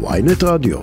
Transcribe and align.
ויינט 0.00 0.42
רדיו. 0.42 0.78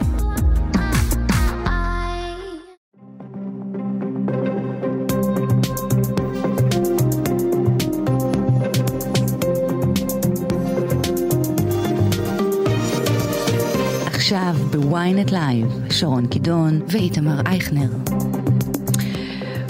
עכשיו 14.06 14.54
בוויינט 14.72 15.32
לייב, 15.32 15.68
שרון 15.90 16.28
קידון 16.28 16.82
ואיתמר 16.88 17.42
אייכנר. 17.46 17.90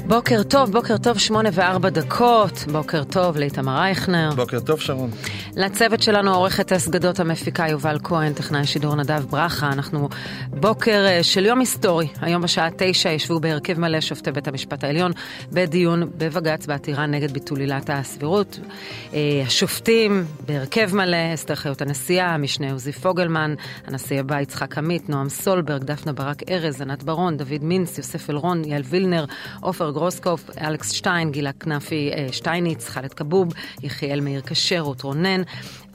בוקר 0.08 0.44
טוב, 0.44 0.72
בוקר 0.72 0.98
טוב, 0.98 1.18
שמונה 1.18 1.50
וארבע 1.54 1.90
דקות. 1.90 2.66
בוקר 2.72 3.04
טוב 3.04 3.38
לאיתמר 3.38 3.78
אייכנר. 3.82 4.30
בוקר 4.36 4.60
טוב, 4.60 4.80
שרון. 4.80 5.10
לצוות 5.58 6.02
שלנו 6.02 6.36
עורכת 6.36 6.72
אס 6.72 6.88
גדות 6.88 7.20
המפיקה 7.20 7.68
יובל 7.68 7.98
כהן, 8.04 8.34
טכנאי 8.34 8.66
שידור 8.66 8.96
נדב 8.96 9.26
ברכה. 9.30 9.68
אנחנו 9.68 10.10
בוקר 10.50 11.06
אה, 11.08 11.24
של 11.24 11.46
יום 11.46 11.60
היסטורי. 11.60 12.08
היום 12.22 12.42
בשעה 12.42 12.70
תשע 12.78 13.10
ישבו 13.10 13.40
בהרכב 13.40 13.80
מלא 13.80 14.02
שופטי 14.02 14.32
בית 14.32 14.48
המשפט 14.48 14.84
העליון 14.84 15.12
בדיון 15.52 16.10
בבג"ץ 16.18 16.66
בעתירה 16.66 17.06
נגד 17.06 17.32
ביטול 17.32 17.60
עילת 17.60 17.90
הסבירות. 17.90 18.60
אה, 19.14 19.44
השופטים 19.46 20.26
בהרכב 20.46 20.96
מלא, 20.96 21.18
אסתר 21.34 21.56
חיות 21.56 21.82
הנשיאה, 21.82 22.34
המשנה 22.34 22.72
עוזי 22.72 22.92
פוגלמן, 22.92 23.56
הנשיא 23.88 24.20
הבא 24.20 24.42
יצחק 24.42 24.78
עמית, 24.78 25.10
נועם 25.10 25.30
סולברג, 25.30 25.84
דפנה 25.84 26.14
ברק 26.14 26.50
ארז, 26.50 26.82
ענת 26.82 27.04
ברון, 27.04 27.38
דוד 27.38 27.64
מינץ, 27.64 27.98
יוסף 27.98 28.30
אלרון, 28.30 28.66
יעל 28.66 28.82
וילנר, 28.86 29.26
עופר 29.62 29.92
גרוסקופ, 29.92 30.50
אלכס 30.62 30.92
שטיין, 30.92 31.32
גילה 31.32 31.52
כנפי 31.54 32.10
אה, 32.14 32.28
שטייניץ, 32.32 32.90
חאלד 32.90 33.14
כבוב, 33.14 33.54
יחיאל 33.84 34.22
מאיר 34.22 34.42
כשר, 34.42 34.80
רות 34.80 35.02
רונן, 35.02 35.45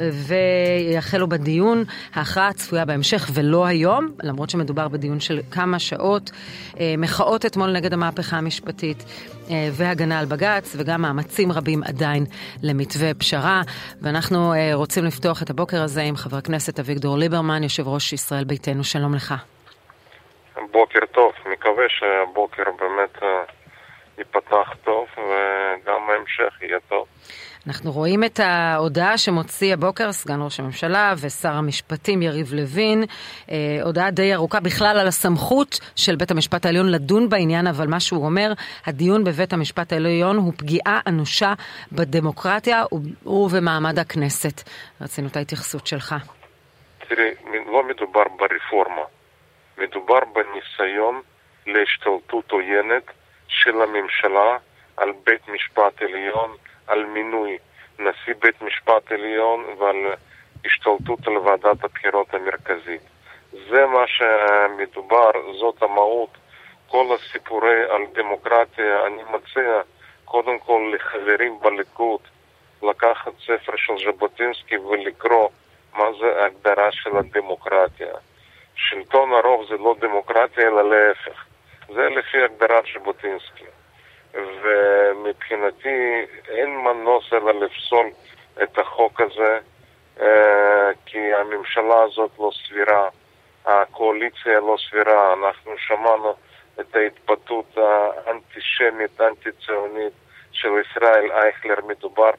ויחלו 0.01 1.29
בדיון. 1.29 1.85
ההכרעה 2.15 2.53
צפויה 2.53 2.85
בהמשך 2.85 3.31
ולא 3.35 3.67
היום, 3.67 4.09
למרות 4.23 4.51
שמדובר 4.51 4.89
בדיון 4.89 5.21
של 5.21 5.41
כמה 5.51 5.79
שעות. 5.79 6.31
אה, 6.81 6.95
מחאות 6.99 7.47
אתמול 7.47 7.73
נגד 7.73 7.93
המהפכה 7.93 8.37
המשפטית 8.37 9.05
אה, 9.51 9.69
והגנה 9.73 10.19
על 10.21 10.27
בג"ץ, 10.27 10.75
וגם 10.79 11.03
מאמצים 11.03 11.53
רבים 11.53 11.83
עדיין 11.83 12.25
למתווה 12.63 13.15
פשרה. 13.15 13.63
ואנחנו 14.03 14.55
רוצים 14.75 15.05
לפתוח 15.05 15.43
את 15.43 15.51
הבוקר 15.51 15.83
הזה 15.83 16.03
עם 16.03 16.17
חבר 16.17 16.37
הכנסת 16.37 16.79
אביגדור 16.79 17.19
ליברמן, 17.19 17.63
יושב 17.63 17.89
ראש 17.89 18.13
ישראל 18.13 18.45
ביתנו. 18.45 18.85
שלום 18.85 19.15
לך. 19.15 19.35
בוקר 20.73 21.01
טוב, 21.13 21.33
מקווה 21.53 21.85
שהבוקר 21.89 22.63
באמת 22.81 23.23
ייפתח 24.19 24.75
טוב 24.85 25.07
וגם 25.17 26.01
ההמשך 26.11 26.63
יהיה 26.63 26.79
טוב. 26.89 27.07
אנחנו 27.67 27.93
רואים 27.93 28.25
את 28.25 28.41
ההודעה 28.41 29.19
שמוציא 29.19 29.75
הבוקר 29.75 30.13
סגן 30.13 30.43
ראש 30.43 30.61
הממשלה 30.61 31.15
ושר 31.21 31.53
המשפטים 31.53 32.23
יריב 32.23 32.53
לוין, 32.53 33.05
אה, 33.51 33.57
הודעה 33.83 34.11
די 34.11 34.35
ארוכה 34.35 34.61
בכלל 34.61 34.99
על 35.01 35.07
הסמכות 35.07 35.81
של 35.97 36.17
בית 36.17 36.31
המשפט 36.31 36.67
העליון 36.67 36.89
לדון 36.89 37.29
בעניין, 37.29 37.67
אבל 37.67 37.87
מה 37.87 38.01
שהוא 38.01 38.25
אומר, 38.25 38.53
הדיון 38.87 39.25
בבית 39.25 39.53
המשפט 39.53 39.93
העליון 39.93 40.37
הוא 40.37 40.53
פגיעה 40.57 41.01
אנושה 41.07 41.53
בדמוקרטיה 41.93 42.85
ובמעמד 43.27 43.99
הכנסת. 43.99 44.69
רצינו 45.01 45.29
את 45.29 45.37
ההתייחסות 45.37 45.87
שלך. 45.87 46.15
תראי, 47.09 47.31
לא 47.67 47.83
מדובר 47.89 48.25
ברפורמה, 48.39 49.03
מדובר 49.79 50.19
בניסיון 50.35 51.21
להשתלטות 51.67 52.51
עוינת 52.51 53.05
של 53.49 53.83
הממשלה 53.83 54.57
על 54.97 55.09
בית 55.27 55.49
משפט 55.49 56.03
עליון, 56.03 56.51
על 56.91 57.05
מינוי 57.05 57.59
נשיא 57.99 58.35
בית 58.39 58.63
משפט 58.63 59.13
עליון 59.13 59.65
ועל 59.79 59.97
השתלטות 60.65 61.27
על 61.27 61.37
ועדת 61.39 61.85
הבחירות 61.85 62.35
המרכזית. 62.35 63.03
זה 63.53 63.87
מה 63.87 64.05
שמדובר, 64.07 65.31
זאת 65.61 65.83
המהות. 65.83 66.31
כל 66.89 67.07
הסיפורי 67.15 67.83
על 67.91 68.03
דמוקרטיה, 68.13 69.07
אני 69.07 69.23
מציע 69.23 69.81
קודם 70.25 70.59
כל 70.59 70.93
לחברים 70.95 71.59
בליכוד 71.61 72.21
לקחת 72.83 73.33
ספר 73.47 73.73
של 73.77 73.93
ז'בוטינסקי 74.05 74.77
ולקרוא 74.79 75.49
מה 75.95 76.05
זה 76.21 76.43
ההגדרה 76.43 76.93
של 76.93 77.17
הדמוקרטיה. 77.17 78.15
שלטון 78.75 79.33
הרוב 79.33 79.67
זה 79.69 79.77
לא 79.77 79.95
דמוקרטיה 80.01 80.69
אלא 80.69 80.91
להפך. 80.91 81.45
זה 81.89 82.09
לפי 82.09 82.43
הגדרת 82.45 82.85
ז'בוטינסקי. 82.95 83.65
ומבחינתי 84.35 86.27
אין 86.49 86.77
מנוס 86.77 87.33
אלא 87.33 87.53
לפסול 87.61 88.07
את 88.63 88.79
החוק 88.79 89.21
הזה, 89.21 89.59
אה, 90.21 90.91
כי 91.07 91.35
הממשלה 91.35 92.03
הזאת 92.03 92.31
לא 92.39 92.51
סבירה, 92.67 93.09
הקואליציה 93.65 94.61
לא 94.61 94.77
סבירה. 94.89 95.33
אנחנו 95.33 95.73
שמענו 95.79 96.35
את 96.81 96.97
ההתבטאות 96.97 97.79
האנטישמית, 97.79 99.21
אנטי-ציונית 99.21 100.13
של 100.53 100.69
ישראל 100.81 101.33
אייכלר. 101.33 101.87
מדובר 101.87 102.31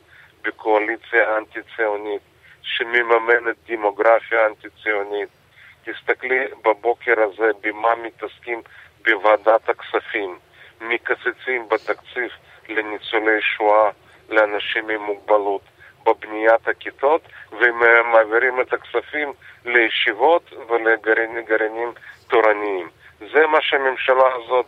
בקואליציה 0.42 1.38
אנטי-ציונית 1.38 2.22
שמממנת 2.62 3.56
דמוגרפיה 3.68 4.48
אנטי-ציונית. 4.48 5.30
תסתכלי 5.84 6.46
בבוקר 6.64 7.14
הזה 7.18 7.52
במה 7.62 7.96
מתעסקים 7.96 8.62
בוועדת 9.06 9.70
הכספים. 9.70 10.40
מקצצים 10.82 11.70
בתקציב 11.70 12.30
לניצולי 12.70 13.42
שואה, 13.42 13.90
לאנשים 14.30 14.90
עם 14.90 15.02
מוגבלות, 15.02 15.62
בבניית 16.06 16.68
הכיתות, 16.68 17.22
ומעבירים 17.52 18.62
את 18.62 18.74
הכספים 18.74 19.34
לישיבות 19.66 20.54
ולגרעינים 20.70 21.92
תורניים. 22.28 22.90
זה 23.20 23.48
מה 23.48 23.62
שהממשלה 23.62 24.36
הזאת, 24.36 24.66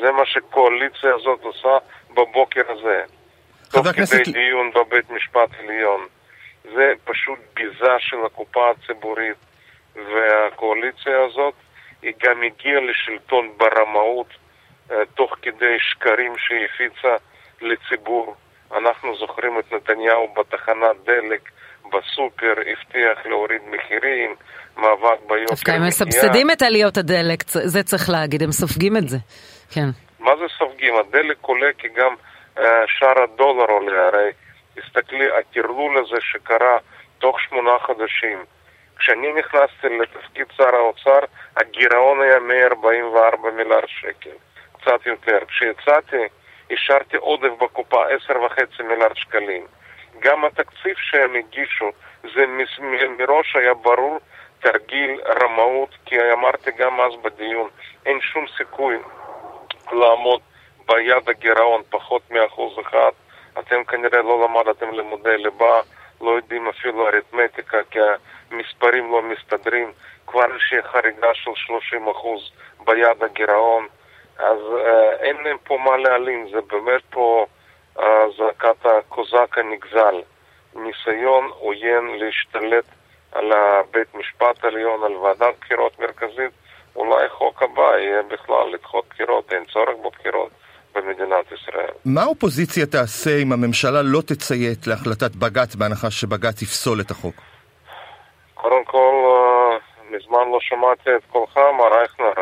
זה 0.00 0.12
מה 0.12 0.26
שהקואליציה 0.26 1.14
הזאת 1.14 1.40
עושה 1.42 1.78
בבוקר 2.14 2.62
הזה. 2.68 3.02
תוך 3.70 3.86
כדי 3.86 4.32
דיון 4.32 4.70
בבית 4.74 5.10
משפט 5.10 5.48
עליון. 5.58 6.06
זה 6.74 6.92
פשוט 7.04 7.38
ביזה 7.54 7.94
של 7.98 8.16
הקופה 8.26 8.70
הציבורית, 8.70 9.36
והקואליציה 9.96 11.24
הזאת 11.24 11.54
היא 12.02 12.12
גם 12.22 12.42
הגיעה 12.42 12.80
לשלטון 12.80 13.52
ברמאות 13.56 14.26
אה, 14.28 14.45
תוך 15.14 15.36
כדי 15.42 15.76
שקרים 15.78 16.32
שהיא 16.38 16.64
הפיצה 16.64 17.16
לציבור. 17.60 18.34
אנחנו 18.76 19.16
זוכרים 19.16 19.58
את 19.58 19.72
נתניהו 19.72 20.34
בתחנת 20.36 20.96
דלק, 21.04 21.50
בסופר, 21.84 22.54
הבטיח 22.66 23.26
להוריד 23.26 23.62
מחירים, 23.70 24.34
מאבק 24.76 25.20
ביוקר 25.26 25.44
דווקא 25.50 25.70
הם 25.70 25.86
מסבסדים 25.86 26.50
את 26.50 26.62
עליות 26.62 26.96
הדלק, 26.96 27.42
זה 27.48 27.82
צריך 27.82 28.10
להגיד, 28.10 28.42
הם 28.42 28.52
סופגים 28.52 28.96
את 28.96 29.08
זה, 29.08 29.16
כן. 29.70 29.86
מה 30.20 30.30
זה 30.36 30.44
סופגים? 30.58 30.94
הדלק 30.96 31.36
עולה 31.40 31.72
כי 31.78 31.88
גם 31.88 32.14
uh, 32.56 32.60
שער 32.86 33.22
הדולר 33.22 33.70
עולה, 33.70 34.06
הרי 34.06 34.30
תסתכלי, 34.74 35.26
הטרלול 35.38 35.98
הזה 35.98 36.16
שקרה 36.20 36.78
תוך 37.18 37.40
שמונה 37.40 37.70
חודשים, 37.86 38.44
כשאני 38.98 39.32
נכנסתי 39.32 39.86
לתפקיד 40.00 40.46
שר 40.56 40.74
האוצר, 40.74 41.18
הגירעון 41.56 42.20
היה 42.20 42.38
144 42.40 43.50
מיליארד 43.50 43.88
שקל, 43.88 44.36
קצת 44.86 45.06
יותר. 45.06 45.38
כשיצאתי, 45.48 46.22
השארתי 46.70 47.16
עודף 47.16 47.50
בקופה 47.60 48.04
10.5 48.28 48.82
מיליארד 48.82 49.16
שקלים. 49.16 49.66
גם 50.18 50.44
התקציב 50.44 50.94
שהם 50.96 51.36
הגישו, 51.36 51.90
זה 52.22 52.46
מראש 53.18 53.56
היה 53.56 53.74
ברור 53.74 54.18
תרגיל 54.60 55.20
רמאות, 55.42 55.88
כי 56.04 56.32
אמרתי 56.32 56.70
גם 56.78 57.00
אז 57.00 57.12
בדיון, 57.22 57.68
אין 58.06 58.20
שום 58.20 58.44
סיכוי 58.56 58.96
לעמוד 59.92 60.40
ביד 60.86 61.28
הגירעון 61.28 61.82
פחות 61.90 62.30
מאחוז 62.30 62.78
אחד. 62.80 63.10
אתם 63.58 63.84
כנראה 63.84 64.22
לא 64.22 64.44
למדתם 64.44 64.90
לימודי 64.90 65.38
ליבה, 65.38 65.80
לא 66.20 66.30
יודעים 66.30 66.68
אפילו 66.68 67.08
אריתמטיקה, 67.08 67.78
כי 67.90 67.98
המספרים 68.50 69.12
לא 69.12 69.22
מסתדרים. 69.22 69.92
כבר 70.26 70.44
איזושהי 70.44 70.82
חריגה 70.82 71.34
של 71.34 71.50
30% 71.50 72.84
ביד 72.84 73.22
הגירעון, 73.22 73.86
אז 74.38 74.58
אה, 74.78 75.12
אין 75.12 75.36
להם 75.44 75.56
פה 75.64 75.78
מה 75.84 75.96
להלין, 75.96 76.48
זה 76.52 76.58
באמת 76.70 77.02
פה 77.10 77.46
אה, 77.98 78.24
זעקת 78.38 78.86
הקוזק 78.86 79.58
הנגזל. 79.58 80.22
ניסיון 80.74 81.50
עוין 81.58 82.18
להשתלט 82.18 82.84
על 83.32 83.52
בית 83.90 84.14
משפט 84.14 84.64
עליון, 84.64 85.04
על 85.04 85.16
ועדת 85.16 85.54
בחירות 85.60 85.98
מרכזית, 85.98 86.52
אולי 86.96 87.28
חוק 87.28 87.62
הבא 87.62 87.98
יהיה 87.98 88.22
בכלל 88.22 88.68
לדחות 88.72 89.04
בחירות, 89.10 89.52
אין 89.52 89.64
צורך 89.64 89.96
בבחירות. 90.04 90.50
במדינת 90.96 91.52
ישראל. 91.52 91.92
מה 92.04 92.22
האופוזיציה 92.22 92.86
תעשה 92.86 93.38
אם 93.42 93.52
הממשלה 93.52 94.02
לא 94.02 94.20
תציית 94.20 94.86
להחלטת 94.86 95.36
בג"ץ 95.36 95.74
בהנחה 95.74 96.10
שבג"ץ 96.10 96.62
יפסול 96.62 97.00
את 97.00 97.10
החוק? 97.10 97.34
קודם 98.54 98.84
כל, 98.84 99.14
אה, 99.26 99.78
מזמן 100.16 100.52
לא 100.52 100.58
שמעתי 100.60 101.10
את 101.16 101.24
קולך, 101.32 101.56
מר 101.56 102.00
אייכנר. 102.00 102.32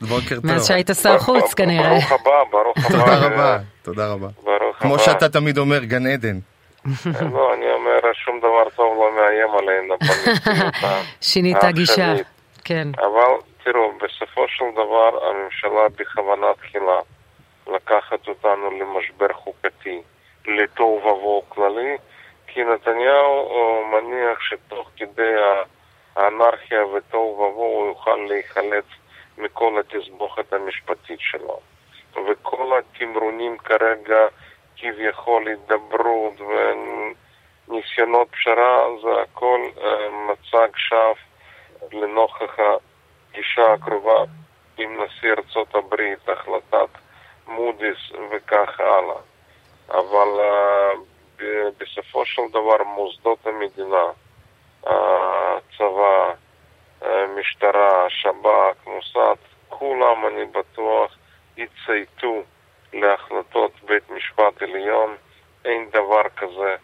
בוקר 0.08 0.34
טוב. 0.34 0.46
מאז 0.46 0.68
שהיית 0.68 0.90
שר 1.02 1.18
חוץ 1.18 1.54
כנראה. 1.54 1.88
ברוך 1.88 2.12
הבא, 2.12 2.44
ברוך 2.50 2.76
הבא. 2.78 2.88
תודה 2.88 3.26
רבה, 3.26 3.58
תודה 3.82 4.12
רבה. 4.12 4.28
כמו 4.78 4.98
שאתה 4.98 5.28
תמיד 5.28 5.58
אומר, 5.58 5.84
גן 5.84 6.06
עדן. 6.06 6.38
לא, 7.32 7.54
אני 7.54 7.72
אומר, 7.72 7.98
שום 8.12 8.38
דבר 8.38 8.70
טוב 8.76 8.98
לא 8.98 9.10
מאיים 9.16 9.50
עלינו. 9.58 9.94
שינית 11.30 11.64
גישה. 11.64 12.14
כן. 12.64 12.88
אבל 12.98 13.32
תראו, 13.64 13.92
בסופו 13.96 14.44
של 14.48 14.64
דבר 14.72 15.28
הממשלה 15.28 15.88
בכוונה 15.98 16.46
תחילה 16.60 16.98
לקחת 17.66 18.28
אותנו 18.28 18.70
למשבר 18.70 19.32
חוקתי, 19.32 20.02
לתוהו 20.46 21.00
ובוהו 21.04 21.42
כללי, 21.48 21.96
כי 22.46 22.60
נתניהו 22.64 23.84
מניח 23.92 24.38
שתוך 24.40 24.90
כדי 24.96 25.34
האנרכיה 26.40 26.86
ותוהו 26.86 27.38
ובוהו 27.38 27.86
יוכל 27.86 28.16
להיחלץ 28.28 28.84
מכל 29.38 29.80
התסבוכת 29.80 30.52
המשפטית 30.52 31.20
שלו. 31.20 31.60
וכל 32.12 32.78
התמרונים 32.78 33.58
כרגע, 33.58 34.26
כביכול 34.76 35.48
הידברות 35.48 36.34
וניסיונות 37.68 38.28
פשרה, 38.30 38.86
זה 39.02 39.22
הכל 39.22 39.60
אה, 39.82 40.08
מצג 40.10 40.76
שווא 40.76 41.14
לנוכח 41.92 42.56
הפגישה 42.58 43.72
הקרובה 43.72 44.24
עם 44.78 45.04
נשיא 45.04 45.30
ארצות 45.30 45.74
הברית, 45.74 46.28
החלטת 46.28 46.98
מודי'ס 47.46 48.12
וכך 48.30 48.80
הלאה. 48.80 49.20
אבל 49.88 50.28
uh, 50.38 51.42
בסופו 51.78 52.26
של 52.26 52.42
דבר 52.50 52.84
מוסדות 52.84 53.46
המדינה, 53.46 54.04
הצבא, 54.86 56.32
uh, 57.02 57.06
משטרה, 57.38 58.06
שב"כ, 58.08 58.86
מוסד, 58.86 59.36
כולם, 59.68 60.26
אני 60.26 60.44
בטוח, 60.44 61.16
יצייתו 61.56 62.42
להחלטות 62.92 63.72
בית 63.84 64.10
משפט 64.10 64.62
עליון. 64.62 65.16
אין 65.64 65.90
דבר 65.90 66.22
כזה 66.36 66.76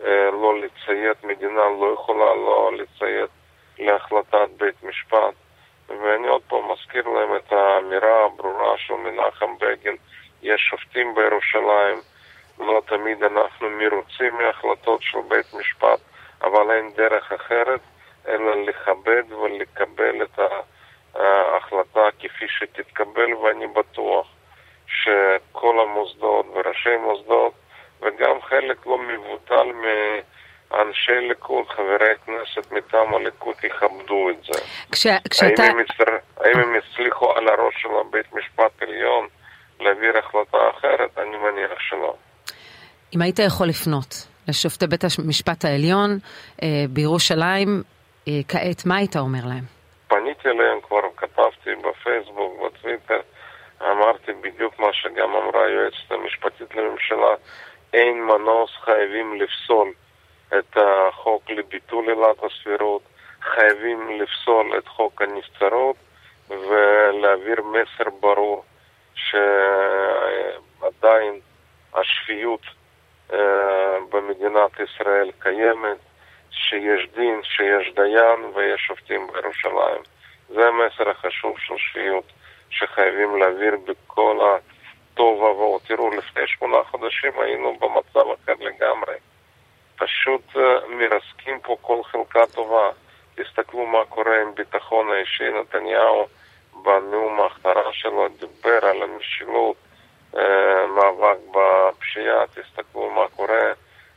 uh, 0.00 0.04
לא 0.32 0.60
לציית, 0.60 1.24
מדינה 1.24 1.62
לא 1.80 1.94
יכולה 1.94 2.34
לא 2.34 2.70
לציית 2.72 3.30
להחלטת 3.78 4.48
בית 4.56 4.82
משפט. 4.82 5.34
ואני 5.88 6.28
עוד 6.28 6.42
פעם 6.48 6.72
מזכיר 6.72 7.08
להם 7.08 7.36
את 7.36 7.52
האמירה 7.52 8.24
הברורה 8.24 8.78
של 8.78 8.94
מנחם 8.94 9.58
בגין, 9.60 9.96
יש 10.42 10.60
שופטים 10.70 11.14
בירושלים, 11.14 11.98
לא 12.58 12.82
תמיד 12.86 13.22
אנחנו 13.22 13.70
מרוצים 13.70 14.34
מהחלטות 14.34 15.02
של 15.02 15.18
בית 15.28 15.54
משפט, 15.54 16.00
אבל 16.42 16.70
אין 16.70 16.90
דרך 16.96 17.32
אחרת 17.32 17.80
אלא 18.28 18.64
לכבד 18.66 19.32
ולקבל 19.32 20.22
את 20.22 20.38
ההחלטה 21.14 22.00
כפי 22.18 22.46
שתתקבל, 22.48 23.34
ואני 23.34 23.66
בטוח 23.66 24.26
שכל 24.86 25.80
המוסדות 25.80 26.46
וראשי 26.54 26.96
מוסדות 26.96 27.52
וגם 28.00 28.42
חלק 28.42 28.86
לא 28.86 28.98
מבוטל 28.98 29.72
מ... 29.72 29.84
אנשי 30.74 31.28
ליכוד, 31.28 31.68
חברי 31.68 32.14
כנסת 32.26 32.72
מטעם 32.72 33.14
הליכוד 33.14 33.54
יכבדו 33.64 34.30
את 34.30 34.44
זה. 34.44 34.60
כש, 34.92 35.06
כשאתה... 35.30 35.62
האם 35.62 35.70
הם, 35.70 35.80
יצר... 35.80 36.12
האם 36.40 36.58
הם 36.58 36.74
יצליחו 36.74 37.32
על 37.32 37.48
הראש 37.48 37.74
של 37.82 37.88
הבית 38.00 38.32
משפט 38.32 38.82
עליון 38.82 39.28
להעביר 39.80 40.18
החלטה 40.18 40.58
אחרת? 40.70 41.18
אני 41.18 41.36
מניח 41.36 41.80
שלא. 41.80 42.14
אם 43.14 43.22
היית 43.22 43.38
יכול 43.38 43.66
לפנות 43.66 44.31
לשופטי 44.48 44.86
בית 44.86 45.04
המשפט 45.18 45.64
העליון 45.64 46.18
אה, 46.62 46.84
בירושלים, 46.90 47.82
אה, 48.28 48.32
כעת, 48.48 48.86
מה 48.86 48.96
היית 48.96 49.16
אומר 49.16 49.44
להם? 49.44 49.64
פניתי 50.08 50.48
אליהם, 50.48 50.80
כבר 50.88 51.00
כתבתי 51.16 51.70
בפייסבוק, 51.74 52.62
בטוויטר, 52.62 53.20
אמרתי 53.82 54.32
בדיוק 54.40 54.78
מה 54.78 54.92
שגם 54.92 55.30
אמרה 55.36 55.64
היועצת 55.66 56.10
המשפטית 56.10 56.74
לממשלה, 56.74 57.34
אין 57.92 58.22
מנוס, 58.22 58.70
חייבים 58.84 59.40
לפסול 59.40 59.92
את 60.58 60.76
החוק 60.76 61.50
לביטול 61.50 62.08
עילת 62.08 62.42
הסבירות, 62.42 63.02
חייבים 63.42 64.20
לפסול 64.20 64.78
את 64.78 64.88
חוק 64.88 65.22
הנבצרות 65.22 65.96
ולהעביר 66.48 67.62
מסר 67.62 68.10
ברור 68.20 68.64
שעדיין 70.80 71.40
השפיות 71.94 72.60
במדינת 74.10 74.70
ישראל 74.80 75.30
קיימת, 75.38 75.98
שיש 76.50 77.08
דין, 77.14 77.40
שיש 77.42 77.94
דיין 77.94 78.44
ויש 78.54 78.80
שופטים 78.80 79.26
בירושלים. 79.32 80.02
זה 80.48 80.68
המסר 80.68 81.10
החשוב 81.10 81.58
של 81.58 81.74
שפיות 81.76 82.24
שחייבים 82.70 83.36
להעביר 83.36 83.76
בכל 83.86 84.38
הטוב 84.40 85.42
ובוהו. 85.42 85.78
תראו, 85.78 86.10
לפני 86.10 86.46
שמונה 86.46 86.76
חודשים 86.90 87.32
היינו 87.40 87.76
במצב 87.78 88.26
אחר 88.30 88.54
לגמרי. 88.60 89.14
פשוט 89.96 90.56
אה, 90.56 90.86
מרסקים 90.88 91.60
פה 91.60 91.76
כל 91.80 92.02
חלקה 92.04 92.46
טובה. 92.46 92.90
תסתכלו 93.34 93.86
מה 93.86 94.04
קורה 94.08 94.42
עם 94.42 94.54
ביטחון 94.54 95.10
האישי. 95.10 95.50
נתניהו 95.50 96.26
בנאום 96.82 97.40
ההכתרה 97.40 97.92
שלו 97.92 98.28
דיבר 98.28 98.86
על 98.86 99.02
המשילות, 99.02 99.76
אה, 99.76 99.91
מאבק 100.96 101.38
בפשיעה, 101.50 102.46
תסתכלו 102.46 103.10
מה 103.10 103.28
קורה. 103.36 103.72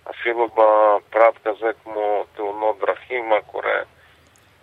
אפילו 0.09 0.47
בפרט 0.47 1.37
כזה 1.43 1.71
כמו 1.83 2.23
תאונות 2.35 2.79
דרכים, 2.79 3.29
מה 3.29 3.41
קורה, 3.41 3.79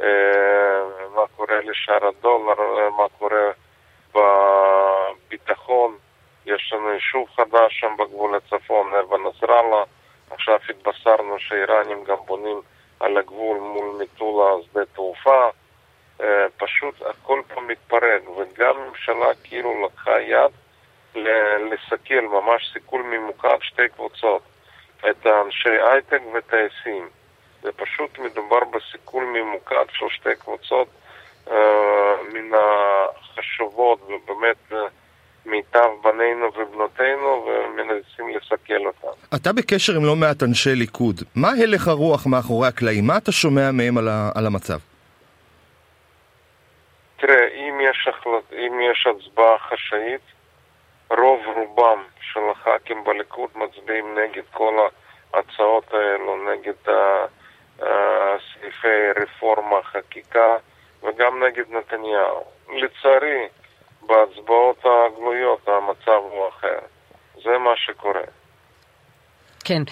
אה, 0.00 0.82
מה 1.14 1.22
קורה 1.36 1.60
לשער 1.60 2.06
הדולר, 2.06 2.90
מה 2.96 3.06
קורה 3.18 3.50
בביטחון. 4.14 5.96
יש 6.46 6.72
לנו 6.72 6.92
יישוב 6.92 7.28
חדש 7.36 7.80
שם 7.80 7.96
בגבול 7.98 8.34
הצפון, 8.34 8.94
נבע 8.94 9.16
נסראללה. 9.18 9.82
עכשיו 10.30 10.58
התבשרנו 10.68 11.38
שהאיראנים 11.38 12.04
גם 12.04 12.16
בונים 12.26 12.60
על 13.00 13.18
הגבול 13.18 13.58
מול 13.58 14.02
מטולה 14.02 14.62
שדה 14.62 14.84
תעופה. 14.94 15.48
אה, 16.20 16.46
פשוט 16.56 17.02
הכל 17.02 17.42
פה 17.54 17.60
מתפרק, 17.60 18.22
וגם 18.28 18.76
הממשלה 18.76 19.34
כאילו 19.44 19.86
לקחה 19.86 20.20
יד 20.20 20.52
לסכל, 21.70 22.20
ממש 22.20 22.70
סיכול 22.72 23.02
ממוקד 23.02 23.56
שתי 23.60 23.88
קבוצות, 23.94 24.42
את 25.10 25.26
האנשי 25.26 25.68
הייטק 25.68 26.20
וטייסים. 26.34 27.08
זה 27.62 27.72
פשוט 27.72 28.18
מדובר 28.18 28.58
בסיכול 28.64 29.24
ממוקד 29.24 29.84
של 29.92 30.06
שתי 30.10 30.36
קבוצות 30.38 30.88
אה, 31.50 31.54
מן 32.32 32.50
החשובות 32.58 34.02
ובאמת 34.02 34.56
אה, 34.72 34.78
מיטב 35.46 35.88
בנינו 36.02 36.46
ובנותינו 36.56 37.46
ומנסים 37.46 38.36
לסכל 38.36 38.86
אותם. 38.86 39.34
אתה 39.34 39.52
בקשר 39.52 39.96
עם 39.96 40.04
לא 40.04 40.16
מעט 40.16 40.42
אנשי 40.42 40.74
ליכוד. 40.74 41.20
מה 41.34 41.48
הלך 41.62 41.88
הרוח 41.88 42.26
מאחורי 42.26 42.68
הקלעים? 42.68 43.06
מה 43.06 43.16
אתה 43.16 43.32
שומע 43.32 43.70
מהם 43.72 43.98
על, 43.98 44.08
ה- 44.08 44.30
על 44.34 44.46
המצב? 44.46 44.78
תראה, 47.16 47.48
אם 47.54 47.80
יש, 47.90 48.08
החלט... 48.08 48.52
אם 48.52 48.80
יש 48.92 49.06
הצבעה 49.06 49.58
חשאית, 49.58 50.20
רוב 51.18 51.40
רובם 51.56 52.02
של 52.20 52.40
הח"כים 52.50 53.04
בליכוד 53.04 53.50
מצביעים 53.54 54.18
נגד 54.18 54.42
כל 54.52 54.88
ההצעות 55.34 55.94
האלו, 55.94 56.36
נגד 56.52 56.72
סעיפי 58.52 59.20
רפורמה, 59.22 59.82
חקיקה 59.82 60.56
וגם 61.02 61.44
נגד 61.44 61.64
נתניהו. 61.70 62.44
לצערי, 62.68 63.48
בהצבעות 64.02 64.84
הגלויות 64.84 65.68
המצב 65.68 66.20
הוא 66.30 66.48
אחר. 66.48 66.78
זה 67.34 67.58
מה 67.58 67.76
שקורה. 67.76 68.22
כן. 69.64 69.82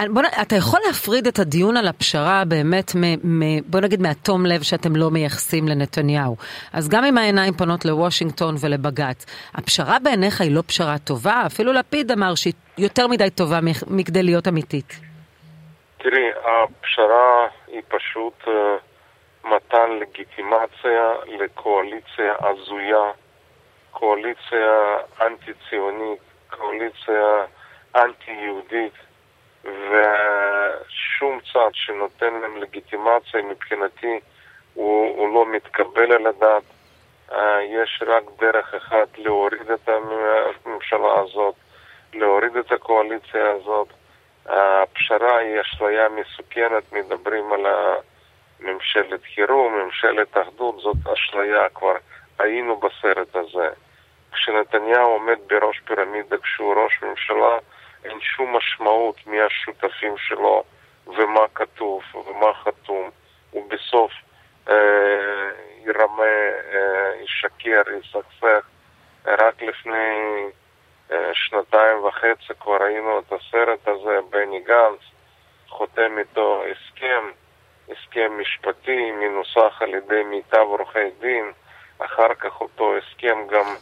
אה, 0.00 0.04
בוא, 0.10 0.22
אתה 0.42 0.56
יכול 0.56 0.80
להפריד 0.86 1.26
את 1.26 1.38
הדיון 1.38 1.76
על 1.76 1.88
הפשרה 1.88 2.42
באמת, 2.48 2.92
מ, 2.94 3.04
מ, 3.40 3.60
בוא 3.66 3.80
נגיד 3.80 4.02
מהתום 4.02 4.46
לב 4.46 4.62
שאתם 4.62 4.96
לא 4.96 5.10
מייחסים 5.10 5.68
לנתניהו. 5.68 6.36
אז 6.72 6.88
גם 6.88 7.04
אם 7.04 7.18
העיניים 7.18 7.54
פונות 7.54 7.84
לוושינגטון 7.84 8.54
ולבג"ץ, 8.60 9.26
הפשרה 9.54 9.98
בעיניך 10.02 10.40
היא 10.40 10.54
לא 10.54 10.62
פשרה 10.66 10.98
טובה? 10.98 11.42
אפילו 11.46 11.72
לפיד 11.72 12.10
אמר 12.12 12.34
שהיא 12.34 12.54
יותר 12.78 13.06
מדי 13.06 13.30
טובה 13.30 13.58
מכדי 13.86 14.22
להיות 14.22 14.48
אמיתית. 14.48 15.00
תראי, 15.98 16.28
הפשרה 16.44 17.46
היא 17.68 17.82
פשוט... 17.88 18.34
Uh... 18.44 18.50
מתן 19.44 19.90
לגיטימציה 20.00 21.12
לקואליציה 21.26 22.34
הזויה, 22.40 23.10
קואליציה 23.90 24.96
אנטי-ציונית, 25.20 26.20
קואליציה 26.50 27.44
אנטי-יהודית, 27.96 28.92
ושום 29.64 31.40
צד 31.52 31.70
שנותן 31.72 32.34
להם 32.34 32.56
לגיטימציה 32.56 33.42
מבחינתי 33.42 34.20
הוא, 34.74 35.16
הוא 35.16 35.34
לא 35.34 35.46
מתקבל 35.46 36.12
על 36.12 36.26
הדעת. 36.26 36.62
אה, 37.32 37.62
יש 37.62 38.02
רק 38.06 38.22
דרך 38.40 38.74
אחת 38.74 39.18
להוריד 39.18 39.70
את 39.70 39.88
הממשלה 39.88 41.20
הזאת, 41.20 41.54
להוריד 42.14 42.56
את 42.56 42.72
הקואליציה 42.72 43.50
הזאת. 43.50 43.88
הפשרה 44.46 45.38
היא 45.38 45.60
אשליה 45.60 46.08
מסוכנת, 46.08 46.92
מדברים 46.92 47.52
על. 47.52 47.66
ממשלת 48.62 49.20
חירום, 49.34 49.78
ממשלת 49.78 50.36
אחדות, 50.38 50.80
זאת 50.80 50.96
אשליה 51.12 51.68
כבר. 51.74 51.94
היינו 52.38 52.76
בסרט 52.76 53.36
הזה. 53.36 53.68
כשנתניהו 54.32 55.10
עומד 55.10 55.38
בראש 55.46 55.80
פירמידה, 55.84 56.36
כשהוא 56.38 56.74
ראש 56.74 57.02
ממשלה, 57.02 57.58
אין 58.04 58.20
שום 58.20 58.56
משמעות 58.56 59.26
מי 59.26 59.40
השותפים 59.40 60.14
שלו 60.18 60.64
ומה 61.06 61.48
כתוב 61.54 62.02
ומה 62.14 62.54
חתום. 62.54 63.10
הוא 63.50 63.70
בסוף 63.70 64.12
אה, 64.68 64.74
ירמה, 65.84 66.24
ישקר, 67.22 67.82
יסכסך. 68.00 68.66
רק 69.26 69.62
לפני 69.62 70.42
שנתיים 71.32 72.04
וחצי 72.04 72.54
כבר 72.60 72.76
ראינו 72.76 73.18
את 73.18 73.32
הסרט 73.32 73.88
הזה, 73.88 74.18
בני 74.30 74.60
גנץ 74.60 75.00
חותם 75.68 76.18
איתו 76.18 76.62
הסכם, 76.70 77.24
הסכם 77.88 78.40
משפטי, 78.40 79.10
מנוסח 79.10 79.82
על 79.82 79.94
ידי 79.94 80.22
מיטב 80.22 80.58
עורכי 80.58 81.10
דין, 81.20 81.52
אחר 81.98 82.34
כך 82.34 82.60
אותו 82.60 82.96
הסכם 82.96 83.46
גם... 83.50 83.74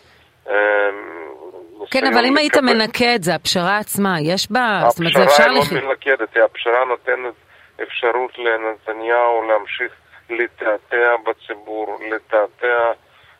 כן, 1.90 2.06
אבל 2.14 2.24
אם 2.24 2.36
היית 2.36 2.56
מנקה 2.56 3.14
את 3.14 3.22
זה, 3.22 3.34
הפשרה 3.34 3.78
עצמה, 3.78 4.20
יש 4.20 4.50
בה. 4.50 4.80
הפשרה 4.88 5.48
לא 5.48 5.60
מנקדת, 5.72 6.36
הפשרה 6.36 6.84
נותנת 6.84 7.34
אפשרות 7.82 8.38
לנתניהו 8.38 9.48
להמשיך 9.48 9.92
לתעתע 10.30 11.16
בציבור, 11.26 11.98
לתעתע 12.10 12.92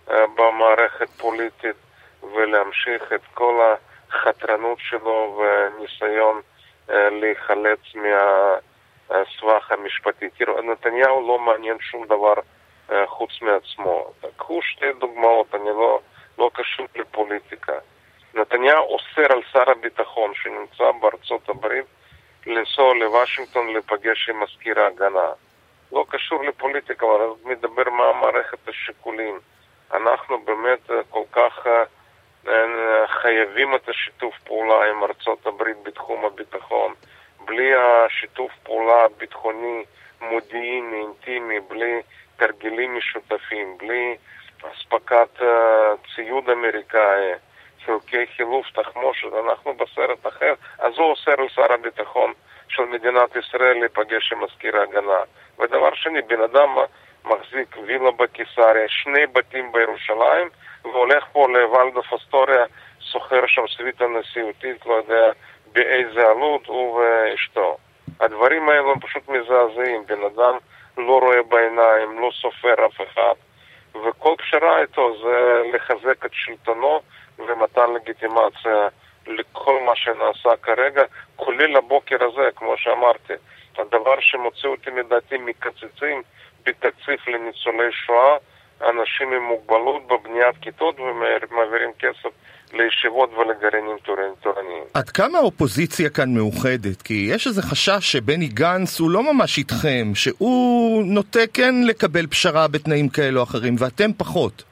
במערכת 0.09 1.09
פוליטית 1.09 1.77
ולהמשיך 2.23 3.13
את 3.15 3.21
כל 3.35 3.75
החתרנות 4.11 4.79
שלו 4.81 5.41
וניסיון 5.41 6.41
להיחלץ 6.89 7.81
מהסבך 7.95 9.71
המשפטי. 9.73 10.29
תראו, 10.39 10.63
נתניהו 10.63 11.29
לא 11.29 11.39
מעניין 11.39 11.77
שום 11.81 12.07
דבר 12.07 12.35
חוץ 13.07 13.31
מעצמו. 13.43 14.13
קחו 14.37 14.63
שתי 14.63 14.93
דוגמאות, 14.99 15.55
אני 15.55 15.71
לא, 15.71 16.01
לא 16.39 16.51
קשור 16.55 16.87
לפוליטיקה. 16.97 17.79
נתניהו 18.35 18.85
אוסר 18.85 19.33
על 19.33 19.43
שר 19.53 19.71
הביטחון 19.71 20.33
שנמצא 20.35 20.91
בארצות 21.01 21.49
הברית 21.49 21.87
לנסוע 22.47 22.95
לוושינגטון 22.95 23.73
להיפגש 23.73 24.29
עם 24.29 24.43
מזכיר 24.43 24.81
ההגנה. 24.81 25.29
לא 25.93 26.05
קשור 26.09 26.45
לפוליטיקה, 26.45 27.07
אבל 27.07 27.27
מדבר 27.45 27.91
מה 27.91 28.13
מערכת 28.13 28.69
השיקולים. 28.69 29.39
אנחנו 29.95 30.41
באמת 30.45 30.91
כל 31.11 31.25
כך 31.33 31.67
חייבים 33.07 33.75
את 33.75 33.89
השיתוף 33.89 34.35
פעולה 34.45 34.91
עם 34.91 35.05
ארצות 35.05 35.47
הברית 35.47 35.77
בתחום 35.83 36.25
הביטחון. 36.25 36.95
בלי 37.45 37.75
השיתוף 37.75 38.53
פעולה 38.63 39.05
הביטחוני, 39.05 39.85
מודיעיני, 40.21 41.01
אינטימי, 41.01 41.61
בלי 41.61 42.03
תרגילים 42.37 42.97
משותפים, 42.97 43.79
בלי 43.79 44.17
אספקת 44.65 45.43
ציוד 46.15 46.51
אמריקאי, 46.51 47.33
חלקי 47.87 48.27
חילוף, 48.37 48.67
תחמושת, 48.71 49.29
אנחנו 49.45 49.75
בסרט 49.75 50.27
אחר, 50.27 50.55
אז 50.79 50.93
הוא 50.97 51.11
אוסר 51.11 51.33
על 51.39 51.49
שר 51.49 51.73
הביטחון 51.73 52.33
של 52.69 52.83
מדינת 52.83 53.37
ישראל 53.37 53.79
להיפגש 53.79 54.33
עם 54.33 54.45
מזכיר 54.45 54.77
ההגנה. 54.77 55.21
ודבר 55.59 55.95
שני, 55.95 56.23
בן 56.23 56.43
אדם 56.43 56.77
מחזיק 57.25 57.77
וילה 57.87 58.11
בקיסריה, 58.11 58.89
שני 58.89 59.27
בתים 59.27 59.73
בירושלים, 59.73 60.49
והולך 60.85 61.25
פה 61.33 61.49
לוולדוף 61.49 62.13
אסטוריה, 62.13 62.65
שוכר 63.01 63.47
שם 63.47 63.63
סוויטה 63.77 64.05
נשיאותית, 64.07 64.87
לא 64.87 64.95
יודע 64.95 65.31
באיזה 65.73 66.21
עלות, 66.21 66.67
הוא 66.67 67.01
ואשתו. 67.01 67.77
הדברים 68.21 68.69
האלו 68.69 68.93
הם 68.93 69.01
פשוט 69.01 69.29
מזעזעים, 69.29 70.07
בן 70.07 70.25
אדם 70.25 70.59
לא 70.99 71.19
רואה 71.19 71.43
בעיניים, 71.43 72.21
לא 72.21 72.31
סופר 72.41 72.87
אף 72.87 73.01
אחד, 73.01 73.35
וכל 73.95 74.35
פשרה 74.39 74.81
איתו 74.81 75.17
זה 75.23 75.63
לחזק 75.75 76.25
את 76.27 76.31
שלטונו 76.33 77.01
ומתן 77.39 77.93
לגיטימציה 77.95 78.89
לכל 79.27 79.81
מה 79.87 79.97
שנעשה 79.97 80.57
כרגע, 80.63 81.03
כולל 81.37 81.77
הבוקר 81.77 82.25
הזה, 82.25 82.49
כמו 82.57 82.75
שאמרתי. 82.77 83.33
הדבר 83.79 84.21
שמוציא 84.21 84.69
אותי 84.69 84.91
מדעתי 84.91 85.37
מקצצים 85.39 86.23
בתקציב 86.65 87.19
לניצולי 87.27 87.93
שואה, 87.93 88.37
אנשים 88.81 89.33
עם 89.33 89.43
מוגבלות 89.43 90.07
בבניית 90.07 90.57
כיתות 90.63 91.01
ומעבירים 91.01 91.93
כסף 91.99 92.31
לישיבות 92.73 93.31
ולגרעינים 93.33 93.97
תורניים. 94.43 94.85
עד 94.95 95.11
כמה 95.11 95.39
האופוזיציה 95.39 96.11
כאן 96.11 96.35
מאוחדת? 96.35 97.03
כי 97.03 97.29
יש 97.35 97.47
איזה 97.47 97.63
חשש 97.63 98.13
שבני 98.13 98.47
גנץ 98.47 99.01
הוא 99.01 99.11
לא 99.11 99.33
ממש 99.33 99.59
איתכם, 99.59 100.15
שהוא 100.15 101.03
נוטה 101.05 101.47
כן 101.55 101.75
לקבל 101.87 102.27
פשרה 102.27 102.69
בתנאים 102.69 103.09
כאלו 103.09 103.41
או 103.41 103.45
אחרים, 103.45 103.75
ואתם 103.79 104.13
פחות. 104.19 104.63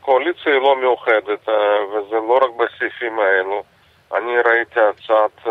הקואליציה 0.00 0.52
היא 0.52 0.62
לא 0.62 0.80
מאוחדת, 0.80 1.48
וזה 1.92 2.16
לא 2.16 2.38
רק 2.42 2.50
בסעיפים 2.56 3.18
האלו. 3.18 3.62
אני 4.14 4.32
ראיתי 4.44 4.80
הצעת 4.80 5.46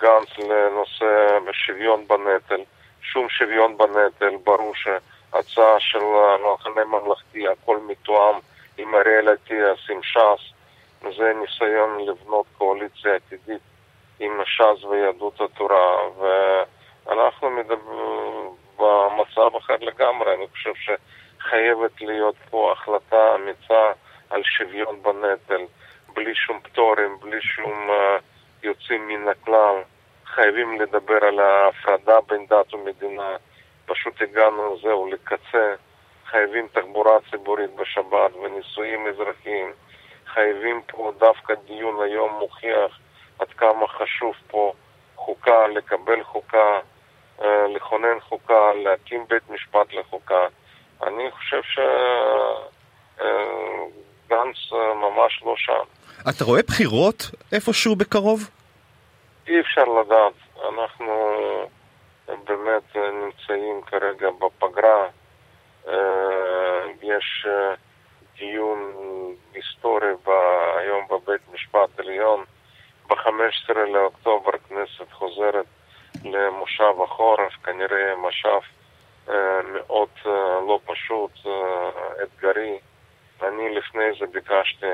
גנץ 0.00 0.38
לנושא 0.38 1.38
שוויון 1.52 2.04
בנטל. 2.08 2.62
שום 3.02 3.28
שוויון 3.28 3.76
בנטל, 3.76 4.36
ברור 4.44 4.72
שהצעה 4.74 5.80
של 5.80 5.98
המחנה 5.98 6.82
הממלכתי, 6.82 7.48
הכל 7.48 7.78
מתואם 7.86 8.34
עם 8.78 8.94
אריאל 8.94 9.32
אטיאס, 9.32 9.78
עם 9.90 10.02
ש"ס. 10.02 10.52
זה 11.18 11.32
ניסיון 11.40 12.06
לבנות 12.06 12.46
קואליציה 12.58 13.14
עתידית 13.14 13.62
עם 14.20 14.32
ש"ס 14.44 14.84
ויהדות 14.84 15.40
התורה, 15.40 15.98
ואנחנו 16.18 17.50
מדברים 17.50 18.50
במצב 18.76 19.56
אחר 19.56 19.76
לגמרי. 19.80 20.34
אני 20.34 20.46
חושב 20.48 20.72
שחייבת 20.74 22.00
להיות 22.00 22.36
פה 22.50 22.72
החלטה 22.72 23.34
אמיצה 23.34 23.92
על 24.30 24.42
שוויון 24.44 25.02
בנטל, 25.02 25.62
בלי 26.14 26.34
שום 26.34 26.60
פטורים, 26.60 27.18
בלי 27.20 27.40
שום 27.40 27.90
uh, 27.90 28.22
יוצאים 28.62 29.08
מן 29.08 29.28
הכלל. 29.28 29.74
חייבים 30.26 30.80
לדבר 30.80 31.24
על 31.24 31.40
ההפרדה 31.40 32.20
בין 32.28 32.46
דת 32.46 32.74
ומדינה. 32.74 33.36
פשוט 33.86 34.22
הגענו, 34.22 34.76
זהו, 34.82 35.10
לקצה. 35.12 35.74
חייבים 36.30 36.68
תחבורה 36.72 37.18
ציבורית 37.30 37.70
בשבת 37.76 38.34
ונישואים 38.42 39.06
אזרחיים. 39.06 39.72
חייבים 40.26 40.82
פה 40.86 41.12
דווקא 41.18 41.54
דיון 41.66 42.02
היום 42.02 42.38
מוכיח 42.38 42.98
עד 43.38 43.48
כמה 43.48 43.88
חשוב 43.88 44.34
פה 44.46 44.72
חוקה, 45.16 45.66
לקבל 45.66 46.24
חוקה, 46.24 46.78
לכונן 47.74 48.20
חוקה, 48.20 48.72
להקים 48.74 49.24
בית 49.28 49.50
משפט 49.50 49.92
לחוקה. 49.92 50.46
אני 51.02 51.30
חושב 51.30 51.60
שגנץ 54.26 54.72
ממש 54.94 55.42
לא 55.42 55.54
שם. 55.56 55.84
אתה 56.30 56.44
רואה 56.44 56.60
בחירות 56.62 57.30
איפשהו 57.52 57.96
בקרוב? 57.96 58.50
אי 59.48 59.60
אפשר 59.60 59.84
לדעת. 59.84 60.32
אנחנו 60.68 61.32
באמת 62.44 62.96
נמצאים 62.96 63.82
כרגע 63.86 64.28
בפגרה. 64.30 65.08
יש 67.02 67.46
דיון 68.38 68.92
היסטורי 69.54 70.12
היום 70.76 71.06
בבית 71.10 71.40
משפט 71.52 72.00
עליון. 72.00 72.44
ב-15 73.08 73.74
לאוקטובר 73.74 74.50
הכנסת 74.54 75.12
חוזרת 75.12 75.66
למושב 76.24 77.00
החורף, 77.04 77.52
כנראה 77.64 78.16
מושב 78.16 78.60
מאוד 79.72 80.08
לא 80.68 80.80
פשוט, 80.86 81.30
אתגרי. 82.22 82.78
אני 83.42 83.74
לפני 83.74 84.04
זה 84.20 84.26
ביקשתי 84.26 84.86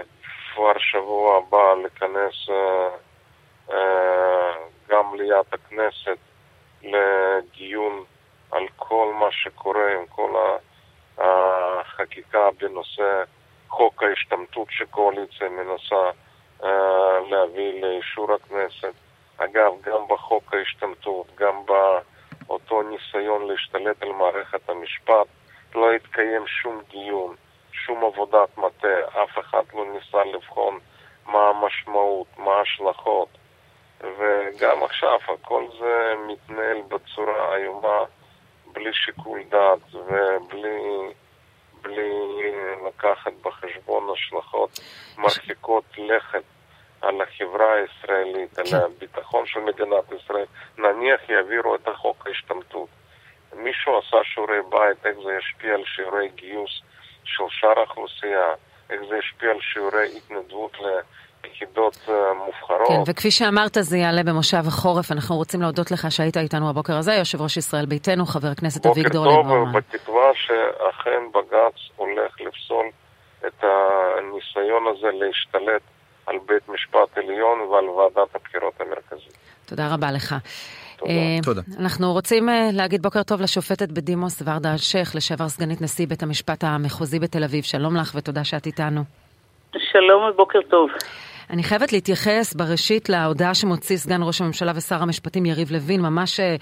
כבר 0.55 0.79
שבוע 0.79 1.37
הבא 1.37 1.75
לכנס 1.85 2.49
גם 4.89 5.13
מליאת 5.13 5.55
הכנסת 5.55 6.19
לדיון 6.83 8.05
על 8.51 8.67
כל 8.77 9.13
מה 9.21 9.29
שקורה 9.31 9.93
עם 9.93 10.07
כל 10.07 10.31
החקיקה 12.05 12.49
בנושא 12.61 13.23
חוק 13.69 14.03
ההשתמטות 14.03 14.69
שקואליציה 14.71 15.49
מנסה 15.49 16.11
להביא 17.31 17.83
לאישור 17.83 18.33
הכנסת. 18.33 18.95
אגב, 19.37 19.73
גם 19.83 20.01
בחוק 20.09 20.55
ההשתמטות, 20.55 21.27
גם 21.35 21.55
באותו 21.67 22.83
ניסיון 22.83 23.47
להשתלט 23.47 24.03
על 24.03 24.13
מערכת 24.13 24.71
המשפט, 24.71 25.27
לא 25.75 25.93
התקיים 25.93 26.47
שום 26.47 26.83
דיון, 26.91 27.35
שום 27.73 28.05
עבודת 28.05 28.59
מטה, 28.59 28.99
אף 29.09 29.39
אחד 29.39 29.63
לא 29.75 29.87
ניסה 29.93 30.25
לבחון 30.25 30.79
מה 31.27 31.49
המשמעות, 31.49 32.27
מה 32.39 32.53
ההשלכות. 32.53 33.29
וגם 34.01 34.83
עכשיו 34.83 35.19
הכל 35.35 35.65
זה 35.79 36.15
מתנהל 36.27 36.83
בצורה 36.89 37.57
איומה, 37.57 38.05
בלי 38.73 38.91
שיקול 38.93 39.41
דעת 39.49 39.95
ובלי 39.95 41.15
בלי 41.85 42.11
לקחת 42.89 43.33
בחשבון 43.43 44.05
השלכות 44.13 44.81
מרחיקות 45.19 45.85
לכת 45.99 46.43
על 47.01 47.21
החברה 47.21 47.75
הישראלית, 47.75 48.59
על 48.59 48.67
הביטחון 48.81 49.47
של 49.47 49.61
מדינת 49.61 50.13
ישראל. 50.13 50.47
נניח 50.79 51.29
יעבירו 51.29 51.75
את 51.75 51.89
החוק 51.89 52.27
ההשתמטות. 52.27 52.89
מישהו 53.57 53.99
עשה 53.99 54.17
שיעורי 54.25 54.59
בית, 54.69 55.07
איך 55.07 55.17
זה 55.25 55.33
ישפיע 55.39 55.75
על 55.75 55.85
שיעורי 55.85 56.29
גיוס 56.29 56.81
של 57.25 57.45
שאר 57.49 57.79
האוכלוסייה, 57.79 58.55
איך 58.91 59.01
זה 59.09 59.17
ישפיע 59.17 59.51
על 59.51 59.61
שיעורי 59.61 60.17
התנדבות 60.17 60.77
יחידות 61.53 62.09
מובחרות. 62.45 62.89
כן, 62.89 63.01
וכפי 63.07 63.31
שאמרת, 63.31 63.77
זה 63.81 63.99
יעלה 63.99 64.23
במושב 64.23 64.63
החורף. 64.67 65.13
אנחנו 65.13 65.37
רוצים 65.37 65.63
להודות 65.63 65.91
לך 65.91 66.11
שהיית 66.11 66.37
איתנו 66.37 66.71
הבוקר 66.71 66.97
הזה, 66.97 67.15
יושב 67.15 67.43
ראש 67.43 67.57
ישראל 67.57 67.87
ביתנו, 67.87 68.27
חבר 68.27 68.49
הכנסת 68.49 68.87
אביגדור 68.87 69.27
ליברמן. 69.27 69.49
בוקר 69.49 69.65
טוב, 69.65 69.75
ובתקווה 69.75 70.31
שאכן 70.35 71.23
בג"ץ 71.35 71.97
הולך 71.97 72.41
לפסול 72.41 72.87
את 73.47 73.65
הניסיון 73.65 74.85
הזה 74.93 75.07
להשתלט 75.13 75.83
על 76.27 76.37
בית 76.47 76.69
משפט 76.69 77.19
עליון 77.19 77.61
ועל 77.61 77.89
ועדת 77.89 78.35
הבחירות 78.35 78.75
המרכזית. 78.81 79.39
תודה 79.67 79.95
רבה 79.95 80.13
לך. 80.13 80.35
תודה. 81.43 81.61
אנחנו 81.81 82.13
רוצים 82.13 82.49
להגיד 82.73 83.03
בוקר 83.03 83.23
טוב 83.23 83.41
לשופטת 83.41 83.89
בדימוס 83.89 84.43
ורדה 84.45 84.73
אלשיך, 84.73 85.17
לשעבר 85.17 85.49
סגנית 85.49 85.83
נשיא 85.83 86.07
בית 86.07 86.23
המשפט 86.23 86.65
המחוזי 86.65 87.19
בתל 87.19 87.45
אביב. 87.45 87.65
שלום 87.65 87.97
לך 87.97 88.13
ותודה 88.15 88.45
שאת 88.45 88.67
איתנו. 88.67 89.01
שלום 89.93 90.23
ובוקר 90.31 90.59
טוב. 90.71 90.91
אני 91.55 91.63
חייבת 91.63 91.93
להתייחס 91.93 92.55
בראשית 92.55 93.09
להודעה 93.09 93.55
שמוציא 93.55 93.97
סגן 93.97 94.23
ראש 94.23 94.41
הממשלה 94.41 94.73
ושר 94.77 95.03
המשפטים 95.03 95.47
יריב 95.47 95.73
לוין, 95.73 96.01
ממש 96.01 96.41
אה, 96.41 96.57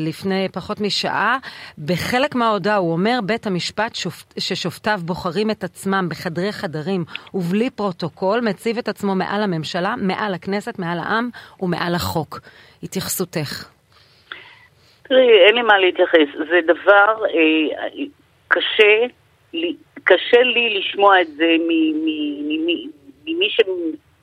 לפני 0.00 0.48
פחות 0.52 0.80
משעה. 0.80 1.38
בחלק 1.78 2.34
מההודעה 2.34 2.76
הוא 2.76 2.92
אומר, 2.92 3.18
בית 3.26 3.46
המשפט 3.46 3.94
שופ... 3.94 4.24
ששופטיו 4.38 4.98
בוחרים 5.04 5.50
את 5.50 5.64
עצמם 5.64 6.06
בחדרי 6.10 6.52
חדרים 6.52 7.04
ובלי 7.34 7.70
פרוטוקול, 7.70 8.40
מציב 8.40 8.78
את 8.78 8.88
עצמו 8.88 9.14
מעל 9.14 9.42
הממשלה, 9.42 9.94
מעל 9.98 10.34
הכנסת, 10.34 10.78
מעל 10.78 10.98
העם 10.98 11.28
ומעל 11.60 11.94
החוק. 11.94 12.40
התייחסותך. 12.82 13.68
תראי, 15.02 15.46
אין 15.46 15.54
לי 15.54 15.62
מה 15.62 15.78
להתייחס. 15.78 16.28
זה 16.50 16.60
דבר 16.66 17.24
אה, 17.24 18.04
קשה, 18.48 19.06
לי, 19.52 19.76
קשה 20.04 20.42
לי 20.42 20.78
לשמוע 20.78 21.20
את 21.20 21.26
זה 21.36 21.56
ממי 21.68 22.88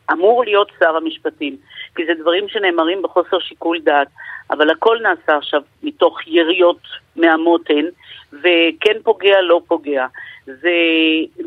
שאמור 0.10 0.44
להיות 0.44 0.72
שר 0.80 0.96
המשפטים, 0.96 1.56
כי 1.96 2.06
זה 2.06 2.14
דברים 2.20 2.48
שנאמרים 2.48 3.02
בחוסר 3.02 3.40
שיקול 3.40 3.80
דעת, 3.80 4.08
אבל 4.50 4.70
הכל 4.70 4.98
נעשה 5.02 5.38
עכשיו 5.38 5.62
מתוך 5.84 6.28
יריות 6.28 6.82
מהמותן, 7.16 7.86
וכן 8.34 8.98
פוגע, 9.04 9.42
לא 9.42 9.62
פוגע. 9.68 10.06
זה, 10.46 10.72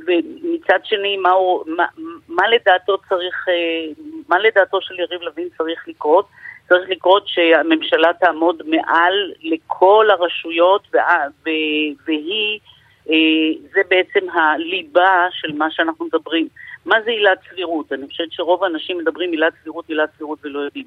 ומצד 0.06 0.78
שני, 0.84 1.16
מה, 1.16 1.30
הוא, 1.30 1.64
מה, 1.66 1.86
מה 2.28 2.48
לדעתו 2.48 2.98
צריך, 3.08 3.48
אה, 3.48 3.92
מה 4.28 4.38
לדעתו 4.38 4.78
של 4.80 5.00
יריב 5.00 5.22
לוין 5.22 5.48
צריך 5.58 5.88
לקרות? 5.88 6.26
צריך 6.68 6.90
לקרות 6.90 7.22
שהממשלה 7.26 8.12
תעמוד 8.20 8.62
מעל 8.66 9.32
לכל 9.42 10.08
הרשויות 10.10 10.88
והיא, 12.06 12.60
אה, 13.10 13.60
זה 13.72 13.80
בעצם 13.88 14.30
הליבה 14.30 15.26
של 15.30 15.52
מה 15.52 15.70
שאנחנו 15.70 16.04
מדברים. 16.04 16.48
מה 16.84 16.96
זה 17.04 17.10
עילת 17.10 17.38
סבירות? 17.50 17.92
אני 17.92 18.06
חושבת 18.08 18.32
שרוב 18.32 18.64
האנשים 18.64 18.98
מדברים 18.98 19.30
עילת 19.30 19.52
סבירות, 19.62 19.88
עילת 19.88 20.10
סבירות 20.16 20.38
ולא 20.42 20.58
יודעים. 20.58 20.84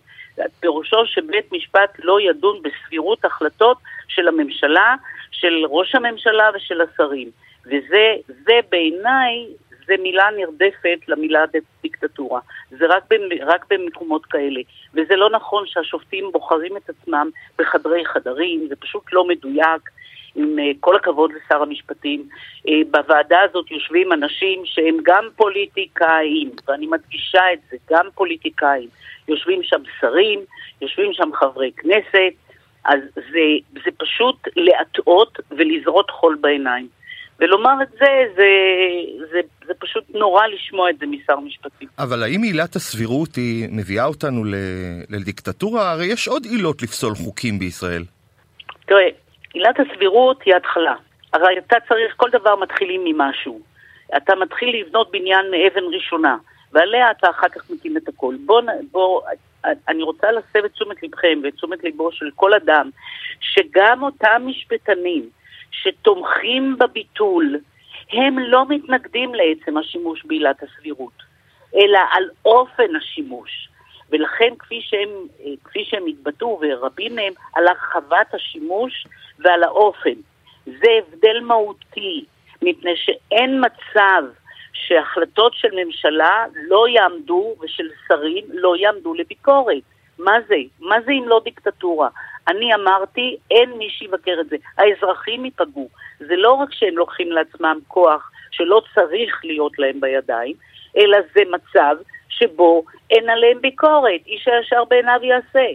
פירושו 0.59 1.05
שבית 1.05 1.51
משפט 1.51 1.89
לא 2.03 2.21
ידון 2.21 2.61
בסבירות 2.61 3.25
החלטות 3.25 3.77
של 4.07 4.27
הממשלה, 4.27 4.95
של 5.31 5.65
ראש 5.69 5.95
הממשלה 5.95 6.49
ושל 6.55 6.81
השרים. 6.81 7.31
וזה 7.65 8.59
בעיניי 8.69 9.45
זה 9.87 9.95
מילה 9.99 10.27
נרדפת 10.37 10.99
למילה 11.07 11.43
דיקטטורה. 11.81 12.39
זה 12.69 12.85
רק, 12.89 13.03
רק 13.41 13.65
במקומות 13.69 14.25
כאלה. 14.25 14.61
וזה 14.93 15.15
לא 15.15 15.29
נכון 15.29 15.63
שהשופטים 15.67 16.29
בוחרים 16.31 16.77
את 16.77 16.89
עצמם 16.89 17.29
בחדרי 17.59 18.05
חדרים, 18.05 18.65
זה 18.69 18.75
פשוט 18.75 19.03
לא 19.11 19.27
מדויק. 19.27 19.89
עם 20.37 20.59
אה, 20.59 20.71
כל 20.79 20.95
הכבוד 20.95 21.31
לשר 21.31 21.61
המשפטים, 21.61 22.23
אה, 22.67 22.73
בוועדה 22.91 23.39
הזאת 23.49 23.71
יושבים 23.71 24.13
אנשים 24.13 24.61
שהם 24.65 24.97
גם 25.03 25.23
פוליטיקאים, 25.35 26.51
ואני 26.67 26.87
מדגישה 26.87 27.41
את 27.53 27.59
זה, 27.71 27.77
גם 27.89 28.05
פוליטיקאים. 28.15 28.89
יושבים 29.27 29.63
שם 29.63 29.81
שרים, 29.99 30.39
יושבים 30.81 31.13
שם 31.13 31.29
חברי 31.33 31.71
כנסת, 31.77 32.33
אז 32.85 32.99
זה, 33.15 33.79
זה 33.85 33.91
פשוט 33.97 34.47
להטעות 34.55 35.39
ולזרות 35.51 36.11
חול 36.11 36.37
בעיניים. 36.41 36.87
ולומר 37.39 37.73
את 37.83 37.91
זה, 37.91 38.07
זה, 38.35 38.49
זה, 39.31 39.39
זה 39.67 39.73
פשוט 39.79 40.03
נורא 40.09 40.47
לשמוע 40.47 40.89
את 40.89 40.99
זה 40.99 41.05
משר 41.05 41.39
משפטים. 41.39 41.87
אבל 41.99 42.23
האם 42.23 42.43
עילת 42.43 42.75
הסבירות 42.75 43.35
היא 43.35 43.67
מביאה 43.71 44.05
אותנו 44.05 44.43
לדיקטטורה? 45.09 45.91
הרי 45.91 46.05
יש 46.05 46.27
עוד 46.27 46.45
עילות 46.45 46.81
לפסול 46.81 47.15
חוקים 47.15 47.59
בישראל. 47.59 48.03
תראה, 48.85 49.09
עילת 49.53 49.75
הסבירות 49.79 50.43
היא 50.43 50.55
התחלה. 50.55 50.95
הרי 51.33 51.57
אתה 51.57 51.75
צריך, 51.87 52.13
כל 52.17 52.29
דבר 52.29 52.55
מתחילים 52.55 53.01
ממשהו. 53.05 53.61
אתה 54.17 54.35
מתחיל 54.35 54.79
לבנות 54.79 55.11
בניין 55.11 55.51
מאבן 55.51 55.83
ראשונה, 55.93 56.37
ועליה 56.71 57.11
אתה 57.11 57.29
אחר 57.29 57.49
כך 57.49 57.69
מקים 57.69 57.97
את 57.97 58.07
הכל. 58.07 58.35
בוא, 58.45 58.61
בוא, 58.91 59.21
אני 59.87 60.03
רוצה 60.03 60.31
להסב 60.31 60.65
את 60.65 60.71
תשומת 60.71 61.03
לבכם 61.03 61.39
ואת 61.43 61.53
תשומת 61.53 61.83
ליבו 61.83 62.11
של 62.11 62.29
כל 62.35 62.53
אדם, 62.53 62.89
שגם 63.39 64.03
אותם 64.03 64.41
משפטנים 64.45 65.29
שתומכים 65.71 66.75
בביטול, 66.79 67.59
הם 68.13 68.39
לא 68.39 68.65
מתנגדים 68.69 69.35
לעצם 69.35 69.77
השימוש 69.77 70.25
בעילת 70.25 70.63
הסבירות, 70.63 71.23
אלא 71.75 71.99
על 72.11 72.29
אופן 72.45 72.95
השימוש. 72.95 73.69
ולכן 74.11 74.53
כפי 74.59 74.81
שהם, 74.81 75.09
כפי 75.63 75.85
שהם 75.85 76.05
התבטאו, 76.07 76.59
ורבים 76.61 77.15
מהם, 77.15 77.33
על 77.55 77.67
הרחבת 77.67 78.33
השימוש 78.33 79.07
ועל 79.39 79.63
האופן. 79.63 80.13
זה 80.65 80.87
הבדל 80.97 81.39
מהותי, 81.39 82.25
מפני 82.61 82.95
שאין 82.95 83.61
מצב 83.65 84.23
שהחלטות 84.73 85.53
של 85.53 85.69
ממשלה 85.85 86.45
לא 86.55 86.87
יעמדו, 86.87 87.55
ושל 87.61 87.89
שרים 88.07 88.45
לא 88.49 88.75
יעמדו 88.75 89.13
לביקורת. 89.13 89.83
מה 90.19 90.33
זה? 90.47 90.55
מה 90.79 90.95
זה 91.05 91.11
אם 91.11 91.23
לא 91.27 91.41
דיקטטורה? 91.43 92.09
אני 92.47 92.75
אמרתי, 92.75 93.37
אין 93.51 93.71
מי 93.71 93.89
שיבקר 93.89 94.37
את 94.41 94.49
זה. 94.49 94.55
האזרחים 94.77 95.45
ייפגעו. 95.45 95.89
זה 96.19 96.35
לא 96.35 96.51
רק 96.51 96.73
שהם 96.73 96.97
לוקחים 96.97 97.31
לעצמם 97.31 97.79
כוח 97.87 98.31
שלא 98.51 98.81
צריך 98.95 99.41
להיות 99.45 99.79
להם 99.79 99.99
בידיים, 99.99 100.55
אלא 100.97 101.17
זה 101.35 101.41
מצב 101.51 101.95
שבו 102.39 102.83
אין 103.09 103.29
עליהם 103.29 103.61
ביקורת. 103.61 104.21
איש 104.27 104.47
הישר 104.47 104.83
בעיניו 104.85 105.19
יעשה. 105.23 105.65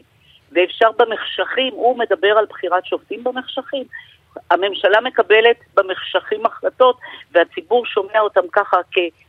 ואפשר 0.53 0.91
במחשכים, 0.99 1.73
הוא 1.73 1.99
מדבר 1.99 2.39
על 2.39 2.47
בחירת 2.51 2.87
שופטים 2.87 3.25
במחשכים. 3.25 3.85
הממשלה 4.51 5.01
מקבלת 5.01 5.57
במחשכים 5.75 6.47
החלטות 6.47 6.99
והציבור 7.33 7.87
שומע 7.87 8.21
אותם 8.21 8.41
ככה 8.53 8.77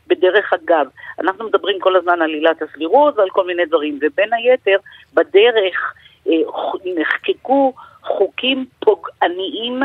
בדרך 0.07 0.53
אגב. 0.53 0.87
אנחנו 1.19 1.45
מדברים 1.45 1.79
כל 1.79 1.95
הזמן 1.95 2.21
על 2.21 2.29
עילת 2.29 2.61
הסבירות 2.61 3.17
ועל 3.17 3.29
כל 3.29 3.47
מיני 3.47 3.65
דברים, 3.65 3.99
ובין 4.01 4.33
היתר, 4.33 4.77
בדרך 5.13 5.93
אה, 6.27 6.33
נחקקו 6.95 7.73
חוקים 8.03 8.65
פוגעניים 8.79 9.79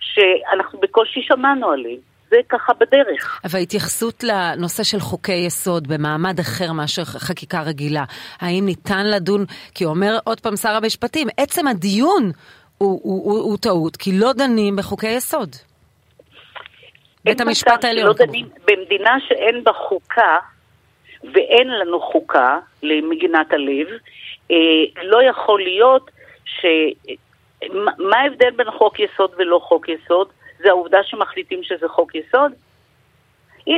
שאנחנו 0.00 0.80
בקושי 0.80 1.22
שמענו 1.22 1.70
עליהם. 1.70 2.09
זה 2.30 2.36
ככה 2.48 2.72
בדרך. 2.74 3.40
אבל 3.44 3.58
התייחסות 3.58 4.24
לנושא 4.24 4.82
של 4.82 5.00
חוקי 5.00 5.32
יסוד 5.46 5.88
במעמד 5.88 6.38
אחר 6.38 6.72
מאשר 6.72 7.04
חקיקה 7.04 7.62
רגילה, 7.62 8.04
האם 8.40 8.64
ניתן 8.66 9.06
לדון, 9.06 9.44
כי 9.74 9.84
אומר 9.84 10.18
עוד 10.24 10.40
פעם 10.40 10.56
שר 10.56 10.68
המשפטים, 10.68 11.28
עצם 11.36 11.66
הדיון 11.66 12.30
הוא, 12.78 13.00
הוא, 13.02 13.32
הוא, 13.32 13.38
הוא 13.42 13.58
טעות, 13.58 13.96
כי 13.96 14.10
לא 14.18 14.32
דנים 14.32 14.76
בחוקי 14.76 15.08
יסוד. 15.08 15.56
בית 17.24 17.40
המשפט 17.40 17.84
העליון. 17.84 18.06
לא 18.06 18.12
דנים, 18.12 18.48
במדינה 18.64 19.10
שאין 19.28 19.64
בה 19.64 19.72
חוקה, 19.72 20.36
ואין 21.24 21.68
לנו 21.68 22.00
חוקה 22.00 22.58
למגינת 22.82 23.52
הלב, 23.52 23.86
אה, 24.50 24.56
לא 25.02 25.22
יכול 25.22 25.62
להיות 25.62 26.10
ש... 26.44 26.66
מה 27.98 28.16
ההבדל 28.16 28.50
בין 28.50 28.70
חוק 28.70 29.00
יסוד 29.00 29.30
ולא 29.38 29.60
חוק 29.62 29.88
יסוד? 29.88 30.28
זה 30.62 30.68
העובדה 30.68 30.98
שמחליטים 31.02 31.62
שזה 31.62 31.88
חוק 31.88 32.14
יסוד? 32.14 32.52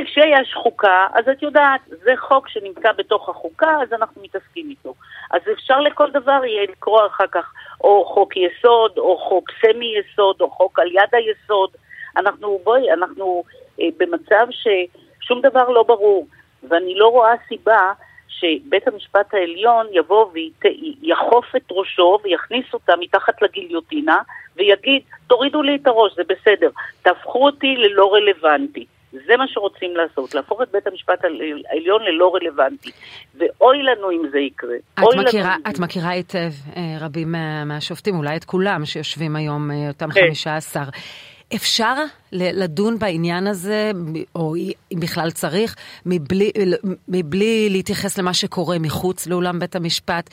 כשיש 0.05 0.53
חוקה, 0.53 1.07
אז 1.13 1.29
את 1.29 1.41
יודעת, 1.41 1.81
זה 1.87 2.11
חוק 2.17 2.49
שנמצא 2.49 2.91
בתוך 2.91 3.29
החוקה, 3.29 3.75
אז 3.81 3.93
אנחנו 3.93 4.21
מתעסקים 4.21 4.69
איתו. 4.69 4.93
אז 5.31 5.41
אפשר 5.53 5.79
לכל 5.79 6.11
דבר 6.11 6.45
יהיה 6.45 6.63
לקרוא 6.63 7.07
אחר 7.07 7.27
כך 7.31 7.53
או 7.81 8.05
חוק 8.05 8.33
יסוד, 8.37 8.97
או 8.97 9.17
חוק 9.17 9.49
סמי 9.61 9.93
יסוד, 9.99 10.41
או 10.41 10.49
חוק 10.49 10.79
על 10.79 10.87
יד 10.91 11.09
היסוד. 11.11 11.69
אנחנו, 12.17 12.59
בואי, 12.63 12.93
אנחנו 12.93 13.43
אה, 13.81 13.85
במצב 13.97 14.47
ששום 14.51 15.41
דבר 15.41 15.69
לא 15.69 15.83
ברור, 15.83 16.27
ואני 16.69 16.95
לא 16.95 17.07
רואה 17.07 17.33
סיבה 17.47 17.93
שבית 18.43 18.87
המשפט 18.87 19.33
העליון 19.33 19.87
יבוא 19.91 20.31
ויחוף 20.33 21.55
את 21.55 21.71
ראשו 21.71 22.19
ויכניס 22.23 22.65
אותה 22.73 22.93
מתחת 22.99 23.41
לגיליוטינה 23.41 24.17
ויגיד, 24.55 25.01
תורידו 25.27 25.61
לי 25.61 25.75
את 25.75 25.87
הראש, 25.87 26.15
זה 26.15 26.21
בסדר, 26.23 26.69
תהפכו 27.01 27.45
אותי 27.45 27.75
ללא 27.77 28.13
רלוונטי. 28.13 28.85
זה 29.11 29.37
מה 29.37 29.47
שרוצים 29.47 29.95
לעשות, 29.95 30.35
להפוך 30.35 30.61
את 30.61 30.71
בית 30.71 30.87
המשפט 30.87 31.25
העליון 31.69 32.01
ללא 32.03 32.35
רלוונטי. 32.35 32.91
ואוי 33.35 33.83
לנו 33.83 34.11
אם 34.11 34.29
זה 34.31 34.39
יקרה. 34.39 34.75
את, 34.93 35.03
מכירה, 35.17 35.55
את 35.69 35.79
מכירה 35.79 36.09
היטב 36.09 36.51
אה, 36.75 36.81
רבים 37.01 37.35
מהשופטים, 37.65 38.15
אולי 38.15 38.37
את 38.37 38.43
כולם 38.43 38.85
שיושבים 38.85 39.35
היום, 39.35 39.71
אה, 39.71 39.87
אותם 39.87 40.11
כן. 40.11 40.21
חמישה 40.21 40.55
עשר. 40.55 40.83
אפשר 41.55 41.93
לדון 42.31 42.99
בעניין 42.99 43.47
הזה, 43.47 43.91
או 44.35 44.55
אם 44.91 44.99
בכלל 44.99 45.31
צריך, 45.31 45.75
מבלי, 46.05 46.51
מבלי 47.07 47.69
להתייחס 47.69 48.17
למה 48.17 48.33
שקורה 48.33 48.79
מחוץ 48.79 49.27
לאולם 49.27 49.59
בית 49.59 49.75
המשפט, 49.75 50.29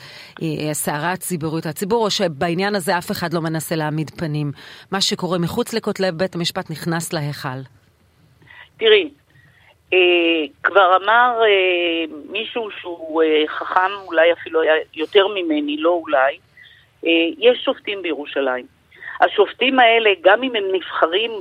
הסערה 0.71 1.11
הציבורית, 1.11 1.65
הציבור, 1.65 2.05
או 2.05 2.11
שבעניין 2.11 2.75
הזה 2.75 2.97
אף 2.97 3.11
אחד 3.11 3.33
לא 3.33 3.41
מנסה 3.41 3.75
להעמיד 3.75 4.09
פנים. 4.09 4.51
מה 4.91 5.01
שקורה 5.01 5.37
מחוץ 5.37 5.73
לכותלי 5.73 6.11
בית 6.11 6.35
המשפט 6.35 6.71
נכנס 6.71 7.13
להיכל. 7.13 7.59
תראי, 8.79 9.09
אה, 9.93 9.99
כבר 10.63 10.97
אמר 11.03 11.39
אה, 11.41 12.15
מישהו 12.29 12.69
שהוא 12.81 13.23
אה, 13.23 13.43
חכם, 13.47 13.91
אולי 14.05 14.33
אפילו 14.33 14.61
היה 14.61 14.73
יותר 14.93 15.27
ממני, 15.27 15.77
לא 15.77 15.89
אולי, 15.89 16.37
אה, 17.05 17.09
יש 17.37 17.63
שופטים 17.65 18.01
בירושלים. 18.01 18.80
השופטים 19.21 19.79
האלה, 19.79 20.09
גם 20.21 20.43
אם 20.43 20.55
הם 20.55 20.63
נבחרים, 20.71 21.31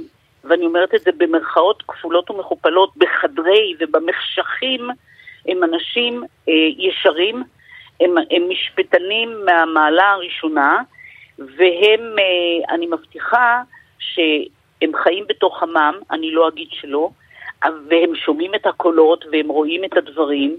ואני 0.45 0.67
אומרת 0.67 0.95
את 0.95 1.01
זה 1.01 1.11
במרכאות 1.17 1.83
כפולות 1.89 2.31
ומכופלות, 2.31 2.97
בחדרי 2.97 3.75
ובמחשכים, 3.81 4.89
הם 5.49 5.65
אנשים 5.65 6.23
אה, 6.49 6.55
ישרים, 6.79 7.43
הם, 8.01 8.15
הם 8.31 8.49
משפטנים 8.49 9.45
מהמעלה 9.45 10.11
הראשונה, 10.11 10.83
והם, 11.39 12.01
אה, 12.19 12.75
אני 12.75 12.87
מבטיחה 12.87 13.63
שהם 13.99 14.93
חיים 15.03 15.25
בתוך 15.29 15.63
עמם, 15.63 15.95
אני 16.11 16.31
לא 16.31 16.49
אגיד 16.49 16.69
שלא, 16.71 17.11
והם 17.65 18.15
שומעים 18.15 18.55
את 18.55 18.67
הקולות 18.67 19.25
והם 19.33 19.49
רואים 19.49 19.85
את 19.85 19.97
הדברים, 19.97 20.57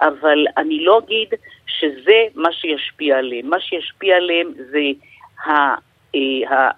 אבל 0.00 0.46
אני 0.56 0.84
לא 0.84 0.98
אגיד 0.98 1.28
שזה 1.66 2.22
מה 2.34 2.52
שישפיע 2.52 3.18
עליהם. 3.18 3.50
מה 3.50 3.60
שישפיע 3.60 4.16
עליהם 4.16 4.52
זה 4.56 4.80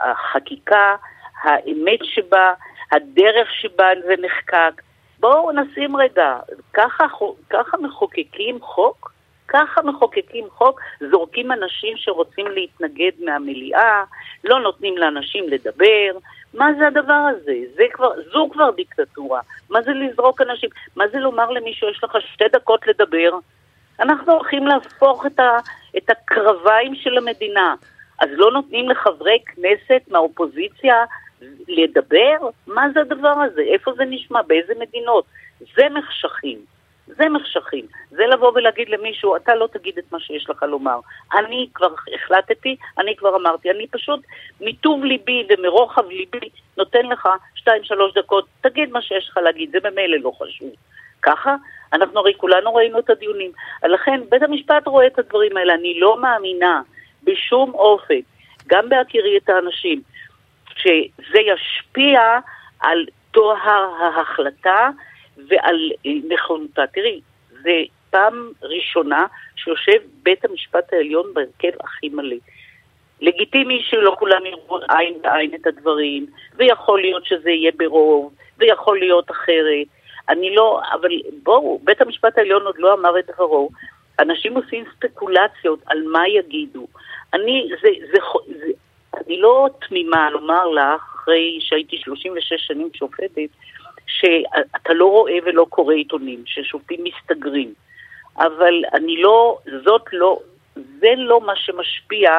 החקיקה, 0.00 0.96
האמת 1.42 1.98
שבה, 2.02 2.52
הדרך 2.92 3.48
שבה 3.60 3.88
זה 4.06 4.14
נחקק. 4.22 4.82
בואו 5.20 5.52
נשים 5.52 5.96
רגע, 5.96 6.38
ככה, 6.72 7.04
ככה 7.50 7.76
מחוקקים 7.76 8.60
חוק? 8.60 9.12
ככה 9.48 9.82
מחוקקים 9.82 10.44
חוק, 10.50 10.80
זורקים 11.10 11.52
אנשים 11.52 11.96
שרוצים 11.96 12.46
להתנגד 12.46 13.10
מהמליאה, 13.18 14.04
לא 14.44 14.60
נותנים 14.60 14.98
לאנשים 14.98 15.48
לדבר. 15.48 16.18
מה 16.54 16.68
זה 16.78 16.86
הדבר 16.86 17.12
הזה? 17.30 17.54
זה 17.74 17.84
כבר, 17.92 18.10
זו 18.32 18.48
כבר 18.52 18.70
דיקטטורה. 18.70 19.40
מה 19.70 19.82
זה 19.82 19.92
לזרוק 19.92 20.40
אנשים? 20.40 20.70
מה 20.96 21.08
זה 21.08 21.18
לומר 21.18 21.50
למישהו, 21.50 21.88
יש 21.88 22.04
לך 22.04 22.16
שתי 22.32 22.44
דקות 22.52 22.86
לדבר? 22.86 23.38
אנחנו 24.00 24.32
הולכים 24.32 24.66
להפוך 24.66 25.26
את, 25.26 25.40
ה, 25.40 25.58
את 25.96 26.10
הקרביים 26.10 26.94
של 26.94 27.18
המדינה. 27.18 27.74
אז 28.18 28.28
לא 28.32 28.50
נותנים 28.50 28.88
לחברי 28.88 29.38
כנסת 29.46 30.02
מהאופוזיציה 30.08 31.04
לדבר? 31.68 32.48
מה 32.66 32.86
זה 32.94 33.00
הדבר 33.00 33.34
הזה? 33.44 33.62
איפה 33.62 33.92
זה 33.96 34.04
נשמע? 34.04 34.42
באיזה 34.42 34.72
מדינות? 34.78 35.24
זה 35.76 35.88
מחשכים. 35.90 36.58
זה 37.06 37.28
מחשכים. 37.28 37.86
זה 38.10 38.26
לבוא 38.26 38.52
ולהגיד 38.54 38.88
למישהו, 38.88 39.36
אתה 39.36 39.54
לא 39.54 39.68
תגיד 39.72 39.98
את 39.98 40.12
מה 40.12 40.20
שיש 40.20 40.50
לך 40.50 40.62
לומר. 40.62 40.98
אני 41.34 41.68
כבר 41.74 41.94
החלטתי, 42.14 42.76
אני 42.98 43.16
כבר 43.16 43.36
אמרתי. 43.36 43.70
אני 43.70 43.86
פשוט, 43.86 44.20
מטוב 44.60 45.04
ליבי 45.04 45.46
ומרוחב 45.48 46.08
ליבי, 46.08 46.48
נותן 46.76 47.06
לך 47.06 47.28
שתיים, 47.54 47.84
שלוש 47.84 48.14
דקות, 48.14 48.46
תגיד 48.60 48.90
מה 48.90 49.02
שיש 49.02 49.28
לך 49.28 49.36
להגיד, 49.36 49.70
זה 49.72 49.90
ממילא 49.90 50.16
לא 50.16 50.32
חשוב. 50.38 50.70
ככה, 51.22 51.56
אנחנו 51.92 52.20
הרי 52.20 52.34
כולנו 52.36 52.74
ראינו 52.74 52.98
את 52.98 53.10
הדיונים. 53.10 53.50
לכן, 53.84 54.20
בית 54.28 54.42
המשפט 54.42 54.86
רואה 54.86 55.06
את 55.06 55.18
הדברים 55.18 55.56
האלה. 55.56 55.74
אני 55.74 56.00
לא 56.00 56.20
מאמינה 56.20 56.82
בשום 57.26 57.74
אופן, 57.74 58.20
גם 58.66 58.88
בהכירי 58.88 59.36
את 59.36 59.48
האנשים, 59.48 60.00
שזה 60.76 61.38
ישפיע 61.40 62.20
על 62.80 63.06
טוהר 63.30 63.90
ההחלטה 64.00 64.90
ועל 65.48 65.90
נכונותה. 66.28 66.86
תראי, 66.86 67.20
זה 67.62 67.82
פעם 68.10 68.50
ראשונה 68.62 69.26
שיושב 69.56 69.98
בית 70.22 70.44
המשפט 70.44 70.92
העליון 70.92 71.34
בהרכב 71.34 71.78
הכי 71.80 72.08
מלא. 72.08 72.36
לגיטימי 73.20 73.82
שלא 73.82 74.16
כולם 74.18 74.46
יראו 74.46 74.78
עין 74.88 75.14
בעין 75.22 75.54
את 75.54 75.66
הדברים, 75.66 76.26
ויכול 76.56 77.00
להיות 77.00 77.26
שזה 77.26 77.50
יהיה 77.50 77.72
ברוב, 77.76 78.34
ויכול 78.58 78.98
להיות 78.98 79.30
אחרת. 79.30 79.86
אני 80.28 80.54
לא, 80.54 80.80
אבל 80.92 81.08
בואו, 81.42 81.80
בית 81.84 82.00
המשפט 82.00 82.38
העליון 82.38 82.62
עוד 82.62 82.78
לא 82.78 82.94
אמר 82.94 83.18
את 83.18 83.30
דברו. 83.30 83.70
אנשים 84.18 84.56
עושים 84.56 84.84
ספקולציות 84.96 85.78
על 85.86 86.02
מה 86.02 86.28
יגידו. 86.28 86.86
אני, 87.34 87.68
זה, 87.82 87.88
זה, 88.12 88.18
זה, 88.58 88.66
אני 89.26 89.40
לא 89.40 89.68
תמימה 89.88 90.30
לומר 90.30 90.68
לך, 90.68 91.02
אחרי 91.26 91.58
שהייתי 91.60 91.98
36 91.98 92.52
שנים 92.66 92.88
שופטת, 92.94 93.50
שאתה 94.06 94.92
לא 94.92 95.06
רואה 95.10 95.38
ולא 95.44 95.66
קורא 95.70 95.94
עיתונים, 95.94 96.42
ששופטים 96.46 97.04
מסתגרים. 97.04 97.74
אבל 98.36 98.82
אני 98.94 99.22
לא, 99.22 99.58
זאת 99.84 100.02
לא, 100.12 100.40
זה 100.74 101.12
לא 101.16 101.40
מה 101.40 101.56
שמשפיע 101.56 102.30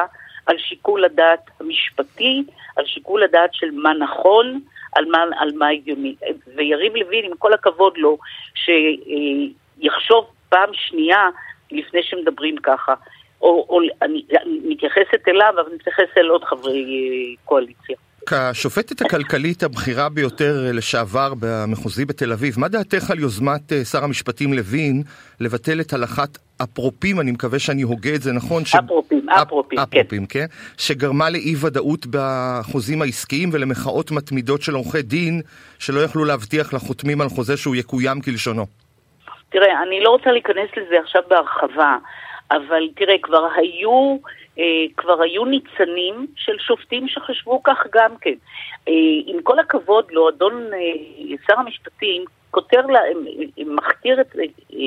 על 0.46 0.58
שיקול 0.58 1.04
הדעת 1.04 1.50
המשפטי, 1.60 2.44
על 2.76 2.86
שיקול 2.86 3.22
הדעת 3.22 3.54
של 3.54 3.70
מה 3.70 3.94
נכון, 3.94 4.60
על 4.92 5.04
מה, 5.04 5.24
על 5.38 5.52
מה 5.54 5.68
הגיוני. 5.68 6.14
ויריב 6.56 6.96
לוין, 6.96 7.24
עם 7.24 7.36
כל 7.38 7.52
הכבוד 7.52 7.96
לו, 7.96 8.18
שיחשוב 8.54 10.26
פעם 10.48 10.70
שנייה 10.72 11.28
לפני 11.70 12.02
שמדברים 12.02 12.56
ככה. 12.56 12.94
או, 13.42 13.66
או 13.68 13.80
אני, 14.02 14.22
אני 14.42 14.60
מתייחסת 14.64 15.28
אליו, 15.28 15.52
אבל 15.54 15.66
אני 15.66 15.74
מתייחסת 15.74 16.18
אל 16.18 16.26
עוד 16.26 16.44
חברי 16.44 16.84
אה, 16.84 17.42
קואליציה. 17.44 17.96
כשופטת 18.30 19.00
הכלכלית 19.00 19.62
הבכירה 19.62 20.08
ביותר 20.08 20.66
אה, 20.66 20.72
לשעבר 20.72 21.32
במחוזי 21.40 22.04
בתל 22.04 22.32
אביב, 22.32 22.54
מה 22.58 22.68
דעתך 22.68 23.10
על 23.10 23.18
יוזמת 23.18 23.72
אה, 23.72 23.84
שר 23.84 24.04
המשפטים 24.04 24.52
לוין 24.52 25.02
לבטל 25.40 25.80
את 25.80 25.92
הלכת 25.92 26.38
אפרופים, 26.62 27.20
אני 27.20 27.30
מקווה 27.30 27.58
שאני 27.58 27.82
הוגה 27.82 28.14
את 28.14 28.22
זה 28.22 28.32
נכון? 28.32 28.64
ש... 28.64 28.74
אפרופים, 28.74 29.28
אפרופים, 29.30 29.78
אפ, 29.78 29.88
אפרופים, 29.94 30.26
כן. 30.26 30.40
כן. 30.40 30.46
שגרמה 30.78 31.30
לאי 31.30 31.54
ודאות 31.64 32.06
בחוזים 32.10 33.02
העסקיים 33.02 33.50
ולמחאות 33.52 34.10
מתמידות 34.10 34.62
של 34.62 34.74
עורכי 34.74 35.02
דין 35.02 35.40
שלא 35.78 36.00
יכלו 36.00 36.24
להבטיח 36.24 36.74
לחותמים 36.74 37.20
על 37.20 37.28
חוזה 37.28 37.56
שהוא 37.56 37.76
יקוים 37.76 38.20
כלשונו. 38.20 38.66
תראה, 39.50 39.82
אני 39.82 40.00
לא 40.00 40.10
רוצה 40.10 40.32
להיכנס 40.32 40.70
לזה 40.76 40.96
עכשיו 41.04 41.22
בהרחבה. 41.28 41.96
אבל 42.50 42.88
תראה, 42.96 43.18
כבר 43.22 43.48
היו, 43.56 44.16
אה, 44.58 44.64
כבר 44.96 45.22
היו 45.22 45.44
ניצנים 45.44 46.26
של 46.36 46.58
שופטים 46.58 47.08
שחשבו 47.08 47.62
כך 47.62 47.86
גם 47.92 48.16
כן. 48.20 48.34
אה, 48.88 48.92
עם 49.26 49.42
כל 49.42 49.58
הכבוד 49.58 50.10
לו, 50.10 50.28
אדון 50.28 50.70
אה, 50.72 50.78
שר 51.46 51.60
המשפטים 51.60 52.24
כותר, 52.50 52.86
לה, 52.86 53.00
מכתיר 53.56 54.20
את, 54.20 54.36
אה, 54.36 54.78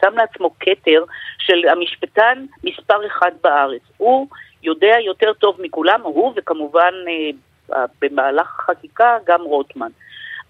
שם 0.00 0.16
לעצמו 0.16 0.50
כתר 0.60 1.04
של 1.38 1.68
המשפטן 1.68 2.44
מספר 2.64 3.06
אחד 3.06 3.30
בארץ. 3.42 3.82
הוא 3.96 4.26
יודע 4.62 4.96
יותר 5.04 5.32
טוב 5.32 5.56
מכולם, 5.60 6.00
הוא 6.02 6.32
וכמובן 6.36 6.94
אה, 7.08 7.84
במהלך 8.00 8.60
החקיקה 8.60 9.18
גם 9.26 9.42
רוטמן. 9.42 9.90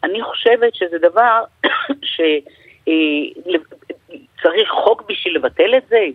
אני 0.05 0.23
חושבת 0.23 0.75
שזה 0.75 0.99
דבר 0.99 1.45
שצריך 2.13 2.89
אה, 4.71 4.83
חוק 4.85 5.03
בשביל 5.09 5.37
לבטל 5.37 5.77
את 5.77 5.89
זה. 5.89 6.07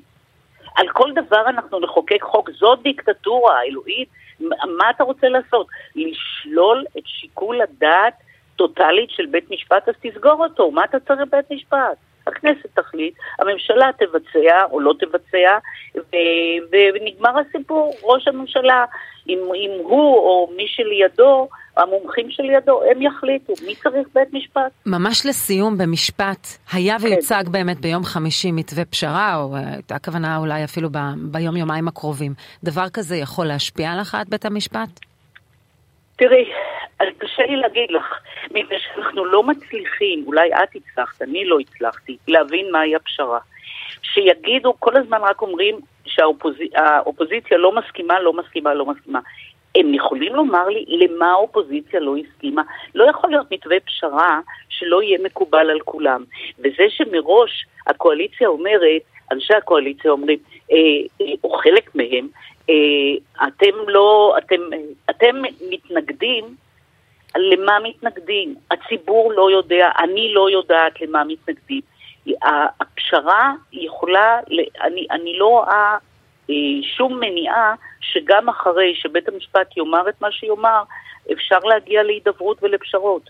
על 0.77 0.87
כל 0.87 1.11
דבר 1.15 1.49
אנחנו 1.49 1.79
נחוקק 1.79 2.21
חוק, 2.21 2.49
זאת 2.49 2.81
דיקטטורה, 2.81 3.63
אלוהית. 3.63 4.09
מה 4.77 4.89
אתה 4.89 5.03
רוצה 5.03 5.29
לעשות? 5.29 5.67
לשלול 5.95 6.85
את 6.97 7.03
שיקול 7.05 7.61
הדעת 7.61 8.13
טוטאלית 8.55 9.09
של 9.09 9.25
בית 9.25 9.51
משפט, 9.51 9.89
אז 9.89 9.95
תסגור 10.01 10.43
אותו. 10.43 10.71
מה 10.71 10.83
אתה 10.83 10.99
צריך 10.99 11.19
בית 11.31 11.51
משפט? 11.51 11.97
הכנסת 12.27 12.67
תחליט, 12.73 13.13
הממשלה 13.39 13.89
תבצע 13.99 14.63
או 14.71 14.79
לא 14.79 14.93
תבצע, 14.99 15.57
ו- 15.95 16.89
ונגמר 16.93 17.39
הסיפור. 17.39 17.93
ראש 18.03 18.27
הממשלה, 18.27 18.85
אם, 19.27 19.39
אם 19.55 19.71
הוא 19.83 20.17
או 20.17 20.49
מי 20.55 20.67
שלידו, 20.67 21.47
המומחים 21.77 22.31
שלידו, 22.31 22.81
הם 22.91 23.01
יחליטו 23.01 23.53
מי 23.65 23.75
צריך 23.75 24.07
בית 24.13 24.33
משפט. 24.33 24.71
ממש 24.85 25.25
לסיום, 25.25 25.77
במשפט, 25.77 26.47
היה 26.73 26.99
כן. 26.99 27.05
ויוצג 27.05 27.43
כן. 27.45 27.51
באמת 27.51 27.77
ביום 27.81 28.03
חמישי 28.03 28.51
מתווה 28.51 28.85
פשרה, 28.85 29.35
או 29.35 29.55
אה, 29.55 29.73
הייתה 29.73 29.95
הכוונה 29.95 30.37
אולי 30.37 30.63
אפילו 30.63 30.89
ב- 30.89 31.31
ביום-יומיים 31.31 31.87
הקרובים. 31.87 32.33
דבר 32.63 32.89
כזה 32.93 33.15
יכול 33.15 33.45
להשפיע 33.45 33.91
על 33.91 33.99
הכרעת 33.99 34.29
בית 34.29 34.45
המשפט? 34.45 34.99
תראי, 36.15 36.45
קשה 37.17 37.43
לי 37.43 37.55
להגיד 37.55 37.91
לך, 37.91 38.19
מפני 38.51 38.77
שאנחנו 38.79 39.25
לא 39.25 39.43
מצליחים, 39.43 40.23
אולי 40.27 40.49
את 40.53 40.69
הצלחת, 40.75 41.21
אני 41.21 41.45
לא 41.45 41.57
הצלחתי, 41.59 42.17
להבין 42.27 42.71
מהי 42.71 42.95
הפשרה. 42.95 43.39
שיגידו, 44.01 44.73
כל 44.79 44.97
הזמן 44.97 45.21
רק 45.21 45.41
אומרים 45.41 45.79
שהאופוזיציה 46.05 47.57
לא 47.57 47.75
מסכימה, 47.75 48.19
לא 48.19 48.33
מסכימה, 48.33 48.73
לא 48.73 48.85
מסכימה. 48.85 49.19
הם 49.79 49.93
יכולים 49.93 50.35
לומר 50.35 50.67
לי 50.67 50.85
למה 50.87 51.31
האופוזיציה 51.31 51.99
לא 51.99 52.15
הסכימה? 52.17 52.61
לא 52.95 53.09
יכול 53.09 53.29
להיות 53.29 53.51
מתווה 53.51 53.79
פשרה 53.79 54.39
שלא 54.69 55.03
יהיה 55.03 55.19
מקובל 55.23 55.69
על 55.69 55.79
כולם. 55.85 56.23
וזה 56.59 56.83
שמראש 56.89 57.65
הקואליציה 57.87 58.47
אומרת, 58.47 59.01
אנשי 59.31 59.53
הקואליציה 59.53 60.11
אומרים, 60.11 60.39
אה, 60.71 60.77
אה, 61.21 61.33
או 61.43 61.49
חלק 61.49 61.95
מהם, 61.95 62.27
אה, 62.69 63.45
אתם 63.47 63.75
לא, 63.87 64.35
אתם, 64.37 64.61
אתם 65.09 65.35
מתנגדים 65.69 66.45
למה 67.37 67.79
מתנגדים. 67.83 68.55
הציבור 68.71 69.33
לא 69.33 69.51
יודע, 69.51 69.89
אני 69.99 70.33
לא 70.33 70.49
יודעת 70.49 71.01
למה 71.01 71.23
מתנגדים. 71.23 71.81
הפשרה 72.81 73.53
יכולה, 73.73 74.39
אני, 74.81 75.07
אני 75.11 75.37
לא 75.37 75.47
רואה 75.47 75.69
אה, 75.69 75.97
שום 76.81 77.19
מניעה 77.19 77.75
שגם 78.01 78.49
אחרי 78.49 78.95
שבית 78.95 79.27
המשפט 79.27 79.77
יאמר 79.77 80.09
את 80.09 80.21
מה 80.21 80.31
שיאמר, 80.31 80.83
אפשר 81.31 81.59
להגיע 81.59 82.03
להידברות 82.03 82.57
ולפשרות. 82.63 83.29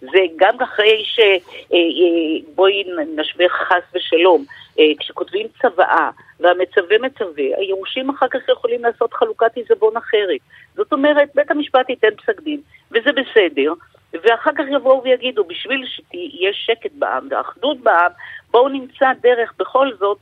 זה 0.00 0.18
גם 0.36 0.60
אחרי 0.62 1.04
ש... 1.04 1.18
אה, 1.18 1.28
אה, 1.72 2.52
בואי 2.54 2.84
נשווה 3.16 3.48
חס 3.48 3.94
ושלום, 3.94 4.44
אה, 4.78 4.84
כשכותבים 4.98 5.46
צוואה 5.62 6.10
והמצווה 6.40 6.98
מצווה, 6.98 7.44
היורשים 7.56 8.10
אחר 8.10 8.28
כך 8.28 8.48
יכולים 8.48 8.82
לעשות 8.82 9.14
חלוקת 9.14 9.56
עיזבון 9.56 9.96
אחרת. 9.96 10.40
זאת 10.74 10.92
אומרת, 10.92 11.28
בית 11.34 11.50
המשפט 11.50 11.88
ייתן 11.88 12.14
פסק 12.16 12.40
דין, 12.40 12.60
וזה 12.90 13.10
בסדר, 13.12 13.72
ואחר 14.12 14.50
כך 14.58 14.64
יבואו 14.72 15.02
ויגידו, 15.02 15.44
בשביל 15.44 15.84
שיהיה 15.86 16.52
שקט 16.52 16.92
בעם 16.92 17.28
ואחדות 17.30 17.80
בעם, 17.80 18.12
בואו 18.50 18.68
נמצא 18.68 19.06
דרך 19.22 19.52
בכל 19.58 19.88
זאת, 19.98 20.18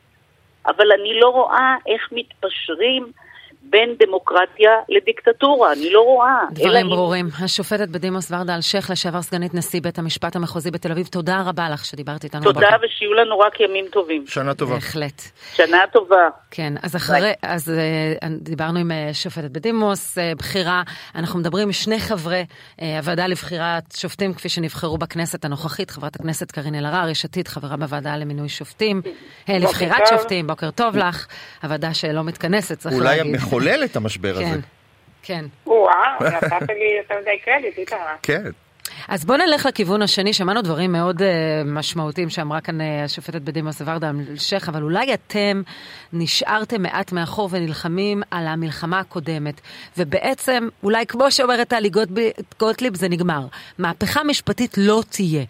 אבל 0.67 0.93
אני 0.93 1.21
לא 1.21 1.29
רואה 1.29 1.75
איך 1.87 2.09
מתפשרים 2.13 3.13
בין 3.71 3.95
דמוקרטיה 3.99 4.71
לדיקטטורה, 4.89 5.73
אני 5.73 5.91
לא 5.91 6.01
רואה. 6.01 6.41
דברים 6.51 6.89
ברורים. 6.89 7.27
אם... 7.27 7.45
השופטת 7.45 7.89
בדימוס 7.89 8.33
ורדה 8.33 8.57
אלשיך, 8.57 8.91
לשעבר 8.91 9.23
סגנית 9.23 9.55
נשיא 9.55 9.81
בית 9.81 9.99
המשפט 9.99 10.37
המחוזי 10.37 10.71
בתל 10.71 10.93
אביב, 10.93 11.07
תודה 11.07 11.43
רבה 11.47 11.71
לך 11.71 11.85
שדיברת 11.85 12.25
איתנו. 12.25 12.43
תודה 12.43 12.61
בבקר. 12.61 12.87
ושיהיו 12.87 13.15
לנו 13.15 13.39
רק 13.39 13.61
ימים 13.61 13.85
טובים. 13.93 14.25
שנה 14.27 14.55
טובה. 14.55 14.75
בהחלט. 14.75 15.23
שנה 15.55 15.79
טובה. 15.93 16.29
כן, 16.51 16.73
אז 16.83 16.97
אחרי, 16.97 17.33
אז 17.43 17.73
uh, 18.23 18.27
דיברנו 18.41 18.79
עם 18.79 18.91
uh, 18.91 19.15
שופטת 19.15 19.51
בדימוס, 19.51 20.19
uh, 20.19 20.39
בחירה, 20.39 20.83
אנחנו 21.15 21.39
מדברים 21.39 21.67
עם 21.67 21.73
שני 21.73 21.99
חברי 21.99 22.45
הוועדה 22.79 23.27
לבחירת 23.27 23.85
שופטים 23.97 24.35
כפי 24.35 24.49
שנבחרו 24.49 24.99
בכנסת 24.99 25.45
הנוכחית, 25.45 25.91
חברת 25.91 26.17
הכנסת 26.17 26.51
קארין 26.51 26.75
אלהרר, 26.75 27.09
יש 27.09 27.25
עתיד, 27.25 27.49
חברה 27.49 27.77
בוועדה 27.77 28.17
למינוי 28.17 28.49
שופטים, 28.49 29.03
לבחירת 29.49 30.07
שופטים, 30.07 30.47
בוקר 30.47 30.71
טוב 30.71 30.97
לך, 30.97 31.27
הוועדה 31.63 31.95
שלא 31.95 32.25
מתכנסת, 32.25 32.79
צריך 32.79 32.97
להגיד. 32.99 33.37
לחולל 33.59 33.85
את 33.85 33.97
המשבר 33.97 34.35
כן, 34.35 34.45
הזה. 34.45 34.61
כן. 35.23 35.45
וואו, 35.67 35.91
נתת 36.21 36.69
לי 36.69 36.99
יותר 37.03 37.15
מדי 37.21 37.39
קרדיט, 37.45 37.79
איתמר. 37.79 37.99
כן. 38.23 38.43
אז 39.09 39.25
בואו 39.25 39.39
נלך 39.39 39.67
לכיוון 39.67 40.03
השני, 40.03 40.33
שמענו 40.33 40.63
דברים 40.63 40.93
מאוד 40.93 41.23
uh, 41.23 41.25
משמעותיים 41.67 42.31
שאמרה 42.31 42.61
כאן 42.61 42.81
uh, 42.81 42.85
השופטת 43.05 43.43
בדימוס 43.43 43.83
ורדה 43.85 44.11
אלשיך, 44.31 44.69
אבל 44.69 44.83
אולי 44.83 45.15
אתם 45.15 45.63
נשארתם 46.13 46.83
מעט 46.83 47.13
מאחור 47.13 47.49
ונלחמים 47.53 48.23
על 48.31 48.47
המלחמה 48.47 49.01
הקודמת, 49.01 49.61
ובעצם, 49.99 50.69
אולי 50.83 51.07
כמו 51.07 51.31
שאומרת 51.31 51.69
טלי 51.69 51.91
גוטליב, 52.61 52.97
זה 52.97 53.09
נגמר. 53.09 53.47
מהפכה 53.79 54.25
משפטית 54.25 54.75
לא 54.79 55.03
תהיה. 55.11 55.45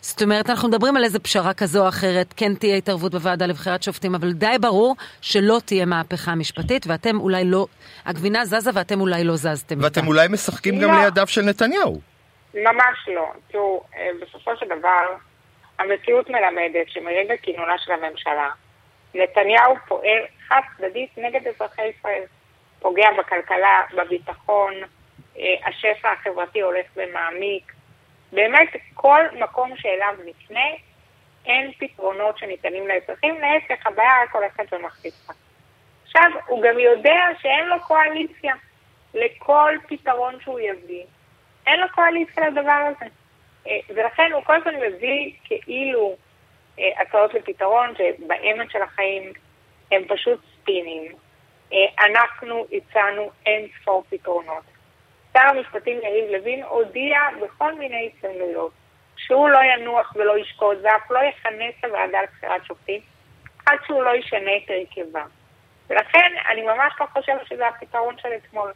זאת 0.00 0.22
אומרת, 0.22 0.50
אנחנו 0.50 0.68
מדברים 0.68 0.96
על 0.96 1.04
איזה 1.04 1.18
פשרה 1.18 1.54
כזו 1.54 1.82
או 1.82 1.88
אחרת, 1.88 2.34
כן 2.36 2.54
תהיה 2.54 2.76
התערבות 2.76 3.12
בוועדה 3.12 3.46
לבחירת 3.46 3.82
שופטים, 3.82 4.14
אבל 4.14 4.32
די 4.32 4.56
ברור 4.60 4.96
שלא 5.20 5.60
תהיה 5.64 5.84
מהפכה 5.86 6.34
משפטית, 6.34 6.86
ואתם 6.86 7.20
אולי 7.20 7.44
לא, 7.44 7.66
הגבינה 8.06 8.44
זזה 8.44 8.70
ואתם 8.74 9.00
אולי 9.00 9.24
לא 9.24 9.36
זזתם 9.36 9.74
איתה. 9.74 9.84
ואתם 9.84 10.06
אולי 10.06 10.28
משחקים 10.28 10.78
גם 10.78 10.90
לא. 10.90 11.04
לידיו 11.04 11.26
של 11.26 11.42
נתניהו. 11.42 12.09
ממש 12.54 13.08
לא. 13.08 13.32
תראו, 13.48 13.84
אה, 13.96 14.10
בסופו 14.20 14.56
של 14.56 14.66
דבר, 14.66 15.14
המציאות 15.78 16.30
מלמדת 16.30 16.88
שמרגע 16.88 17.36
כינונה 17.36 17.78
של 17.78 17.92
הממשלה, 17.92 18.50
נתניהו 19.14 19.74
פועל 19.88 20.22
חד 20.48 20.60
צדדית 20.76 21.18
נגד 21.18 21.46
אזרחי 21.46 21.82
ישראל. 21.86 22.22
פוגע 22.80 23.08
בכלכלה, 23.18 23.82
בביטחון, 23.96 24.74
אה, 25.38 25.54
השפע 25.64 26.12
החברתי 26.12 26.60
הולך 26.60 26.86
ומעמיק. 26.96 27.72
באמת, 28.32 28.68
כל 28.94 29.20
מקום 29.32 29.76
שאליו 29.76 30.14
נפנה, 30.24 30.66
אין 31.46 31.72
פתרונות 31.78 32.38
שניתנים 32.38 32.88
לאזרחים, 32.88 33.40
להפך, 33.40 33.86
הבעיה 33.86 34.22
רק 34.22 34.34
הולכת 34.34 34.72
ומחליפה. 34.72 35.32
עכשיו, 36.04 36.30
הוא 36.46 36.62
גם 36.62 36.78
יודע 36.78 37.20
שאין 37.42 37.66
לו 37.68 37.80
קואליציה 37.80 38.54
לכל 39.14 39.74
פתרון 39.88 40.40
שהוא 40.40 40.60
יביא. 40.60 41.04
אין 41.66 41.80
לו 41.80 41.86
קואליציה 41.94 42.48
לדבר 42.48 42.70
הזה. 42.70 43.10
אה, 43.66 43.78
ולכן 43.88 44.32
הוא 44.32 44.44
כל 44.44 44.54
הזמן 44.54 44.74
מביא 44.76 45.32
כאילו 45.44 46.16
אה, 46.78 47.02
הצעות 47.02 47.34
לפתרון 47.34 47.94
שבאמת 47.98 48.70
של 48.70 48.82
החיים 48.82 49.32
הם 49.92 50.02
פשוט 50.08 50.40
ספינים. 50.54 51.12
אה, 51.72 52.06
אנחנו 52.06 52.66
הצענו 52.72 53.30
אין 53.46 53.66
ספור 53.80 54.04
פתרונות. 54.08 54.64
שר 55.32 55.48
המשפטים 55.48 55.98
יריב 56.02 56.30
לוין 56.30 56.62
הודיע 56.62 57.18
בכל 57.42 57.74
מיני 57.74 58.10
הזדמנויות 58.14 58.72
שהוא 59.16 59.48
לא 59.48 59.58
ינוח 59.58 60.12
ולא 60.16 60.38
ישקוט 60.38 60.78
ואף 60.82 61.10
לא 61.10 61.18
יכנס 61.18 61.74
לוועדה 61.84 62.22
לבחירת 62.22 62.64
שופטים 62.66 63.00
עד 63.66 63.78
שהוא 63.86 64.02
לא 64.02 64.10
ישנה 64.10 64.50
את 64.56 64.70
הרכבה. 64.70 65.24
ולכן 65.90 66.32
אני 66.48 66.62
ממש 66.62 66.92
לא 67.00 67.06
חושבת 67.06 67.46
שזה 67.46 67.68
הפתרון 67.68 68.18
של 68.18 68.28
אתמול. 68.36 68.72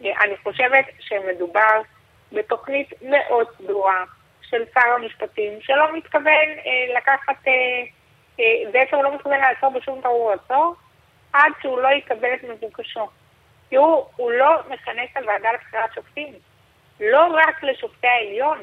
אני 0.00 0.36
חושבת 0.42 0.84
שמדובר 0.98 1.80
בתוכנית 2.32 2.92
מאוד 3.02 3.46
סדורה 3.58 4.04
של 4.42 4.64
שר 4.74 4.88
המשפטים, 4.94 5.52
שלא 5.60 5.96
מתכוון 5.96 6.48
אה, 6.66 6.96
לקחת, 6.96 7.48
אה, 7.48 7.52
אה, 8.40 8.70
בעצם 8.72 8.96
הוא 8.96 9.04
לא 9.04 9.14
מתכוון 9.14 9.40
לעצור 9.40 9.70
בשום 9.70 10.00
תרור 10.00 10.32
עצור, 10.32 10.74
עד 11.32 11.52
שהוא 11.62 11.80
לא 11.80 11.88
יקבל 11.88 12.34
את 12.34 12.44
מבוקשו. 12.44 13.08
תראו, 13.70 14.08
הוא 14.16 14.32
לא 14.32 14.62
מכנס 14.68 15.10
את 15.12 15.16
הוועדה 15.16 15.52
לבחירת 15.52 15.94
שופטים. 15.94 16.34
לא 17.00 17.26
רק 17.34 17.62
לשופטי 17.62 18.06
העליון, 18.06 18.58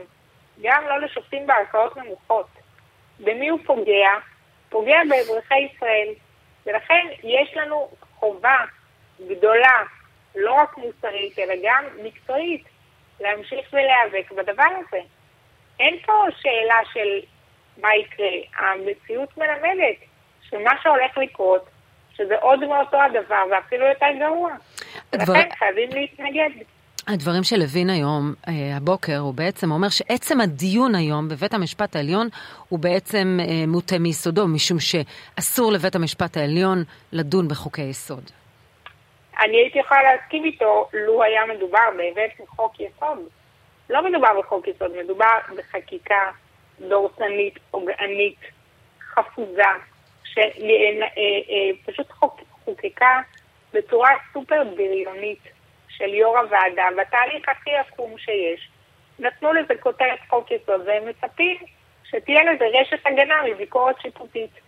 גם 0.62 0.84
לא 0.88 1.02
לשופטים 1.02 1.48
בערכאות 1.48 1.98
נמוכות. 1.98 2.48
במי 3.20 3.50
הוא 3.50 3.60
פוגע? 3.66 4.10
פוגע 4.70 5.00
באזרחי 5.10 5.60
ישראל. 5.60 6.08
ולכן 6.66 7.08
יש 7.24 7.58
לנו 7.58 7.90
חובה 8.20 8.58
גדולה, 9.28 9.84
לא 10.36 10.54
רק 10.54 10.78
מוסרית, 10.78 11.40
אלא 11.40 11.54
גם 11.64 11.84
מקצועית, 12.04 12.64
להמשיך 13.20 13.74
ולהיאבק 13.74 14.32
בדבר 14.32 14.64
הזה. 14.80 15.00
אין 15.80 15.98
פה 16.06 16.14
שאלה 16.42 16.80
של 16.94 17.28
מה 17.82 17.90
יקרה. 17.96 18.28
המציאות 18.58 19.38
מלמדת 19.38 19.98
שמה 20.50 20.72
שהולך 20.84 21.18
לקרות, 21.18 21.66
שזה 22.18 22.36
עוד 22.42 22.60
מאותו 22.60 22.98
הדבר 23.02 23.44
ואפילו 23.52 23.86
יותר 23.86 24.06
גרוע. 24.20 24.52
הדבר... 25.14 25.34
ולכן 25.34 25.50
חייבים 25.60 25.90
להתנגד. 25.90 26.64
הדברים 27.08 27.44
של 27.44 27.60
לוין 27.60 27.90
היום, 27.90 28.34
אה, 28.48 28.78
הבוקר, 28.78 29.18
הוא 29.18 29.34
בעצם 29.34 29.72
אומר 29.72 29.90
שעצם 29.90 30.42
הדיון 30.42 30.96
היום 30.96 31.30
בבית 31.30 31.54
המשפט 31.54 31.96
העליון 31.96 32.28
הוא 32.70 32.80
בעצם 32.80 33.40
אה, 33.42 33.68
מוטה 33.68 34.00
מיסודו, 34.00 34.48
משום 34.48 34.78
שאסור 34.80 35.72
לבית 35.72 35.96
המשפט 35.96 36.38
העליון 36.38 36.84
לדון 37.12 37.48
בחוקי 37.48 37.82
יסוד. 37.82 38.32
אני 39.40 39.58
הייתי 39.58 39.80
יכולה 39.80 40.04
להסכים 40.04 40.46
איתו 40.46 40.90
לו 40.94 41.24
היה 41.24 41.46
מדובר 41.46 41.90
באמת 41.98 42.32
בחוק 42.40 42.80
יסוד. 42.80 43.20
לא 43.90 44.10
מדובר 44.10 44.40
בחוק 44.40 44.68
יסוד, 44.68 44.92
מדובר 45.04 45.38
בחקיקה 45.58 46.32
דורסנית, 46.80 47.60
פוגענית, 47.72 48.40
חפוזה, 49.00 49.64
שפשוט 50.24 52.12
חוק, 52.12 52.42
חוקקה 52.66 53.22
בצורה 53.74 54.10
סופר 54.34 54.64
בריונית 54.76 55.40
של 55.90 56.14
יו"ר 56.14 56.38
הוועדה, 56.38 56.88
בתהליך 56.98 57.50
הכי 57.50 57.76
עקום 57.76 58.18
שיש. 58.18 58.70
נתנו 59.20 59.54
לזה 59.54 59.74
כותרת 59.80 60.20
חוק 60.30 60.52
יסוד, 60.52 60.82
והם 60.86 61.10
מצפים 61.10 61.58
שתהיה 62.04 62.44
לזה 62.44 62.66
רשת 62.74 63.06
הגנה 63.06 63.36
מביקורת 63.50 64.02
שיפוטית. 64.02 64.65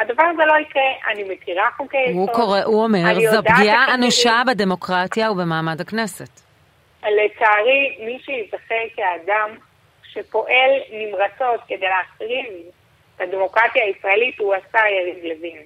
הדבר 0.00 0.22
הזה 0.22 0.42
לא 0.44 0.54
יקרה, 0.58 0.82
אני 1.12 1.24
מכירה 1.34 1.70
חוקי 1.76 1.96
יסוד. 1.96 2.16
הוא, 2.16 2.28
קורא, 2.32 2.60
הוא 2.64 2.82
אומר, 2.82 3.14
זו 3.30 3.42
פגיעה 3.42 3.94
אנושה 3.94 4.42
בדמוקרטיה 4.46 5.30
ובמעמד 5.30 5.80
הכנסת. 5.80 6.40
לצערי, 7.02 7.96
מי 8.00 8.18
שיזכר 8.24 8.84
כאדם 8.96 9.50
שפועל 10.04 10.70
נמרצות 10.92 11.60
כדי 11.68 11.86
להחריב 11.86 12.46
את 13.16 13.20
הדמוקרטיה 13.20 13.84
הישראלית 13.84 14.38
הוא 14.38 14.54
השר 14.54 14.86
יריב 14.86 15.24
לוין. 15.24 15.62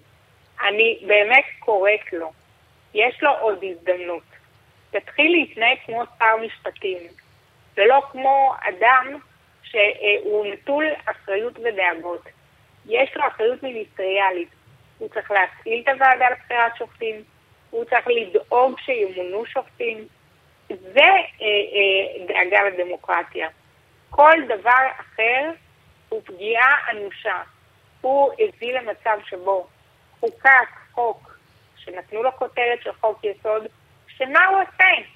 אני 0.68 0.98
באמת 1.06 1.44
קוראת 1.58 2.12
לו, 2.12 2.32
יש 2.94 3.22
לו 3.22 3.30
עוד 3.40 3.64
הזדמנות. 3.64 4.22
תתחיל 4.90 5.32
להתנהג 5.32 5.76
כמו 5.86 6.02
שר 6.18 6.36
משפטים, 6.46 6.98
ולא 7.76 8.02
כמו 8.12 8.54
אדם 8.60 9.18
שהוא 9.62 10.46
נטול 10.46 10.84
אחריות 11.06 11.58
ודאגות. 11.58 12.22
יש 12.86 13.16
לו 13.16 13.26
אחריות 13.28 13.62
מיניסטריאלית. 13.62 14.48
הוא 14.98 15.08
צריך 15.08 15.30
להפעיל 15.30 15.82
את 15.82 15.88
הוועדה 15.88 16.30
לבחירת 16.30 16.76
שופטים, 16.76 17.22
הוא 17.70 17.84
צריך 17.84 18.06
לדאוג 18.08 18.78
שימונו 18.78 19.46
שופטים. 19.46 20.06
זה 20.68 21.00
אה, 21.00 21.20
אה, 21.40 22.26
דאגה 22.26 22.62
לדמוקרטיה. 22.62 23.48
כל 24.10 24.34
דבר 24.48 24.86
אחר 25.00 25.50
הוא 26.08 26.22
פגיעה 26.24 26.76
אנושה. 26.90 27.42
הוא 28.00 28.32
הביא 28.32 28.78
למצב 28.78 29.18
שבו 29.26 29.66
חוקק 30.20 30.68
חוק 30.92 31.38
שנתנו 31.76 32.22
לו 32.22 32.32
כותרת 32.36 32.82
של 32.82 32.92
חוק 32.92 33.24
יסוד, 33.24 33.66
שמה 34.08 34.46
הוא 34.46 34.58
עושה? 34.62 35.08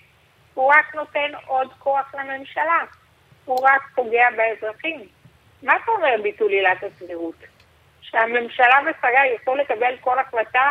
הוא 0.55 0.73
רק 0.73 0.95
נותן 0.95 1.31
עוד 1.47 1.73
כוח 1.79 2.15
לממשלה. 2.15 2.81
הוא 3.45 3.59
רק 3.63 3.83
פוגע 3.95 4.27
באזרחים. 4.37 5.09
מה 5.63 5.77
אתה 5.77 5.93
אומר 5.93 6.23
ביטול 6.23 6.51
עילת 6.51 6.83
הסבירות? 6.83 7.35
שהממשלה 8.11 8.79
ושריה 8.87 9.27
יוכלו 9.27 9.55
לקבל 9.55 9.97
כל 10.01 10.19
החלטה 10.19 10.71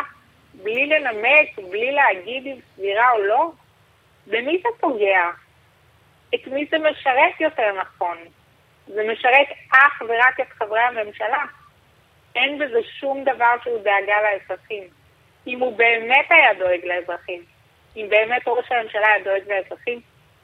בלי 0.54 0.86
לנמק, 0.86 1.70
בלי 1.70 1.92
להגיד 1.92 2.46
אם 2.46 2.56
סבירה 2.74 3.10
או 3.10 3.18
לא? 3.18 3.50
במי 4.26 4.62
זה 4.62 4.68
פוגע? 4.80 5.30
את 6.34 6.46
מי 6.46 6.66
זה 6.70 6.76
משרת 6.78 7.40
יותר 7.40 7.72
נכון? 7.80 8.18
זה 8.86 9.02
משרת 9.12 9.46
אך 9.72 10.02
ורק 10.08 10.40
את 10.40 10.52
חברי 10.58 10.80
הממשלה. 10.80 11.44
אין 12.34 12.58
בזה 12.58 12.78
שום 13.00 13.24
דבר 13.24 13.54
שהוא 13.62 13.78
דאגה 13.78 14.16
לאזרחים. 14.22 14.84
אם 15.46 15.60
הוא 15.60 15.76
באמת 15.76 16.26
היה 16.30 16.54
דואג 16.54 16.84
לאזרחים, 16.84 17.42
אם 17.96 18.06
באמת 18.10 18.42
ראש 18.46 18.72
הממשלה 18.72 19.06
היה 19.06 19.24
דואג 19.24 19.42
לאזרחים, 19.48 20.00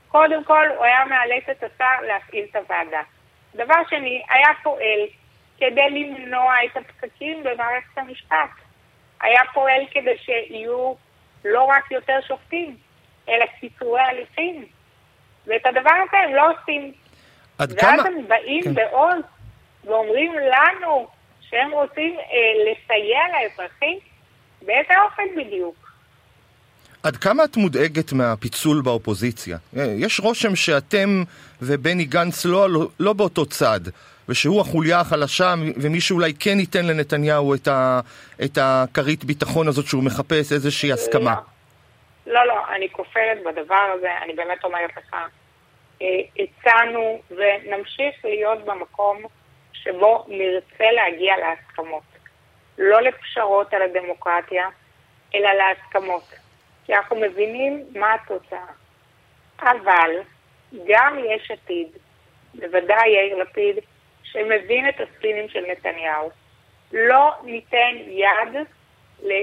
קודם 0.08 0.44
כל 0.44 0.68
הוא 0.76 0.84
היה 0.84 1.04
מאלץ 1.04 1.48
את 1.50 1.62
השר 1.62 2.06
להפעיל 2.06 2.46
את 2.50 2.56
הוועדה. 2.56 3.02
דבר 3.54 3.74
שני, 3.90 4.22
היה 4.30 4.48
פועל 4.62 5.00
כדי 5.58 5.90
למנוע 5.90 6.54
את 6.64 6.76
הפקקים 6.76 7.42
במערכת 7.42 7.98
המשפט. 7.98 8.50
היה 9.20 9.40
פועל 9.54 9.80
כדי 9.90 10.18
שיהיו 10.18 10.94
לא 11.44 11.62
רק 11.64 11.90
יותר 11.90 12.18
שופטים, 12.28 12.76
אלא 13.28 13.44
קיצורי 13.60 14.00
הליכים. 14.00 14.64
ואת 15.46 15.66
הדבר 15.66 15.94
הזה 16.08 16.16
הם 16.28 16.34
לא 16.34 16.50
עושים. 16.50 16.92
עד 17.58 17.72
ואז 17.72 17.80
כמה... 17.80 18.02
הם 18.02 18.28
באים 18.28 18.62
כן. 18.64 18.74
בעוז 18.74 19.24
ואומרים 19.84 20.32
לנו 20.34 21.06
שהם 21.40 21.70
רוצים 21.72 22.16
אה, 22.18 22.24
לסייע 22.64 23.20
לאזרחים? 23.32 23.98
באיזה 24.62 24.94
אופן 25.04 25.22
בדיוק? 25.36 25.76
עד 27.02 27.16
כמה 27.16 27.44
את 27.44 27.56
מודאגת 27.56 28.12
מהפיצול 28.12 28.82
באופוזיציה? 28.82 29.58
אה, 29.76 29.94
יש 29.98 30.20
רושם 30.20 30.56
שאתם 30.56 31.22
ובני 31.62 32.04
גנץ 32.04 32.44
לא, 32.44 32.68
לא 33.00 33.12
באותו 33.12 33.46
צד, 33.46 33.80
ושהוא 34.28 34.60
החוליה 34.60 35.00
החלשה, 35.00 35.54
ומי 35.76 36.00
שאולי 36.00 36.32
כן 36.40 36.60
ייתן 36.60 36.86
לנתניהו 36.86 37.54
את, 37.54 38.58
הכרית 38.60 39.24
ביטחון 39.24 39.68
הזאת 39.68 39.86
שהוא 39.86 40.04
מחפש 40.04 40.52
איזושהי 40.52 40.92
הסכמה. 40.92 41.34
לא, 42.26 42.46
לא, 42.46 42.54
אני 42.76 42.88
כופרת 42.92 43.38
בדבר 43.46 43.92
הזה, 43.96 44.08
אני 44.22 44.32
באמת 44.32 44.64
אומרת 44.64 44.90
לך. 44.96 45.16
אה, 46.02 46.06
הצענו 46.38 47.20
ונמשיך 47.30 48.24
להיות 48.24 48.64
במקום 48.64 49.22
שבו 49.72 50.24
נרצה 50.28 50.84
להגיע 50.92 51.34
להסכמות. 51.36 52.02
לא 52.78 53.02
לפשרות 53.02 53.74
על 53.74 53.82
הדמוקרטיה, 53.82 54.68
אלא 55.34 55.48
להסכמות. 55.52 56.34
כי 56.84 56.94
אנחנו 56.94 57.16
מבינים 57.16 57.84
מה 57.94 58.14
התוצאה. 58.14 58.66
אבל 59.60 60.10
גם 60.86 61.18
יש 61.30 61.50
עתיד, 61.50 61.88
בוודאי 62.54 63.08
יאיר 63.08 63.36
לפיד, 63.36 63.76
שמבין 64.34 64.88
את 64.88 65.00
הספינים 65.00 65.48
של 65.48 65.64
נתניהו, 65.70 66.30
לא 66.92 67.32
ניתן 67.44 67.94
יד 68.06 68.56
אה, 69.24 69.40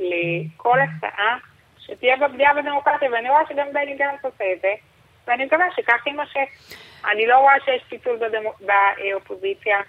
לכל 0.00 0.78
הצעה 0.80 1.36
שתהיה 1.78 2.16
בה 2.16 2.28
פגיעה 2.28 2.54
בדמוקרטיה, 2.54 3.10
ואני 3.12 3.30
רואה 3.30 3.42
שגם 3.48 3.66
בני 3.72 3.96
גנץ 3.96 4.24
עושה 4.24 4.44
את 4.52 4.60
זה, 4.60 4.74
ואני 5.26 5.44
מקווה 5.44 5.66
שכך 5.76 6.06
יימשך. 6.06 6.74
אני 7.10 7.26
לא 7.26 7.38
רואה 7.38 7.54
שיש 7.64 7.82
פיצול 7.88 8.18
באופוזיציה, 8.60 9.80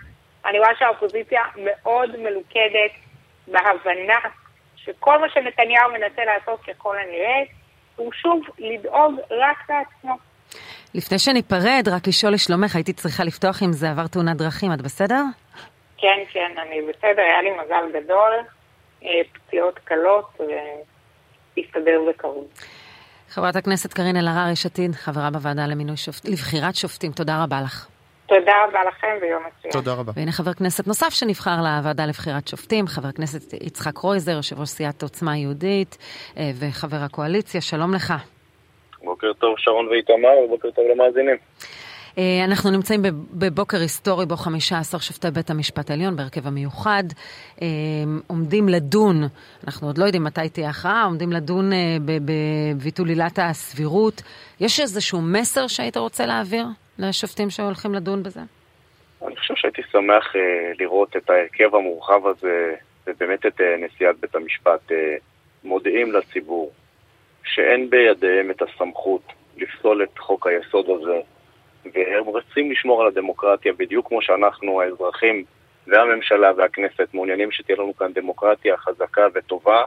אני 0.45 0.59
רואה 0.59 0.75
שהאופוזיציה 0.79 1.43
מאוד 1.55 2.19
מלוכדת 2.19 2.91
בהבנה 3.47 4.19
שכל 4.75 5.17
מה 5.17 5.29
שנתניהו 5.29 5.91
מנסה 5.91 6.25
לעשות 6.25 6.61
ככל 6.61 6.97
הנראה, 6.97 7.43
הוא 7.95 8.13
שוב 8.13 8.41
לדאוג 8.57 9.19
רק 9.29 9.69
לעצמו. 9.69 10.17
לפני 10.95 11.19
שניפרד, 11.19 11.87
רק 11.91 12.07
לשאול 12.07 12.33
לשלומך, 12.33 12.75
הייתי 12.75 12.93
צריכה 12.93 13.23
לפתוח 13.23 13.63
עם 13.63 13.71
זה 13.71 13.89
עבר 13.89 14.07
תאונת 14.07 14.37
דרכים, 14.37 14.73
את 14.73 14.81
בסדר? 14.81 15.23
כן, 15.97 16.17
כן, 16.33 16.51
אני 16.61 16.81
בסדר, 16.81 17.21
היה 17.21 17.41
לי 17.41 17.49
מזל 17.51 17.99
גדול, 17.99 18.33
אה, 19.03 19.09
פציעות 19.33 19.79
קלות, 19.83 20.37
והסתדר 21.57 21.99
בקרוב. 22.09 22.47
חברת 23.29 23.55
הכנסת 23.55 23.93
קארין 23.93 24.17
אלהרר, 24.17 24.51
יש 24.51 24.65
עתיד, 24.65 24.91
חברה 24.91 25.29
בוועדה 25.29 25.67
למינוי 25.67 25.97
שופט, 25.97 26.25
לבחירת 26.25 26.75
שופטים, 26.75 27.11
תודה 27.11 27.43
רבה 27.43 27.61
לך. 27.61 27.87
תודה 28.25 28.53
רבה 28.67 28.79
לכם 28.87 29.07
ויום 29.21 29.43
מצוין. 29.47 29.71
תודה 29.73 29.93
רבה. 29.93 30.11
והנה 30.15 30.31
חבר 30.31 30.53
כנסת 30.53 30.87
נוסף 30.87 31.09
שנבחר 31.09 31.57
לוועדה 31.61 32.05
לבחירת 32.05 32.47
שופטים, 32.47 32.87
חבר 32.87 33.07
הכנסת 33.07 33.53
יצחק 33.53 33.93
קרויזר, 33.93 34.31
יושב 34.31 34.59
ראש 34.59 34.69
סיעת 34.69 35.03
עוצמה 35.03 35.37
יהודית 35.37 35.97
אה, 36.37 36.51
וחבר 36.59 36.97
הקואליציה, 36.97 37.61
שלום 37.61 37.93
לך. 37.93 38.13
בוקר 39.05 39.33
טוב 39.33 39.55
שרון 39.57 39.87
ואיתמר, 39.87 40.37
ובוקר 40.45 40.71
טוב 40.71 40.85
למאזינים. 40.91 41.37
אה, 42.17 42.45
אנחנו 42.45 42.71
נמצאים 42.71 43.01
בבוקר 43.33 43.77
היסטורי 43.77 44.25
בו 44.25 44.35
15 44.35 44.99
שופטי 44.99 45.31
בית 45.31 45.49
המשפט 45.49 45.89
העליון 45.89 46.15
בהרכב 46.15 46.47
המיוחד 46.47 47.03
אה, 47.61 47.67
עומדים 48.27 48.69
לדון, 48.69 49.15
אנחנו 49.67 49.87
עוד 49.87 49.97
לא 49.97 50.05
יודעים 50.05 50.23
מתי 50.23 50.49
תהיה 50.49 50.69
הכרעה, 50.69 51.03
עומדים 51.03 51.31
לדון 51.31 51.69
בביטול 52.05 53.09
עילת 53.09 53.39
הסבירות. 53.41 54.21
יש 54.59 54.79
איזשהו 54.79 55.21
מסר 55.21 55.67
שהיית 55.67 55.97
רוצה 55.97 56.25
להעביר 56.25 56.65
לשופטים 56.99 57.49
שהולכים 57.49 57.93
לדון 57.93 58.23
בזה? 58.23 58.41
אני 59.27 59.35
חושב 59.35 59.53
שהייתי 59.55 59.81
שמח 59.91 60.33
לראות 60.79 61.15
את 61.17 61.29
ההרכב 61.29 61.75
המורחב 61.75 62.27
הזה 62.27 62.73
ובאמת 63.07 63.45
את 63.45 63.61
נשיאת 63.85 64.15
בית 64.19 64.35
המשפט 64.35 64.91
מודיעים 65.63 66.11
לציבור 66.11 66.71
שאין 67.45 67.89
בידיהם 67.89 68.51
את 68.51 68.61
הסמכות 68.61 69.21
לפסול 69.57 70.03
את 70.03 70.19
חוק 70.19 70.47
היסוד 70.47 70.89
הזה 70.89 71.19
והם 71.93 72.25
רוצים 72.25 72.71
לשמור 72.71 73.01
על 73.01 73.07
הדמוקרטיה 73.07 73.73
בדיוק 73.73 74.07
כמו 74.07 74.21
שאנחנו, 74.21 74.81
האזרחים 74.81 75.43
והממשלה 75.87 76.51
והכנסת, 76.57 77.07
מעוניינים 77.13 77.51
שתהיה 77.51 77.77
לנו 77.77 77.95
כאן 77.95 78.13
דמוקרטיה 78.13 78.77
חזקה 78.77 79.27
וטובה 79.33 79.83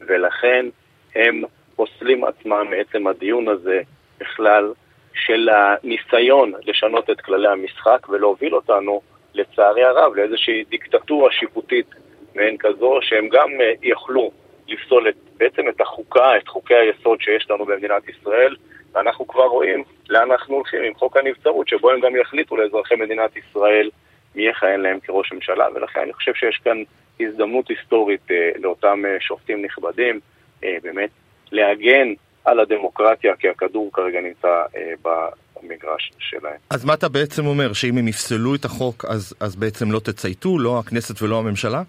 ולכן 0.00 0.66
הם 1.14 1.42
פוסלים 1.76 2.24
עצמם 2.24 2.66
מעצם 2.70 3.06
הדיון 3.06 3.48
הזה 3.48 3.80
בכלל 4.20 4.72
של 5.14 5.48
הניסיון 5.48 6.52
לשנות 6.66 7.10
את 7.10 7.20
כללי 7.20 7.48
המשחק 7.48 8.08
ולהוביל 8.08 8.54
אותנו, 8.54 9.00
לצערי 9.34 9.84
הרב, 9.84 10.14
לאיזושהי 10.14 10.64
דיקטטורה 10.64 11.32
שיפוטית 11.32 11.86
מעין 12.34 12.56
כזו 12.58 12.98
שהם 13.02 13.28
גם 13.28 13.48
יכלו 13.82 14.30
לפסול 14.68 15.08
את, 15.08 15.14
בעצם 15.36 15.68
את 15.68 15.80
החוקה, 15.80 16.36
את 16.36 16.48
חוקי 16.48 16.74
היסוד 16.74 17.20
שיש 17.20 17.50
לנו 17.50 17.64
במדינת 17.64 18.08
ישראל 18.08 18.56
ואנחנו 18.94 19.26
כבר 19.28 19.46
רואים 19.46 19.84
לאן 20.08 20.30
אנחנו 20.30 20.54
הולכים 20.54 20.82
עם 20.82 20.94
חוק 20.94 21.16
הנבצרות, 21.16 21.68
שבו 21.68 21.90
הם 21.90 22.00
גם 22.00 22.16
יחליטו 22.16 22.56
לאזרחי 22.56 22.94
מדינת 22.94 23.30
ישראל 23.36 23.90
מי 24.34 24.46
יכהן 24.48 24.80
להם 24.80 25.00
כראש 25.00 25.32
ממשלה, 25.32 25.66
ולכן 25.74 26.00
אני 26.00 26.12
חושב 26.12 26.34
שיש 26.34 26.60
כאן 26.64 26.82
הזדמנות 27.20 27.68
היסטורית 27.68 28.30
אה, 28.30 28.50
לאותם 28.58 29.02
אה, 29.06 29.16
שופטים 29.20 29.64
נכבדים, 29.64 30.20
אה, 30.64 30.76
באמת 30.82 31.10
להגן 31.52 32.12
על 32.44 32.60
הדמוקרטיה, 32.60 33.36
כי 33.36 33.48
הכדור 33.48 33.90
כרגע 33.92 34.20
נמצא 34.20 34.62
אה, 34.76 34.92
במגרש 35.02 36.12
שלהם. 36.18 36.56
אז 36.70 36.84
מה 36.84 36.94
אתה 36.94 37.08
בעצם 37.08 37.46
אומר, 37.46 37.72
שאם 37.72 37.98
הם 37.98 38.08
יפסלו 38.08 38.54
את 38.54 38.64
החוק, 38.64 39.04
אז, 39.04 39.34
אז 39.40 39.56
בעצם 39.56 39.92
לא 39.92 39.98
תצייתו, 39.98 40.58
לא 40.58 40.78
הכנסת 40.78 41.22
ולא 41.22 41.38
הממשלה? 41.38 41.82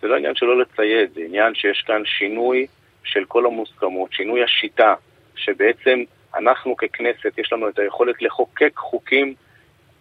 זה 0.00 0.08
לא 0.08 0.16
עניין 0.16 0.34
שלא 0.34 0.58
לצייד, 0.58 1.10
זה 1.14 1.20
עניין 1.20 1.54
שיש 1.54 1.84
כאן 1.86 2.02
שינוי 2.04 2.66
של 3.04 3.24
כל 3.24 3.46
המוסכמות, 3.46 4.12
שינוי 4.12 4.44
השיטה, 4.44 4.94
שבעצם 5.36 6.02
אנחנו 6.36 6.76
ככנסת, 6.76 7.38
יש 7.38 7.52
לנו 7.52 7.68
את 7.68 7.78
היכולת 7.78 8.22
לחוקק 8.22 8.72
חוקים 8.76 9.34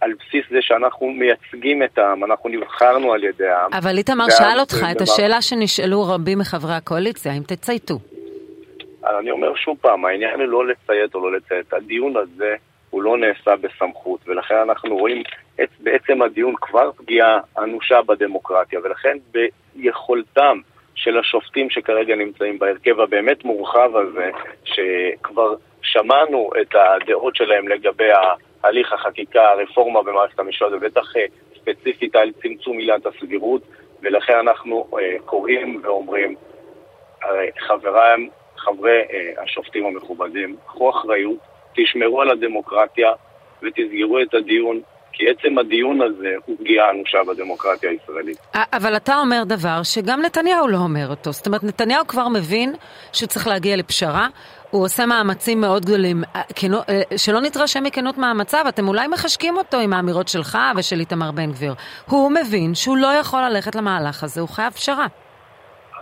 על 0.01 0.13
בסיס 0.13 0.45
זה 0.49 0.57
שאנחנו 0.61 1.07
מייצגים 1.11 1.83
את 1.83 1.97
העם, 1.97 2.23
אנחנו 2.23 2.49
נבחרנו 2.49 3.13
על 3.13 3.23
ידי 3.23 3.47
העם. 3.47 3.73
אבל 3.73 3.97
איתמר 3.97 4.25
שאל 4.29 4.59
אותך 4.59 4.77
את 4.91 5.01
השאלה 5.01 5.41
שנשאלו 5.41 6.03
רבים 6.03 6.39
מחברי 6.39 6.73
הקואליציה, 6.73 7.33
אם 7.33 7.43
תצייתו. 7.43 7.99
אני 9.19 9.31
אומר 9.31 9.55
שוב 9.55 9.77
פעם, 9.81 10.05
העניין 10.05 10.39
הוא 10.39 10.47
לא 10.47 10.67
לציית 10.67 11.15
או 11.15 11.29
לא 11.29 11.37
לציית. 11.37 11.73
הדיון 11.73 12.17
הזה 12.17 12.55
הוא 12.89 13.03
לא 13.03 13.17
נעשה 13.17 13.55
בסמכות, 13.55 14.19
ולכן 14.27 14.55
אנחנו 14.55 14.97
רואים 14.97 15.23
בעצם 15.79 16.21
הדיון 16.21 16.53
כבר 16.61 16.91
פגיעה 16.91 17.39
אנושה 17.57 18.01
בדמוקרטיה, 18.01 18.79
ולכן 18.83 19.17
ביכולתם 19.75 20.59
של 20.95 21.19
השופטים 21.19 21.69
שכרגע 21.69 22.15
נמצאים 22.15 22.59
בהרכב 22.59 22.99
הבאמת 22.99 23.45
מורחב 23.45 23.91
הזה, 23.95 24.29
שכבר 24.63 25.55
שמענו 25.81 26.49
את 26.61 26.75
הדעות 26.75 27.35
שלהם 27.35 27.67
לגבי 27.67 28.09
הליך 28.63 28.93
החקיקה, 28.93 29.49
הרפורמה 29.49 30.03
במערכת 30.03 30.39
המשפט, 30.39 30.67
ובטח 30.71 31.13
ספציפית 31.55 32.15
על 32.15 32.31
צמצום 32.41 32.77
עילת 32.77 33.05
הסבירות, 33.05 33.61
ולכן 34.01 34.33
אנחנו 34.33 34.87
קוראים 35.25 35.81
ואומרים, 35.83 36.35
חברי, 37.59 38.29
חברי 38.57 39.01
השופטים 39.37 39.85
המכובדים, 39.85 40.55
קחו 40.65 40.89
אחריות, 40.89 41.37
תשמרו 41.75 42.21
על 42.21 42.29
הדמוקרטיה 42.29 43.11
ותסגרו 43.61 44.19
את 44.19 44.33
הדיון, 44.33 44.81
כי 45.17 45.23
עצם 45.29 45.57
הדיון 45.57 46.01
הזה 46.01 46.35
הוא 46.45 46.57
פגיעה 46.59 46.91
אנושה 46.91 47.17
בדמוקרטיה 47.27 47.89
הישראלית. 47.89 48.37
אבל 48.73 48.95
אתה 48.95 49.15
אומר 49.17 49.43
דבר 49.45 49.83
שגם 49.83 50.21
נתניהו 50.21 50.67
לא 50.67 50.77
אומר 50.77 51.07
אותו. 51.09 51.31
זאת 51.31 51.47
אומרת, 51.47 51.63
נתניהו 51.63 52.07
כבר 52.07 52.27
מבין 52.27 52.73
שצריך 53.13 53.47
להגיע 53.47 53.75
לפשרה. 53.75 54.27
הוא 54.71 54.83
עושה 54.83 55.05
מאמצים 55.05 55.61
מאוד 55.61 55.85
גדולים. 55.85 56.23
שלא 57.17 57.41
נתרשם 57.41 57.83
מכנות 57.83 58.17
מאמציו, 58.17 58.65
אתם 58.69 58.87
אולי 58.87 59.07
מחשקים 59.07 59.57
אותו 59.57 59.77
עם 59.77 59.93
האמירות 59.93 60.27
שלך 60.27 60.57
ושל 60.77 60.99
איתמר 60.99 61.31
בן 61.31 61.51
גביר. 61.51 61.73
הוא 62.09 62.31
מבין 62.31 62.75
שהוא 62.75 62.97
לא 62.97 63.07
יכול 63.07 63.39
ללכת 63.41 63.75
למהלך 63.75 64.23
הזה, 64.23 64.41
הוא 64.41 64.49
חייב 64.49 64.73
פשרה. 64.73 65.07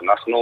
אנחנו 0.04 0.38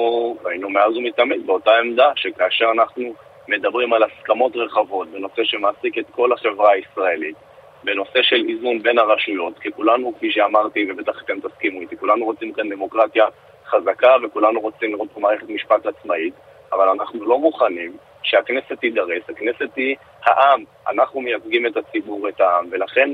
היינו 0.46 0.70
מאז 0.70 0.98
ומתמיד 0.98 1.48
באותה 1.48 1.72
עמדה, 1.72 2.12
שכאשר 2.16 2.66
אנחנו 2.76 3.04
מדברים 3.48 3.94
על 3.94 4.04
הסכמות 4.04 4.56
רחבות 4.56 5.08
בנושא 5.08 5.42
שמעסיק 5.44 5.98
את 5.98 6.06
כל 6.16 6.34
החברה 6.34 6.72
הישראלית, 6.72 7.36
בנושא 7.84 8.22
של 8.22 8.46
איזון 8.50 8.84
בין 8.84 8.98
הרשויות, 9.00 9.60
כי 9.60 9.72
כולנו, 9.72 10.14
כפי 10.16 10.32
שאמרתי, 10.32 10.92
ובטח 10.92 11.22
אתם 11.26 11.40
תסכימו 11.40 11.82
איתי, 11.82 11.98
כולנו 11.98 12.26
רוצים 12.26 12.54
כאן 12.54 12.70
דמוקרטיה 12.70 13.26
חזקה 13.66 14.16
וכולנו 14.24 14.60
רוצים 14.60 14.92
לראות 14.92 15.10
פה 15.14 15.20
מערכת 15.20 15.50
משפט 15.50 15.86
עצמאית, 15.86 16.34
אבל 16.74 16.90
אנחנו 16.90 17.26
לא 17.26 17.40
מוכנים 17.40 17.98
שהכנסת 18.24 18.80
תידרס, 18.80 19.30
הכנסת 19.30 19.76
היא 19.76 19.96
העם, 20.24 20.64
אנחנו 20.90 21.22
מייצגים 21.22 21.66
את 21.66 21.78
הציבור, 21.78 22.30
את 22.30 22.42
העם, 22.42 22.66
ולכן 22.72 23.10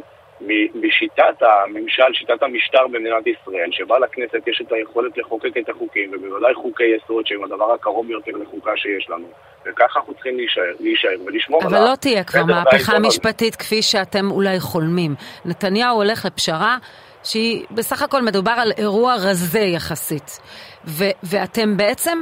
בשיטת 0.81 1.41
הממשל, 1.41 2.13
שיטת 2.13 2.43
המשטר 2.43 2.87
במדינת 2.87 3.27
ישראל, 3.27 3.69
שבה 3.71 3.99
לכנסת 3.99 4.47
יש 4.47 4.61
את 4.67 4.71
היכולת 4.71 5.17
לחוקק 5.17 5.57
את 5.57 5.69
החוקים, 5.69 6.11
ובוודאי 6.13 6.53
חוקי 6.53 6.83
יסוד 6.83 7.27
שהם 7.27 7.43
הדבר 7.43 7.73
הקרוב 7.73 8.07
ביותר 8.07 8.31
לחוקה 8.31 8.71
שיש 8.75 9.09
לנו. 9.09 9.27
וככה 9.65 9.99
אנחנו 9.99 10.13
צריכים 10.13 10.37
להישאר, 10.37 10.73
להישאר 10.79 11.15
ולשמור 11.25 11.61
על 11.65 11.73
ה... 11.73 11.77
אבל 11.77 11.89
לא 11.89 11.95
תהיה 11.95 12.23
כבר 12.23 12.43
מהפכה 12.45 12.99
משפטית 12.99 13.55
כפי 13.55 13.81
שאתם 13.81 14.31
אולי 14.31 14.59
חולמים. 14.59 15.15
נתניהו 15.45 15.95
הולך 15.95 16.25
לפשרה 16.25 16.77
שהיא 17.23 17.65
בסך 17.71 18.01
הכל 18.01 18.21
מדובר 18.21 18.55
על 18.57 18.71
אירוע 18.77 19.15
רזה 19.15 19.59
יחסית. 19.59 20.39
ו- 20.85 21.15
ואתם 21.23 21.77
בעצם 21.77 22.19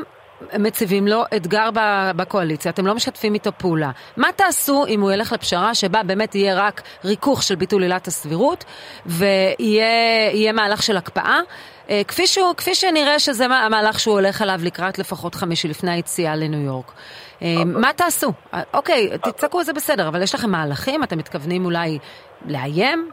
מציבים 0.59 1.07
לו 1.07 1.23
אתגר 1.35 1.69
בקואליציה, 2.15 2.71
אתם 2.71 2.87
לא 2.87 2.95
משתפים 2.95 3.33
איתו 3.33 3.51
פעולה. 3.57 3.91
מה 4.17 4.27
תעשו 4.35 4.85
אם 4.87 5.01
הוא 5.01 5.11
ילך 5.11 5.33
לפשרה 5.33 5.75
שבה 5.75 6.03
באמת 6.03 6.35
יהיה 6.35 6.55
רק 6.55 6.81
ריכוך 7.05 7.43
של 7.43 7.55
ביטול 7.55 7.83
עילת 7.83 8.07
הסבירות 8.07 8.65
ויהיה 9.05 10.51
מהלך 10.53 10.83
של 10.83 10.97
הקפאה? 10.97 11.39
אה, 11.89 12.01
כפי, 12.07 12.27
שהוא, 12.27 12.53
כפי 12.55 12.75
שנראה 12.75 13.19
שזה 13.19 13.45
המהלך 13.45 13.99
שהוא 13.99 14.13
הולך 14.13 14.41
עליו 14.41 14.59
לקראת 14.63 14.99
לפחות 14.99 15.35
חמישי 15.35 15.67
לפני 15.67 15.91
היציאה 15.91 16.35
לניו 16.35 16.59
יורק. 16.59 16.91
אה, 17.41 17.47
מה 17.65 17.93
תעשו? 17.93 18.31
אה, 18.53 18.61
אוקיי, 18.73 19.09
תצעקו 19.17 19.63
זה 19.63 19.73
בסדר, 19.73 20.07
אבל 20.07 20.23
יש 20.23 20.35
לכם 20.35 20.49
מהלכים? 20.49 21.03
אתם 21.03 21.17
מתכוונים 21.17 21.65
אולי 21.65 21.99
לאיים? 22.45 23.09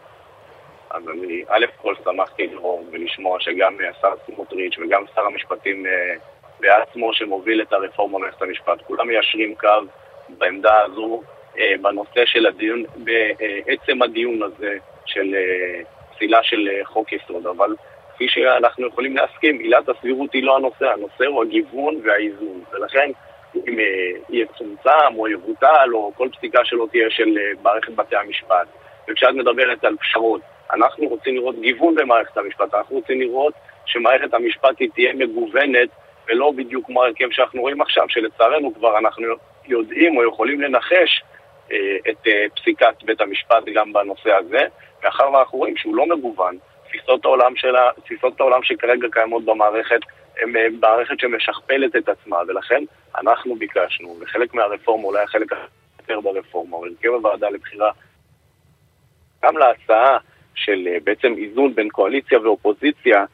אז 0.90 1.02
אני 1.08 1.44
א' 1.48 1.66
כל 1.82 1.94
שמחתי 2.04 2.46
לראות 2.46 2.80
ולשמוע 2.92 3.36
שגם 3.40 3.76
השר 3.90 4.12
סמוטריץ' 4.26 4.74
וגם 4.78 5.02
שר 5.14 5.20
המשפטים 5.20 5.84
בעצמו 6.64 7.14
שמוביל 7.14 7.62
את 7.62 7.72
הרפורמה 7.72 8.18
במערכת 8.18 8.42
המשפט. 8.42 8.82
כולם 8.86 9.08
מיישרים 9.08 9.54
קו 9.54 9.68
בעמדה 10.28 10.80
הזו 10.82 11.22
אה, 11.58 11.72
בנושא 11.82 12.26
של 12.26 12.46
הדיון, 12.46 12.84
בעצם 12.96 14.02
הדיון 14.02 14.42
הזה 14.42 14.76
של 15.06 15.34
אה, 15.34 15.80
פסילה 16.14 16.42
של 16.42 16.68
אה, 16.68 16.84
חוק 16.84 17.12
יסוד, 17.12 17.46
אבל 17.46 17.74
כפי 18.14 18.28
שאנחנו 18.28 18.86
יכולים 18.86 19.16
להסכים, 19.16 19.58
עילת 19.58 19.88
הסבירות 19.88 20.32
היא 20.32 20.42
לא 20.42 20.56
הנושא, 20.56 20.86
הנושא 20.86 21.24
הוא 21.26 21.44
הגיוון 21.44 22.00
והאיזון, 22.04 22.60
ולכן 22.72 23.10
אם 23.54 23.78
יצומצם 24.28 25.14
או 25.16 25.28
יבוטל 25.28 25.90
או 25.92 26.12
כל 26.16 26.28
פסיקה 26.36 26.64
שלא 26.64 26.86
תהיה 26.90 27.10
של 27.10 27.38
מערכת 27.62 27.92
בתי 27.92 28.16
המשפט, 28.16 28.66
וכשאת 29.08 29.34
מדברת 29.34 29.84
על 29.84 29.96
פשרות, 29.96 30.40
אנחנו 30.72 31.08
רוצים 31.08 31.36
לראות 31.36 31.60
גיוון 31.60 31.94
במערכת 31.94 32.36
המשפט, 32.36 32.74
אנחנו 32.74 32.96
רוצים 32.96 33.20
לראות 33.20 33.54
שמערכת 33.86 34.34
המשפט 34.34 34.80
היא 34.80 34.88
תהיה 34.94 35.12
מגוונת 35.14 35.88
ולא 36.28 36.52
בדיוק 36.56 36.86
כמו 36.86 37.02
ההרכב 37.02 37.30
שאנחנו 37.30 37.60
רואים 37.60 37.80
עכשיו, 37.80 38.04
שלצערנו 38.08 38.74
כבר 38.74 38.98
אנחנו 38.98 39.26
יודעים 39.66 40.16
או 40.16 40.28
יכולים 40.28 40.60
לנחש 40.60 41.22
אה, 41.72 41.96
את 42.10 42.26
אה, 42.26 42.46
פסיקת 42.56 43.02
בית 43.02 43.20
המשפט 43.20 43.64
גם 43.74 43.92
בנושא 43.92 44.32
הזה, 44.32 44.60
מאחר 45.04 45.32
ואנחנו 45.32 45.58
רואים 45.58 45.76
שהוא 45.76 45.96
לא 45.96 46.06
מגוון. 46.06 46.58
תפיסות 46.88 47.24
העולם, 47.24 47.56
שלה, 47.56 47.90
תפיסות 48.04 48.40
העולם 48.40 48.62
שכרגע 48.62 49.08
קיימות 49.12 49.44
במערכת 49.44 50.00
הן 50.42 50.56
אה, 50.56 50.66
מערכת 50.80 51.20
שמשכפלת 51.20 51.96
את 51.96 52.08
עצמה, 52.08 52.38
ולכן 52.48 52.84
אנחנו 53.18 53.56
ביקשנו, 53.56 54.16
וחלק 54.20 54.54
מהרפורמה, 54.54 55.04
אולי 55.04 55.22
החלק 55.22 55.52
היותר 55.98 56.20
ברפורמה, 56.20 56.76
או 56.76 56.86
הרכב 56.86 57.08
הוועדה 57.08 57.50
לבחירה, 57.50 57.90
גם 59.44 59.58
להצעה 59.58 60.18
של 60.54 60.88
בעצם 61.04 61.34
איזון 61.38 61.74
בין 61.74 61.88
קואליציה 61.88 62.40
ואופוזיציה, 62.40 63.24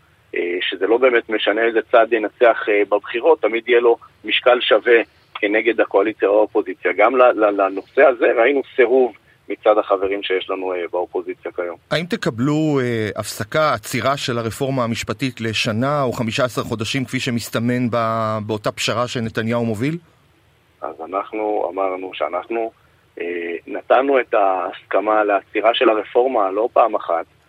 שזה 0.61 0.87
לא 0.87 0.99
באמת 0.99 1.29
משנה 1.29 1.63
איזה 1.63 1.81
צד 1.93 2.07
ינצח 2.13 2.69
אה, 2.69 2.83
בבחירות, 2.89 3.43
תמיד 3.43 3.69
יהיה 3.69 3.81
לו 3.81 3.97
משקל 4.25 4.61
שווה 4.61 5.01
כנגד 5.35 5.81
הקואליציה 5.81 6.29
או 6.29 6.39
האופוזיציה. 6.39 6.93
גם 6.97 7.17
לנושא 7.37 8.03
הזה 8.03 8.27
ראינו 8.37 8.63
סירוב 8.77 9.13
מצד 9.49 9.79
החברים 9.79 10.23
שיש 10.23 10.51
לנו 10.51 10.73
אה, 10.73 10.79
באופוזיציה 10.93 11.53
כיום. 11.53 11.77
האם 11.91 12.05
תקבלו 12.05 12.81
הפסקה, 13.17 13.73
עצירה 13.75 14.17
של 14.17 14.39
הרפורמה 14.39 14.85
המשפטית 14.85 15.41
לשנה 15.41 16.03
או 16.03 16.13
15 16.13 16.65
חודשים 16.65 17.05
כפי 17.05 17.21
שמסתמן 17.21 17.91
באותה 18.47 18.73
פשרה 18.73 19.09
שנתניהו 19.09 19.65
מוביל? 19.65 19.99
אז 20.83 20.95
אנחנו 21.01 21.71
אמרנו 21.73 22.11
שאנחנו 22.15 22.71
נתנו 23.67 24.21
את 24.21 24.35
ההסכמה 24.35 25.25
לעצירה 25.25 25.75
של 25.75 25.89
הרפורמה 25.89 26.51
לא 26.51 26.69
פעם 26.73 26.95
אחת, 26.95 27.11
אה, 27.11 27.40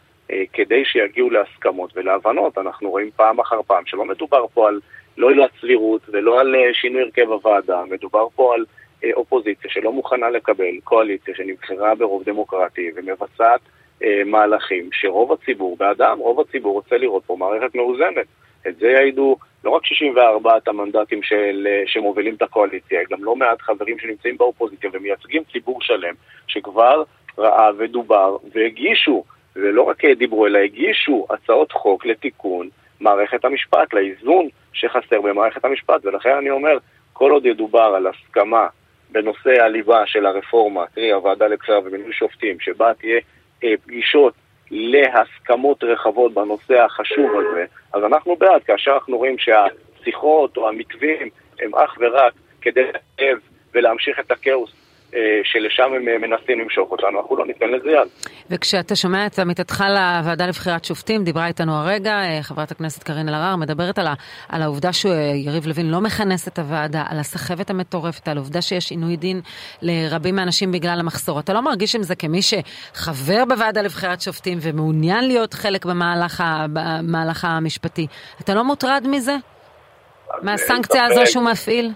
כדי 0.53 0.86
שיגיעו 0.86 1.29
להסכמות 1.29 1.91
ולהבנות. 1.95 2.57
אנחנו 2.57 2.89
רואים 2.89 3.09
פעם 3.15 3.39
אחר 3.39 3.61
פעם 3.67 3.86
שלא 3.86 4.05
מדובר 4.05 4.45
פה 4.53 4.67
על 4.67 4.79
לא 5.17 5.29
עילת 5.29 5.49
סבירות 5.61 6.01
ולא 6.07 6.39
על 6.39 6.55
אה, 6.55 6.73
שינוי 6.73 7.01
הרכב 7.01 7.32
הוועדה, 7.32 7.82
מדובר 7.89 8.27
פה 8.36 8.53
על 8.55 8.65
אה, 9.03 9.09
אופוזיציה 9.13 9.71
שלא 9.71 9.91
מוכנה 9.91 10.29
לקבל 10.29 10.79
קואליציה 10.84 11.36
שנבחרה 11.36 11.95
ברוב 11.95 12.23
דמוקרטי 12.23 12.91
ומבצעת 12.95 13.61
מהלכים 14.25 14.89
שרוב 14.91 15.32
הציבור 15.32 15.77
בעדם, 15.77 16.19
רוב 16.19 16.39
הציבור 16.39 16.73
רוצה 16.73 16.97
לראות 16.97 17.23
פה 17.25 17.36
מערכת 17.36 17.75
מאוזנת. 17.75 18.25
את 18.67 18.75
זה 18.75 18.88
יעידו 18.88 19.38
לא 19.63 19.69
רק 19.69 19.86
64 19.86 20.57
המנדטים 20.67 21.23
של, 21.23 21.67
שמובילים 21.86 22.36
את 22.36 22.41
הקואליציה, 22.41 22.99
גם 23.11 23.23
לא 23.23 23.36
מעט 23.36 23.61
חברים 23.61 23.99
שנמצאים 23.99 24.38
באופוזיציה 24.38 24.89
ומייצגים 24.93 25.43
ציבור 25.51 25.82
שלם 25.82 26.13
שכבר 26.47 27.03
ראה 27.38 27.69
ודובר 27.77 28.38
והגישו 28.53 29.23
ולא 29.56 29.82
רק 29.82 30.06
דיברו, 30.06 30.47
אלא 30.47 30.60
הגישו 30.60 31.28
הצעות 31.30 31.72
חוק 31.72 32.06
לתיקון 32.06 32.70
מערכת 32.99 33.45
המשפט, 33.45 33.93
לאיזון 33.93 34.47
שחסר 34.74 35.22
במערכת 35.22 35.66
המשפט, 35.66 36.06
ולכן 36.06 36.36
אני 36.38 36.49
אומר, 36.49 36.78
כל 37.14 37.32
עוד 37.32 37.45
ידובר 37.45 37.93
על 37.95 38.08
הסכמה 38.08 38.68
בנושא 39.12 39.64
הליבה 39.64 40.08
של 40.08 40.26
הרפורמה, 40.26 40.86
קרי 40.95 41.12
הוועדה 41.12 41.47
לבחירה 41.47 41.80
ומינוי 41.80 42.14
שופטים, 42.14 42.60
שבה 42.60 42.93
תהיה 42.93 43.20
אה, 43.64 43.74
פגישות 43.86 44.34
להסכמות 44.72 45.84
רחבות 45.84 46.34
בנושא 46.34 46.82
החשוב 46.82 47.32
הזה, 47.39 47.66
אז 47.93 48.04
אנחנו 48.04 48.36
בעד, 48.36 48.64
כאשר 48.64 48.91
אנחנו 48.91 49.18
רואים 49.18 49.36
שהשיחות 49.38 50.58
או 50.58 50.70
המתווים 50.70 51.30
הם 51.60 51.76
אך 51.76 51.97
ורק 51.99 52.34
כדי 52.62 52.84
להב 53.20 53.38
ולהמשיך 53.74 54.20
את 54.20 54.32
הכאוס 54.32 54.80
שלשם 55.43 55.84
הם 55.84 56.07
אה, 56.07 56.18
מנסים 56.18 56.59
למשוך 56.59 56.91
אותנו, 56.91 57.22
אנחנו 57.22 57.38
לא 57.38 57.45
ניתן 57.45 57.70
לזה 57.70 57.91
יד. 57.91 58.07
וכשאתה 58.49 58.95
שומע 58.95 59.26
את 59.26 59.39
עמיתתך 59.39 59.84
לוועדה 59.89 60.47
לבחירת 60.47 60.86
שופטים, 60.86 61.24
דיברה 61.24 61.47
איתנו 61.47 61.76
הרגע 61.76 62.12
אה, 62.12 62.39
חברת 62.41 62.72
הכנסת 62.72 63.03
קארין 63.03 63.30
אלהרר, 63.30 63.55
מדברת 63.55 63.99
על, 63.99 64.07
ה, 64.07 64.14
על 64.49 64.62
העובדה 64.62 64.93
שיריב 64.93 65.68
לוין 65.68 65.91
לא 65.91 66.01
מכנס 66.01 66.47
את 66.47 66.59
הוועדה, 66.59 67.03
על 67.09 67.20
הסחבת 67.20 67.70
המטורפת, 67.70 68.28
על 68.28 68.38
העובדה 68.38 68.62
שיש 68.62 68.91
עינוי 68.91 69.16
דין 69.16 69.41
לרבים 69.82 70.36
מהאנשים 70.36 70.72
בגלל 70.72 70.99
המחסור. 70.99 71.39
אתה 71.39 71.53
לא 71.53 71.62
מרגיש 71.62 71.95
עם 71.95 72.03
זה 72.03 72.16
כמי 72.16 72.39
שחבר 72.41 73.45
בוועדה 73.45 73.82
לבחירת 73.82 74.22
שופטים 74.22 74.57
ומעוניין 74.62 75.28
להיות 75.28 75.53
חלק 75.53 75.86
במהלך, 75.86 76.41
ה, 76.41 76.66
במהלך 76.74 77.45
המשפטי, 77.45 78.07
אתה 78.41 78.53
לא 78.53 78.64
מוטרד 78.64 79.03
מזה? 79.09 79.36
מהסנקציה 80.41 81.05
הזו 81.05 81.22
שהוא 81.26 81.43
מפעיל? 81.43 81.91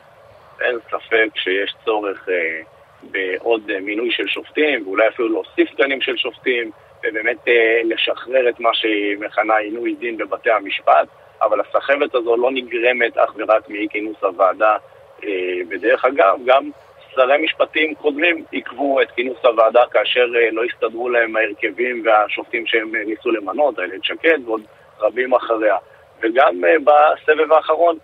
אין 0.62 0.78
ספק 0.88 1.38
שיש 1.38 1.76
צורך... 1.86 2.30
אה... 2.30 2.75
בעוד 3.12 3.72
אה, 3.72 3.80
מינוי 3.80 4.12
של 4.12 4.28
שופטים, 4.28 4.88
ואולי 4.88 5.08
אפילו 5.08 5.30
להוסיף 5.30 5.72
תקנים 5.72 6.02
של 6.02 6.18
שופטים, 6.18 6.72
ובאמת 7.04 7.48
אה, 7.48 7.82
לשחרר 7.84 8.50
את 8.50 8.60
מה 8.60 8.70
שהיא 8.74 9.18
מכנה 9.20 9.56
עינוי 9.56 9.96
דין 10.00 10.18
בבתי 10.18 10.52
המשפט, 10.52 11.08
אבל 11.42 11.62
הסחבת 11.62 12.16
הזו 12.16 12.38
לא 12.38 12.52
נגרמת 12.52 13.18
אך 13.18 13.34
ורק 13.36 13.70
מאי 13.70 13.88
כינוס 13.90 14.24
הוועדה. 14.24 14.78
אה, 15.24 15.60
בדרך 15.68 16.06
אגב, 16.06 16.40
גם 16.46 16.70
שרי 17.16 17.38
משפטים 17.44 17.96
קודמים 17.96 18.44
עיכבו 18.52 19.02
את 19.02 19.12
כינוס 19.12 19.38
הוועדה 19.46 19.84
כאשר 19.92 20.26
לא 20.52 20.64
הסתדרו 20.64 21.10
להם 21.10 21.36
ההרכבים 21.36 22.04
והשופטים 22.06 22.66
שהם 22.66 22.96
ניסו 22.96 23.32
למנות, 23.32 23.80
איילת 23.80 24.04
שקד 24.04 24.40
ועוד 24.46 24.62
רבים 25.00 25.34
אחריה. 25.34 25.78
וגם 26.22 26.62
בסבב 26.84 27.52
האחרון, 27.52 27.98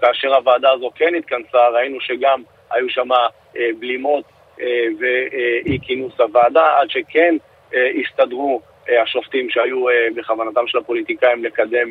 כאשר 0.00 0.34
הוועדה 0.34 0.70
הזו 0.70 0.90
כן 0.94 1.14
התכנסה, 1.14 1.68
ראינו 1.68 2.00
שגם 2.00 2.42
היו 2.70 2.88
שם 2.88 3.12
אה, 3.12 3.68
בלימות 3.78 4.24
אה, 4.60 4.66
ואי 4.98 5.78
כינוס 5.82 6.20
הוועדה, 6.20 6.66
עד 6.80 6.90
שכן 6.90 7.36
הסתדרו 7.72 8.60
השופטים 9.02 9.50
שהיו 9.50 9.84
בכוונתם 10.16 10.66
של 10.66 10.78
הפוליטיקאים 10.78 11.44
לקדם 11.44 11.88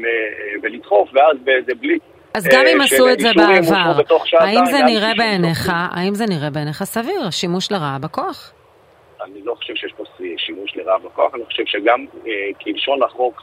ולדחוף, 0.61 1.09
ואז 1.13 1.37
באיזה 1.43 1.75
בלי 1.75 1.97
אז 2.33 2.47
גם 2.47 2.63
אם 2.73 2.81
עשו 2.81 3.09
את 3.09 3.19
זה 3.19 3.29
בעבר, 3.35 4.01
האם 4.39 4.65
זה 4.65 4.77
נראה 4.85 5.11
בעיניך, 5.17 5.71
האם 5.91 6.13
זה 6.13 6.25
נראה 6.29 6.49
בעיניך 6.49 6.83
סביר, 6.83 7.29
שימוש 7.31 7.71
לרעה 7.71 7.97
בכוח? 8.01 8.53
אני 9.23 9.41
לא 9.43 9.55
חושב 9.55 9.75
שיש 9.75 9.93
פה 9.93 10.03
שימוש 10.37 10.75
לרעה 10.75 10.97
בכוח, 10.97 11.35
אני 11.35 11.45
חושב 11.45 11.63
שגם 11.65 12.05
כלשון 12.63 13.03
החוק 13.03 13.41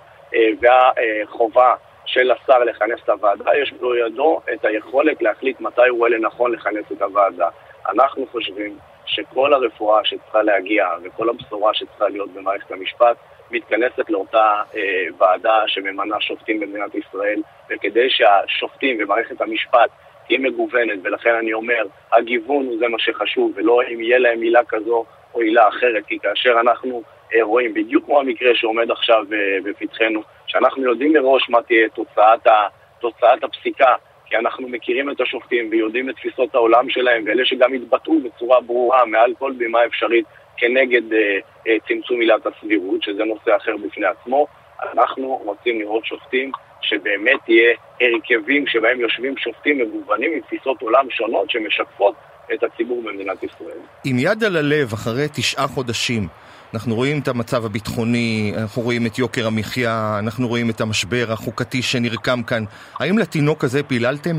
והחובה 0.61 1.75
של 2.07 2.31
השר 2.31 2.59
לכנס 2.59 3.01
את 3.05 3.09
הוועדה, 3.09 3.51
יש 3.63 3.73
בידו 3.73 4.41
את 4.55 4.65
היכולת 4.65 5.23
להחליט 5.23 5.61
מתי 5.61 5.89
הוא 5.89 5.99
רואה 5.99 6.11
לנכון 6.11 6.53
לכנס 6.53 6.85
את 6.93 7.03
הוועדה. 7.03 7.49
אנחנו 7.91 8.27
חושבים 8.33 8.79
שכל 9.07 9.55
הרפואה 9.55 10.05
שצריכה 10.05 10.43
להגיע 10.43 10.89
וכל 11.03 11.29
הבשורה 11.29 11.75
שצריכה 11.75 12.09
להיות 12.09 12.31
במערכת 12.31 12.71
המשפט 12.71 13.17
מתכנסת 13.51 14.11
לאותה 14.11 14.63
אה, 14.77 15.07
ועדה 15.19 15.63
שממנה 15.67 16.21
שופטים 16.21 16.61
במדינת 16.61 16.95
ישראל, 16.95 17.43
וכדי 17.71 18.11
שהשופטים 18.11 18.97
ומערכת 19.01 19.41
המשפט 19.41 19.91
תהיה 20.27 20.39
מגוונת, 20.39 20.99
ולכן 21.03 21.35
אני 21.35 21.53
אומר, 21.53 21.87
הגיוון 22.13 22.67
הוא 22.67 22.79
זה 22.79 22.89
מה 22.89 22.99
שחשוב, 22.99 23.53
ולא 23.55 23.81
אם 23.83 24.01
יהיה 24.01 24.19
להם 24.19 24.41
מילה 24.41 24.61
כזו 24.69 25.05
או 25.35 25.41
עילה 25.41 25.69
אחרת, 25.69 26.07
כי 26.07 26.19
כאשר 26.19 26.61
אנחנו 26.61 27.03
רואים, 27.43 27.75
בדיוק 27.75 28.05
כמו 28.05 28.21
המקרה 28.21 28.51
שעומד 28.55 28.91
עכשיו 28.91 29.25
אה, 29.33 29.59
בפתחנו, 29.65 30.23
שאנחנו 30.47 30.83
יודעים 30.83 31.13
מראש 31.13 31.51
מה 31.51 31.63
תהיה 31.63 31.89
תוצאת, 31.89 32.47
ה, 32.47 32.67
תוצאת 33.01 33.45
הפסיקה, 33.45 33.95
כי 34.27 34.37
אנחנו 34.37 34.69
מכירים 34.69 35.11
את 35.11 35.21
השופטים 35.21 35.69
ויודעים 35.71 36.11
את 36.11 36.15
תפיסות 36.15 36.55
העולם 36.55 36.91
שלהם, 36.91 37.25
ואלה 37.27 37.45
שגם 37.45 37.73
התבטאו 37.73 38.21
בצורה 38.21 38.61
ברורה 38.61 39.05
מעל 39.05 39.33
כל 39.39 39.53
בימה 39.57 39.85
אפשרית 39.87 40.25
כנגד 40.57 41.13
אה, 41.13 41.39
אה, 41.69 41.77
צמצום 41.89 42.21
עילת 42.21 42.47
הסבירות, 42.47 43.03
שזה 43.03 43.25
נושא 43.25 43.57
אחר 43.57 43.77
בפני 43.77 44.07
עצמו. 44.07 44.47
אנחנו 44.93 45.41
רוצים 45.45 45.81
לראות 45.81 46.05
שופטים 46.05 46.53
שבאמת 46.81 47.49
יהיה 47.49 47.75
הרכבים 48.01 48.67
שבהם 48.67 49.01
יושבים 49.01 49.37
שופטים 49.37 49.79
מגוונים 49.79 50.33
עם 50.33 50.41
תפיסות 50.41 50.83
עולם 50.83 51.11
שונות 51.11 51.51
שמשקפות 51.51 52.15
את 52.55 52.63
הציבור 52.63 53.03
במדינת 53.03 53.43
ישראל. 53.43 53.79
עם 54.05 54.17
יד 54.19 54.45
על 54.45 54.57
הלב, 54.57 54.93
אחרי 54.93 55.27
תשעה 55.35 55.67
חודשים, 55.67 56.23
אנחנו 56.75 56.95
רואים 56.95 57.17
את 57.23 57.29
המצב 57.29 57.65
הביטחוני, 57.65 58.53
אנחנו 58.63 58.83
רואים 58.83 59.07
את 59.07 59.19
יוקר 59.19 59.47
המחיה, 59.47 60.17
אנחנו 60.19 60.49
רואים 60.49 60.71
את 60.71 60.81
המשבר 60.81 61.27
החוקתי 61.33 61.83
שנרקם 61.83 62.43
כאן. 62.43 62.65
האם 63.01 63.19
לתינוק 63.19 63.65
הזה 63.65 63.83
פיללתם? 63.83 64.37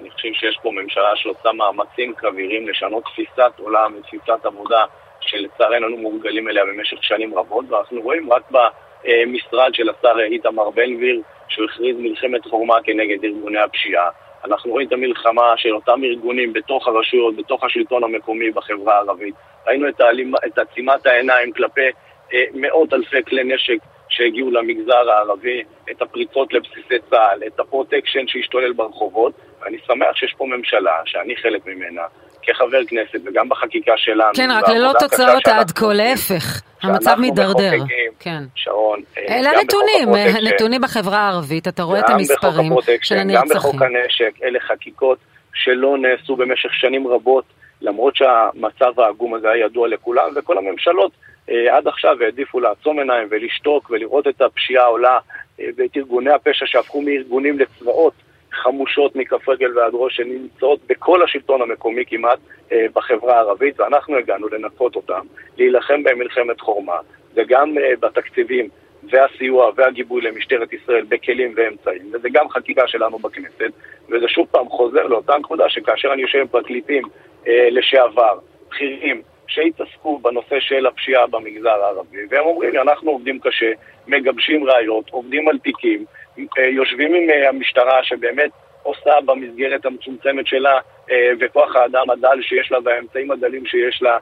אני 0.00 0.10
חושב 0.10 0.28
שיש 0.32 0.58
פה 0.62 0.70
ממשלה 0.70 1.12
שעושה 1.16 1.52
מאמצים 1.52 2.14
כבירים 2.18 2.68
לשנות 2.68 3.04
תפיסת 3.04 3.52
עולם 3.58 3.92
ותפיסת 3.98 4.44
עבודה 4.44 4.84
שלצערנו 5.20 5.86
אנו 5.86 5.96
מורגלים 5.96 6.48
אליה 6.48 6.64
במשך 6.64 6.96
שנים 7.02 7.38
רבות, 7.38 7.64
ואנחנו 7.70 8.00
רואים 8.00 8.32
רק 8.32 8.42
במשרד 8.50 9.74
של 9.74 9.88
השר 9.88 10.18
איתמר 10.20 10.70
בן 10.70 10.96
גביר 10.96 11.22
שהוא 11.48 11.64
הכריז 11.64 11.96
מלחמת 11.98 12.44
חרמה 12.50 12.74
כנגד 12.84 13.24
ארגוני 13.24 13.58
הפשיעה. 13.58 14.08
אנחנו 14.44 14.70
רואים 14.70 14.88
את 14.88 14.92
המלחמה 14.92 15.52
של 15.56 15.74
אותם 15.74 16.04
ארגונים 16.04 16.52
בתוך 16.52 16.88
הרשויות, 16.88 17.36
בתוך 17.36 17.64
השלטון 17.64 18.04
המקומי 18.04 18.50
בחברה 18.50 18.94
הערבית. 18.94 19.34
ראינו 19.66 19.88
את, 19.88 20.00
העלימה, 20.00 20.38
את 20.46 20.58
עצימת 20.58 21.06
העיניים 21.06 21.52
כלפי 21.52 21.88
אה, 22.32 22.44
מאות 22.54 22.92
אלפי 22.92 23.22
כלי 23.24 23.44
נשק 23.44 23.78
שהגיעו 24.08 24.50
למגזר 24.50 25.10
הערבי, 25.10 25.62
את 25.90 26.02
הפריצות 26.02 26.52
לבסיסי 26.52 26.98
צה"ל, 27.10 27.42
את 27.46 27.60
הפרוטקשן 27.60 28.26
שהשתולל 28.26 28.72
ברחובות, 28.72 29.32
ואני 29.60 29.78
שמח 29.86 30.16
שיש 30.16 30.34
פה 30.38 30.46
ממשלה, 30.46 31.00
שאני 31.04 31.36
חלק 31.36 31.66
ממנה, 31.66 32.02
כחבר 32.42 32.84
כנסת 32.88 33.20
וגם 33.24 33.48
בחקיקה 33.48 33.92
שלנו. 33.96 34.34
כן, 34.34 34.48
רק 34.50 34.68
ללא 34.68 34.92
תוצאות 34.98 35.48
עד 35.48 35.70
כה, 35.70 35.92
להפך, 35.92 36.62
המצב 36.82 37.16
מידרדר. 37.18 37.72
כן. 38.20 38.42
שרון, 38.54 39.00
אה, 39.18 39.38
אלה 39.38 39.50
הנתונים, 39.50 40.08
נתונים 40.42 40.80
בחברה 40.80 41.18
הערבית, 41.18 41.68
אתה 41.68 41.82
רואה 41.82 42.00
את 42.00 42.10
המספרים 42.10 42.72
של 43.02 43.16
הנרצחים. 43.18 43.50
גם 43.50 43.56
בחוק 43.56 43.82
הנשק, 43.82 44.42
אלה 44.42 44.60
חקיקות 44.60 45.18
שלא 45.54 45.98
נעשו 45.98 46.36
במשך 46.36 46.74
שנים 46.74 47.08
רבות, 47.08 47.44
למרות 47.80 48.16
שהמצב 48.16 49.00
העגום 49.00 49.34
הזה 49.34 49.50
היה 49.50 49.66
ידוע 49.66 49.88
לכולם, 49.88 50.32
וכל 50.36 50.58
הממשלות 50.58 51.12
אה, 51.50 51.76
עד 51.76 51.88
עכשיו 51.88 52.22
העדיפו 52.22 52.60
לעצום 52.60 52.98
עיניים 52.98 53.28
ולשתוק 53.30 53.90
ולראות 53.90 54.28
את 54.28 54.42
הפשיעה 54.42 54.84
עולה 54.84 55.18
אה, 55.60 55.66
ואת 55.76 55.96
ארגוני 55.96 56.30
הפשע 56.30 56.66
שהפכו 56.66 57.02
מארגונים 57.02 57.58
לצבאות 57.58 58.12
חמושות 58.58 59.16
מכף 59.16 59.48
רגל 59.48 59.78
ועד 59.78 59.92
ראש 59.94 60.16
שנמצאות 60.16 60.80
בכל 60.86 61.22
השלטון 61.22 61.62
המקומי 61.62 62.04
כמעט 62.06 62.38
אה, 62.72 62.86
בחברה 62.94 63.36
הערבית 63.36 63.80
ואנחנו 63.80 64.16
הגענו 64.16 64.48
לנקות 64.48 64.96
אותם, 64.96 65.26
להילחם 65.58 66.02
בהם 66.02 66.18
מלחמת 66.18 66.60
חורמה 66.60 66.96
וגם 67.34 67.74
בתקציבים 68.00 68.68
והסיוע 69.10 69.70
והגיבוי 69.76 70.22
למשטרת 70.22 70.72
ישראל 70.72 71.04
בכלים 71.08 71.54
ואמצעים 71.56 72.02
וזה 72.12 72.28
גם 72.32 72.48
חקיקה 72.48 72.88
שלנו 72.88 73.18
בכנסת 73.18 73.72
וזה 74.08 74.28
שוב 74.28 74.46
פעם 74.50 74.68
חוזר 74.68 75.06
לאותה 75.06 75.38
נקודה 75.38 75.68
שכאשר 75.68 76.12
אני 76.12 76.22
יושב 76.22 76.38
עם 76.38 76.46
פרקליטים 76.46 77.02
לשעבר, 77.46 78.38
בכירים 78.68 79.22
שהתעסקו 79.48 80.18
בנושא 80.18 80.60
של 80.60 80.86
הפשיעה 80.86 81.26
במגזר 81.26 81.68
הערבי, 81.68 82.18
והם 82.30 82.44
אומרים 82.46 82.76
אנחנו 82.76 83.10
עובדים 83.10 83.38
קשה, 83.40 83.72
מגבשים 84.06 84.64
ראיות, 84.64 85.10
עובדים 85.10 85.48
על 85.48 85.58
תיקים, 85.58 86.00
אה, 86.00 86.17
יושבים 86.72 87.14
עם 87.14 87.30
אה, 87.30 87.48
המשטרה 87.48 88.04
שבאמת 88.04 88.50
עושה 88.82 89.10
במסגרת 89.24 89.86
המצומצמת 89.86 90.46
שלה 90.46 90.72
אה, 90.74 90.80
וכוח 91.40 91.76
האדם 91.76 92.10
הדל 92.10 92.42
שיש 92.42 92.72
לה 92.72 92.78
והאמצעים 92.84 93.30
הדלים 93.30 93.66
שיש 93.66 94.02
לה 94.02 94.18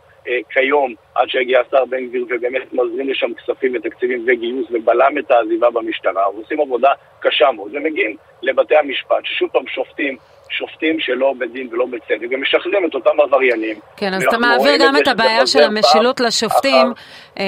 כיום, 0.51 0.95
עד 1.15 1.29
שהגיע 1.29 1.61
השר 1.61 1.85
בן 1.85 2.07
גביר 2.07 2.25
ובאמת 2.31 2.73
מזרים 2.73 3.09
לשם 3.09 3.35
כספים 3.35 3.73
ותקציבים 3.75 4.25
וגיוס 4.27 4.67
ובלם 4.71 5.19
את 5.19 5.31
העזיבה 5.31 5.71
במשטרה, 5.71 6.31
ועושים 6.31 6.61
עבודה 6.61 6.93
קשה 7.21 7.53
מאוד, 7.53 7.75
ומגיעים 7.75 8.17
לבתי 8.43 8.77
המשפט, 8.77 9.25
ששוב 9.25 9.49
פעם 9.53 9.67
שופטים 9.67 10.17
שופטים 10.51 11.01
שלא 11.01 11.35
בדין 11.39 11.69
ולא 11.73 11.87
בצדק, 11.87 12.27
ומשחררים 12.31 12.87
את 12.87 12.95
אותם 12.95 13.21
עבריינים. 13.21 13.77
כן, 13.97 14.15
אז 14.15 14.25
אתה 14.29 14.39
מעביר 14.39 14.73
גם 14.81 14.97
את 14.97 15.09
הבעיה 15.09 15.47
של 15.47 15.63
המשילות 15.63 16.21
לשופטים. 16.21 16.93
אה, 17.39 17.45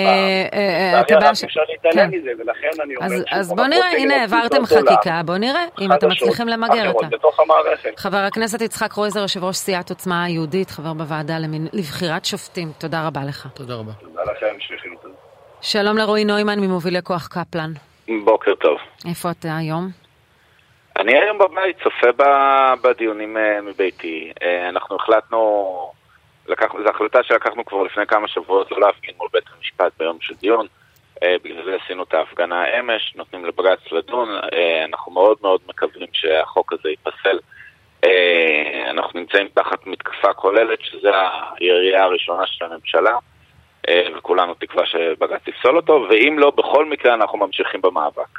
אה, 0.53 0.95
אה, 0.95 1.01
את 1.01 1.11
הבעיה 1.11 1.35
של... 1.35 1.47
אפשר 1.47 1.61
להתעלם 1.69 2.11
כן. 2.11 2.17
מזה, 2.17 2.31
ולכן 2.39 2.83
אני 2.83 2.97
אומר... 2.97 3.23
אז 3.31 3.53
בוא 3.53 3.67
נראה, 3.67 3.91
הנה 3.91 4.21
העברתם 4.21 4.67
חקיקה, 4.67 5.21
בוא 5.25 5.37
נראה 5.37 5.65
אם 5.81 5.93
אתם 5.93 6.09
מצליחים 6.09 6.49
למגר 6.49 6.93
אותה. 6.93 7.07
חבר 7.97 8.19
הכנסת 8.19 8.61
יצחק 8.61 8.91
קרויזר, 8.91 9.27
יושב 9.29 9.45
ראש 9.45 9.57
סיעת 9.57 9.91
עוצמה 9.91 10.25
היהודית, 10.25 10.71
חבר 10.71 10.93
בוועדה 10.93 11.35
לבחירת 11.73 12.25
שופטים, 12.25 12.69
תודה 12.79 13.07
רבה 13.07 13.21
לך. 13.29 13.49
תודה 13.55 13.75
רבה. 13.75 13.93
תודה 13.93 14.23
לכם, 14.23 14.61
שליחים 14.61 14.95
שלום 15.61 15.99
לרועי 15.99 16.25
נוימן 16.25 16.61
ממובילי 16.61 17.03
כוח 17.03 17.29
קפלן. 17.29 17.73
בוקר 18.25 18.55
טוב. 18.55 18.79
איפה 19.09 19.31
אתה 19.31 19.57
היום? 19.57 19.89
אני 20.99 21.19
היום 21.19 21.39
בבית 21.39 21.77
צופה 21.83 22.25
בדיונים 22.83 23.37
אה, 23.37 23.61
מביתי. 23.61 24.33
אה, 24.43 24.69
אנחנו 24.69 24.97
החלטנו, 24.97 25.93
לקח, 26.47 26.67
זו 26.85 26.89
החלטה 26.89 27.19
שלקחנו 27.23 27.65
כבר 27.65 27.83
לפני 27.83 28.07
כמה 28.07 28.29
שבועות 28.29 28.71
לא 28.71 28.81
להפגין 28.81 29.15
מול 29.19 29.29
בית 29.33 29.45
המשפט 29.57 29.93
ביום 29.99 30.19
של 30.21 30.35
דיון. 30.35 30.67
אה, 31.23 31.37
בגלל 31.45 31.65
זה 31.65 31.77
עשינו 31.85 32.03
את 32.03 32.15
ההפגנה 32.15 32.79
אמש, 32.81 33.15
נותנים 33.17 33.45
לבג"ץ 33.45 33.93
לדון. 33.93 34.29
אנחנו 34.85 35.13
מאוד 35.13 35.37
מאוד 35.43 35.61
מקווים 35.69 36.09
שהחוק 36.13 36.73
הזה 36.73 36.89
ייפסל. 36.89 37.39
אנחנו 38.91 39.21
נמצאים 39.21 39.49
תחת 39.55 39.87
מתקפה 39.87 40.33
כוללת, 40.33 40.79
שזו 40.83 41.11
הירייה 41.61 42.05
הראשונה 42.05 42.47
של 42.47 42.65
הממשלה. 42.65 43.17
וכולנו 44.17 44.55
תקווה 44.55 44.87
שבג"ץ 44.87 45.49
יפסול 45.49 45.77
אותו, 45.77 46.07
ואם 46.11 46.39
לא, 46.39 46.51
בכל 46.51 46.91
מקרה 46.91 47.15
אנחנו 47.15 47.39
ממשיכים 47.39 47.81
במאבק. 47.83 48.39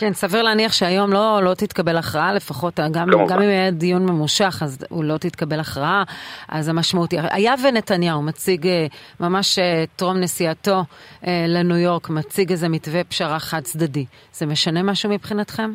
כן, 0.00 0.12
סביר 0.12 0.42
להניח 0.42 0.72
שהיום 0.72 1.12
לא, 1.12 1.40
לא 1.42 1.54
תתקבל 1.54 1.96
הכרעה, 1.96 2.32
לפחות 2.32 2.80
גם, 2.92 3.08
גם 3.28 3.42
אם 3.42 3.48
יהיה 3.48 3.70
דיון 3.70 4.06
ממושך, 4.06 4.62
אז 4.62 4.86
הוא 4.90 5.04
לא 5.04 5.16
תתקבל 5.18 5.60
הכרעה, 5.60 6.02
אז 6.48 6.68
המשמעות 6.68 7.10
היא... 7.10 7.20
היה 7.30 7.54
ונתניהו 7.64 8.22
מציג 8.22 8.66
אה, 8.66 8.86
ממש 9.20 9.58
אה, 9.58 9.84
טרום 9.96 10.16
נסיעתו 10.16 10.82
אה, 11.26 11.44
לניו 11.48 11.76
יורק, 11.76 12.08
מציג 12.10 12.50
איזה 12.50 12.68
מתווה 12.68 13.04
פשרה 13.04 13.38
חד 13.38 13.60
צדדי, 13.60 14.06
זה 14.32 14.46
משנה 14.46 14.82
משהו 14.82 15.10
מבחינתכם? 15.10 15.70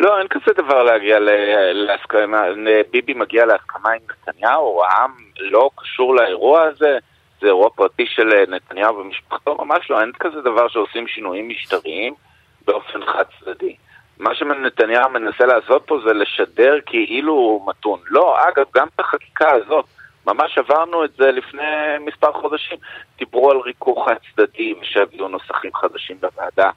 לא, 0.00 0.18
אין 0.18 0.28
כזה 0.28 0.52
דבר 0.56 0.82
להגיע 0.82 1.18
להסכמה, 1.72 2.42
ביבי 2.90 3.14
מגיע 3.14 3.46
להסכמה 3.46 3.90
עם 3.90 4.00
נתניהו, 4.10 4.82
העם 4.84 5.10
לא 5.40 5.70
קשור 5.76 6.14
לאירוע 6.14 6.62
הזה, 6.62 6.98
זה 7.40 7.46
אירוע 7.46 7.70
פרטי 7.70 8.06
של 8.06 8.44
נתניהו 8.48 8.96
ומשפחתו, 8.96 9.64
ממש 9.64 9.90
לא, 9.90 10.00
אין 10.00 10.12
כזה 10.20 10.40
דבר 10.40 10.68
שעושים 10.68 11.06
שינויים 11.06 11.48
משטריים. 11.48 12.14
באופן 12.66 13.06
חד 13.06 13.24
צדדי. 13.40 13.76
מה 14.18 14.34
שנתניהו 14.34 15.10
מנסה 15.10 15.46
לעשות 15.46 15.82
פה 15.86 15.98
זה 16.04 16.12
לשדר 16.12 16.74
כאילו 16.86 17.32
הוא 17.32 17.70
מתון. 17.70 18.00
לא, 18.06 18.36
אגב, 18.48 18.64
גם 18.74 18.86
את 18.94 19.00
החקיקה 19.00 19.50
הזאת, 19.50 19.84
ממש 20.26 20.58
עברנו 20.58 21.04
את 21.04 21.12
זה 21.16 21.32
לפני 21.32 21.98
מספר 22.00 22.32
חודשים. 22.32 22.78
דיברו 23.18 23.50
על 23.50 23.56
ריכוך 23.56 24.08
חד 24.08 24.14
צדדי 24.34 24.74
ושהביאו 24.80 25.28
נוסחים 25.28 25.74
חדשים 25.74 26.16
בוועדה, 26.20 26.70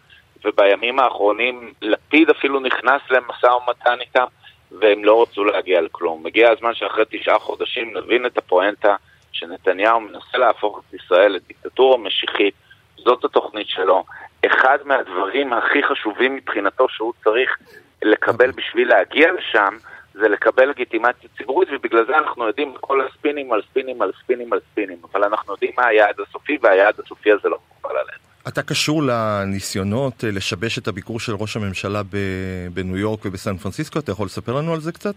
ובימים 0.45 0.99
האחרונים 0.99 1.73
לפיד 1.81 2.29
אפילו 2.29 2.59
נכנס 2.59 3.01
למשא 3.09 3.45
ומתן 3.45 3.97
איתם, 4.01 4.25
והם 4.71 5.05
לא 5.05 5.21
רצו 5.21 5.43
להגיע 5.43 5.81
לכלום. 5.81 6.23
מגיע 6.23 6.51
הזמן 6.51 6.73
שאחרי 6.73 7.03
תשעה 7.09 7.39
חודשים 7.39 7.97
נבין 7.97 8.25
את 8.25 8.37
הפואנטה 8.37 8.95
שנתניהו 9.31 9.99
מנסה 9.99 10.37
להפוך 10.37 10.79
את 10.79 10.93
ישראל 10.93 11.31
לדיקטטורה 11.31 11.97
משיחית, 11.97 12.53
זאת 12.97 13.25
התוכנית 13.25 13.67
שלו. 13.67 14.03
אחד 14.45 14.77
מהדברים 14.85 15.53
הכי 15.53 15.83
חשובים 15.83 16.35
מבחינתו 16.35 16.89
שהוא 16.89 17.13
צריך 17.23 17.57
לקבל 18.01 18.51
בשביל 18.51 18.89
להגיע 18.89 19.31
לשם, 19.31 19.77
זה 20.13 20.27
לקבל 20.29 20.69
לגיטימציה 20.69 21.29
ציבורית, 21.37 21.69
ובגלל 21.71 22.05
זה 22.05 22.17
אנחנו 22.17 22.47
יודעים 22.47 22.73
כל 22.79 23.01
הספינים 23.01 23.53
על 23.53 23.61
ספינים 23.69 24.01
על 24.01 24.11
ספינים 24.23 24.53
על 24.53 24.59
ספינים, 24.71 24.97
אבל 25.11 25.23
אנחנו 25.23 25.53
יודעים 25.53 25.71
מה 25.77 25.85
היעד 25.85 26.19
הסופי, 26.19 26.57
והיעד 26.61 26.99
הסופי 26.99 27.31
הזה 27.31 27.49
לא 27.49 27.57
מוכבל 27.69 27.97
עלינו. 27.97 28.24
אתה 28.47 28.61
קשור 28.61 29.01
לניסיונות 29.03 30.23
אה, 30.23 30.29
לשבש 30.35 30.77
את 30.77 30.87
הביקור 30.87 31.19
של 31.19 31.31
ראש 31.39 31.55
הממשלה 31.55 32.01
בניו 32.73 32.97
יורק 32.97 33.19
ובסן 33.25 33.57
פרנסיסקו? 33.57 33.99
אתה 33.99 34.11
יכול 34.11 34.25
לספר 34.25 34.53
לנו 34.53 34.73
על 34.73 34.79
זה 34.79 34.91
קצת? 34.91 35.13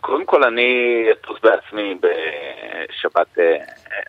קודם 0.00 0.26
כל 0.26 0.44
אני 0.44 1.04
אטוס 1.12 1.38
בעצמי 1.42 1.94
בשבת, 1.94 3.38
אה, 3.38 3.56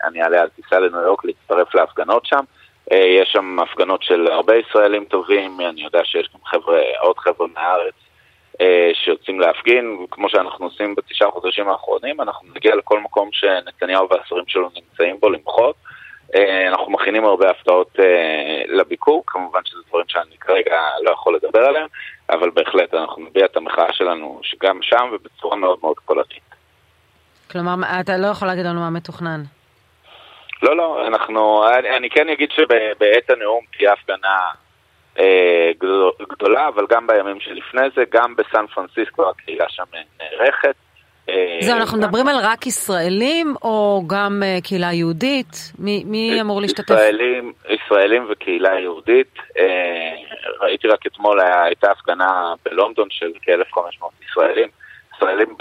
אני 0.08 0.24
אעלה 0.24 0.42
על 0.42 0.50
טיסה 0.50 0.80
לניו 0.80 1.02
יורק 1.02 1.26
להצטרף 1.26 1.76
להפגנות 1.76 2.26
שם. 2.26 2.44
אה, 2.92 2.98
יש 3.22 3.30
שם 3.32 3.60
הפגנות 3.60 4.04
של 4.04 4.28
הרבה 4.28 4.54
ישראלים 4.56 5.06
טובים, 5.06 5.58
אני 5.70 5.84
יודע 5.84 6.00
שיש 6.04 6.30
גם 6.34 6.40
חבר'ה, 6.46 6.80
עוד 7.00 7.18
חבר'ה 7.18 7.48
מהארץ 7.54 7.94
שיוצאים 8.94 9.40
להפגין, 9.40 10.06
כמו 10.12 10.30
שאנחנו 10.30 10.66
עושים 10.66 10.96
בתשעה 10.96 11.32
חודשים 11.32 11.70
האחרונים, 11.70 12.22
אנחנו 12.22 12.48
נגיע 12.56 12.76
לכל 12.76 13.00
מקום 13.00 13.30
שנתניהו 13.32 14.10
והשרים 14.10 14.44
שלו 14.48 14.70
נמצאים 14.76 15.20
בו 15.20 15.30
למחות. 15.30 15.76
אה, 16.36 16.68
אנחנו 16.68 16.92
מכינים 16.92 17.26
הרבה 17.26 17.50
הפתעות 17.50 18.00
אה, 18.00 18.64
לביקור, 18.68 19.24
כמובן 19.28 19.60
שזה 19.66 19.80
דברים 19.90 20.06
שאני 20.08 20.38
כרגע 20.40 20.82
לא 21.02 21.12
יכול 21.12 21.36
לדבר 21.36 21.66
עליהם, 21.66 21.88
אבל 22.30 22.50
בהחלט 22.50 22.94
אנחנו 22.94 23.22
נביע 23.22 23.46
את 23.46 23.58
המחאה 23.58 23.94
שלנו 23.94 24.40
שגם 24.44 24.80
שם 24.82 25.10
ובצורה 25.14 25.56
מאוד 25.56 25.80
מאוד 25.82 26.00
קולתית. 26.06 26.44
כלומר, 27.52 27.76
אתה 28.00 28.18
לא 28.18 28.28
יכול 28.28 28.48
להגיד 28.48 28.66
לנו 28.66 28.80
מה 28.80 28.90
מתוכנן. 28.90 29.44
לא, 30.64 30.78
לא, 30.78 31.08
אנחנו, 31.08 31.68
אני, 31.70 31.98
אני 31.98 32.10
כן 32.10 32.30
אגיד 32.30 32.52
שבעת 32.52 33.30
הנאום 33.30 33.66
תהיה 33.78 33.94
הפגנה 33.94 34.38
אה, 35.20 35.72
גדולה, 36.30 36.68
אבל 36.68 36.86
גם 36.90 37.08
בימים 37.08 37.40
שלפני 37.40 37.90
זה, 37.96 38.04
גם 38.10 38.36
בסן 38.36 38.68
פרנסיסקו 38.68 39.30
הקהילה 39.30 39.66
שם 39.70 39.84
נערכת. 40.20 40.76
זהו, 41.62 41.78
אנחנו 41.78 41.98
מדברים 41.98 42.28
על 42.28 42.36
רק 42.44 42.68
ישראלים 42.68 43.56
או 43.62 44.04
גם 44.08 44.44
אה, 44.46 44.58
קהילה 44.64 44.94
יהודית? 44.94 45.72
מי, 45.80 46.04
מי 46.06 46.42
אמור 46.42 46.62
להשתתף? 46.62 46.94
ישראלים, 46.94 47.54
ישראלים 47.70 48.26
וקהילה 48.30 48.80
יהודית. 48.80 49.36
אה, 49.60 50.14
ראיתי 50.62 50.88
רק 50.88 51.08
אתמול, 51.08 51.40
הייתה 51.42 51.92
הפגנה 51.92 52.54
בלונדון 52.66 53.08
של 53.10 53.32
כ-1,500 53.42 54.06
ישראלים. 54.30 54.70
ישראלים 55.16 55.56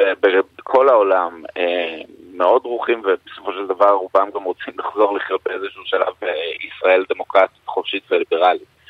בכל 0.59 0.89
העולם 0.89 1.43
אה, 1.57 1.99
מאוד 2.35 2.63
דרוכים, 2.63 3.03
ובסופו 3.05 3.53
של 3.53 3.67
דבר 3.67 3.91
רובם 3.91 4.29
גם 4.35 4.43
רוצים 4.43 4.75
לחזור 4.79 5.17
לחיות 5.17 5.41
באיזשהו 5.45 5.83
שלב 5.85 6.13
בישראל 6.21 7.05
דמוקרטית, 7.09 7.67
חופשית 7.67 8.03
וליברלית. 8.11 8.81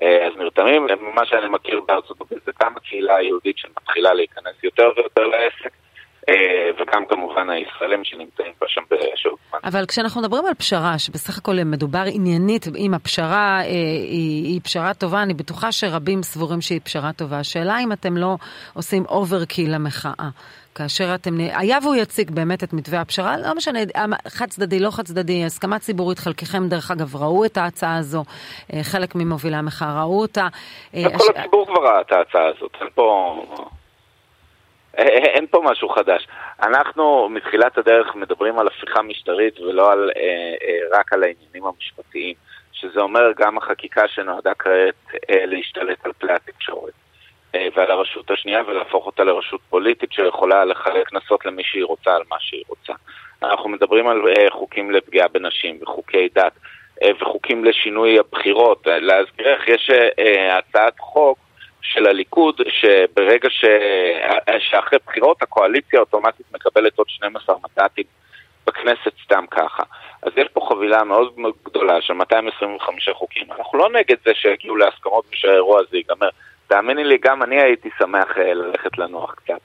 אז 0.00 0.36
נרתמים, 0.36 0.86
מה 1.14 1.26
שאני 1.26 1.48
מכיר 1.48 1.80
בארצות 1.88 2.20
הברית 2.20 2.44
זה 2.46 2.52
גם 2.62 2.76
הקהילה 2.76 3.16
היהודית 3.16 3.58
שמתחילה 3.58 4.14
להיכנס 4.14 4.54
יותר 4.64 4.90
ויותר 4.96 5.26
לעסק. 5.26 5.72
אה, 6.28 6.34
וגם 6.78 7.06
כמובן 7.08 7.50
הישראלים 7.50 8.04
שנמצאים 8.04 8.52
שם 8.66 8.80
בשעות 8.90 9.38
זמן. 9.50 9.58
אבל 9.64 9.86
כשאנחנו 9.86 10.20
מדברים 10.20 10.46
על 10.46 10.54
פשרה, 10.54 10.98
שבסך 10.98 11.38
הכל 11.38 11.52
מדובר 11.64 12.02
עניינית, 12.06 12.66
אם 12.76 12.94
הפשרה 12.94 13.60
אה, 13.60 13.64
היא, 13.64 14.44
היא 14.44 14.60
פשרה 14.64 14.94
טובה, 14.94 15.22
אני 15.22 15.34
בטוחה 15.34 15.72
שרבים 15.72 16.22
סבורים 16.22 16.60
שהיא 16.60 16.80
פשרה 16.84 17.12
טובה. 17.12 17.38
השאלה 17.38 17.78
אם 17.78 17.92
אתם 17.92 18.16
לא 18.16 18.36
עושים 18.74 19.04
אוברקי 19.08 19.66
למחאה. 19.66 20.28
כאשר 20.74 21.14
אתם, 21.14 21.30
היה 21.38 21.78
והוא 21.82 21.94
יציג 21.94 22.30
באמת 22.30 22.64
את 22.64 22.72
מתווה 22.72 23.00
הפשרה, 23.00 23.36
לא 23.36 23.54
משנה, 23.54 23.78
חד 24.28 24.46
צדדי, 24.46 24.78
לא 24.78 24.90
חד 24.90 25.02
צדדי, 25.02 25.44
הסכמה 25.44 25.78
ציבורית, 25.78 26.18
חלקכם 26.18 26.68
דרך 26.68 26.90
אגב 26.90 27.16
ראו 27.16 27.44
את 27.44 27.56
ההצעה 27.56 27.96
הזו, 27.96 28.24
אה, 28.72 28.80
חלק 28.82 29.14
ממובילי 29.14 29.56
המחאה 29.56 30.02
ראו 30.02 30.20
אותה. 30.20 30.48
כל 30.92 30.98
הש... 31.14 31.28
הציבור 31.36 31.66
כבר 31.66 31.84
ראה 31.84 32.00
את 32.00 32.12
ההצעה 32.12 32.46
הזאת, 32.46 32.70
אין 32.80 32.88
פה... 32.94 33.44
אין 34.98 35.46
פה 35.46 35.62
משהו 35.64 35.88
חדש. 35.88 36.26
אנחנו 36.62 37.28
מתחילת 37.28 37.78
הדרך 37.78 38.14
מדברים 38.14 38.58
על 38.58 38.66
הפיכה 38.66 39.02
משטרית 39.02 39.60
ולא 39.60 39.92
על, 39.92 40.10
אה, 40.16 40.22
אה, 40.62 40.98
רק 40.98 41.12
על 41.12 41.22
העניינים 41.22 41.66
המשפטיים, 41.66 42.34
שזה 42.72 43.00
אומר 43.00 43.32
גם 43.36 43.58
החקיקה 43.58 44.08
שנועדה 44.08 44.54
כעת 44.54 44.94
אה, 45.30 45.46
להשתלט 45.46 46.06
על 46.06 46.12
כלי 46.12 46.32
התקשורת 46.32 46.92
אה, 47.54 47.68
ועל 47.76 47.90
הרשות 47.90 48.30
השנייה 48.30 48.62
ולהפוך 48.66 49.06
אותה 49.06 49.24
לרשות 49.24 49.60
פוליטית 49.70 50.12
שיכולה 50.12 50.64
לחלק 50.64 51.08
קנסות 51.08 51.46
למי 51.46 51.64
שהיא 51.64 51.84
רוצה 51.84 52.14
על 52.14 52.22
מה 52.30 52.36
שהיא 52.40 52.64
רוצה. 52.68 52.92
אנחנו 53.42 53.68
מדברים 53.68 54.08
על 54.08 54.22
אה, 54.28 54.50
חוקים 54.50 54.90
לפגיעה 54.90 55.28
בנשים 55.28 55.78
וחוקי 55.82 56.28
דת 56.34 56.52
אה, 57.02 57.10
וחוקים 57.20 57.64
לשינוי 57.64 58.18
הבחירות. 58.18 58.86
להזכירך, 58.86 59.68
יש 59.68 59.90
אה, 59.90 60.08
אה, 60.18 60.58
הצעת 60.58 60.98
חוק 60.98 61.38
של 61.82 62.06
הליכוד, 62.06 62.60
שברגע 62.68 63.50
ש... 63.50 63.64
שאחרי 64.58 64.98
בחירות 65.06 65.42
הקואליציה 65.42 66.00
אוטומטית 66.00 66.46
מקבלת 66.54 66.98
עוד 66.98 67.08
12 67.08 67.56
מנדטים 67.56 68.04
בכנסת 68.66 69.12
סתם 69.24 69.44
ככה. 69.50 69.82
אז 70.22 70.32
יש 70.36 70.48
פה 70.52 70.66
חבילה 70.68 71.04
מאוד 71.04 71.32
מאוד 71.36 71.54
גדולה 71.64 72.00
של 72.00 72.12
225 72.12 73.08
חוקים. 73.08 73.46
אנחנו 73.58 73.78
לא 73.78 73.88
נגד 73.92 74.16
זה 74.24 74.30
שיגיעו 74.34 74.76
להסכמות 74.76 75.24
ושהאירוע 75.32 75.80
הזה 75.80 75.96
ייגמר. 75.96 76.28
תאמיני 76.66 77.04
לי, 77.04 77.18
גם 77.18 77.42
אני 77.42 77.60
הייתי 77.60 77.88
שמח 77.98 78.38
אה, 78.38 78.54
ללכת 78.54 78.98
לנוח 78.98 79.34
קצת. 79.34 79.60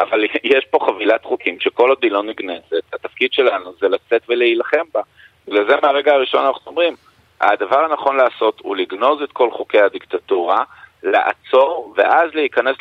אבל 0.00 0.24
יש 0.54 0.64
פה 0.70 0.78
חבילת 0.86 1.24
חוקים 1.24 1.60
שכל 1.60 1.88
עוד 1.88 1.98
היא 2.02 2.10
לא 2.10 2.22
נגנזת, 2.22 2.94
התפקיד 2.94 3.32
שלנו 3.32 3.72
זה 3.80 3.88
לצאת 3.88 4.22
ולהילחם 4.28 4.84
בה. 4.94 5.00
בגלל 5.48 5.68
זה 5.68 5.76
מהרגע 5.82 6.12
הראשון 6.12 6.44
אנחנו 6.44 6.70
אומרים, 6.70 6.94
הדבר 7.40 7.84
הנכון 7.84 8.16
לעשות 8.16 8.60
הוא 8.60 8.76
לגנוז 8.76 9.22
את 9.22 9.32
כל 9.32 9.50
חוקי 9.50 9.80
הדיקטטורה, 9.80 10.64
לעצור 11.02 11.94
ואז 11.96 12.34
להיכנס 12.34 12.76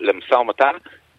למשא 0.00 0.34
ומתן 0.34 0.72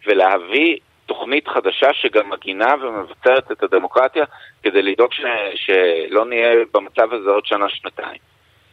ולהביא 0.07 0.77
תוכנית 1.05 1.47
חדשה 1.47 1.93
שגם 1.93 2.29
מגינה 2.29 2.75
ומבצרת 2.81 3.51
את 3.51 3.63
הדמוקרטיה 3.63 4.25
כדי 4.63 4.81
לדאוג 4.81 5.13
ש... 5.13 5.21
שלא 5.55 6.25
נהיה 6.25 6.55
במצב 6.73 7.13
הזה 7.13 7.29
עוד 7.29 7.45
שנה-שנתיים. 7.45 8.19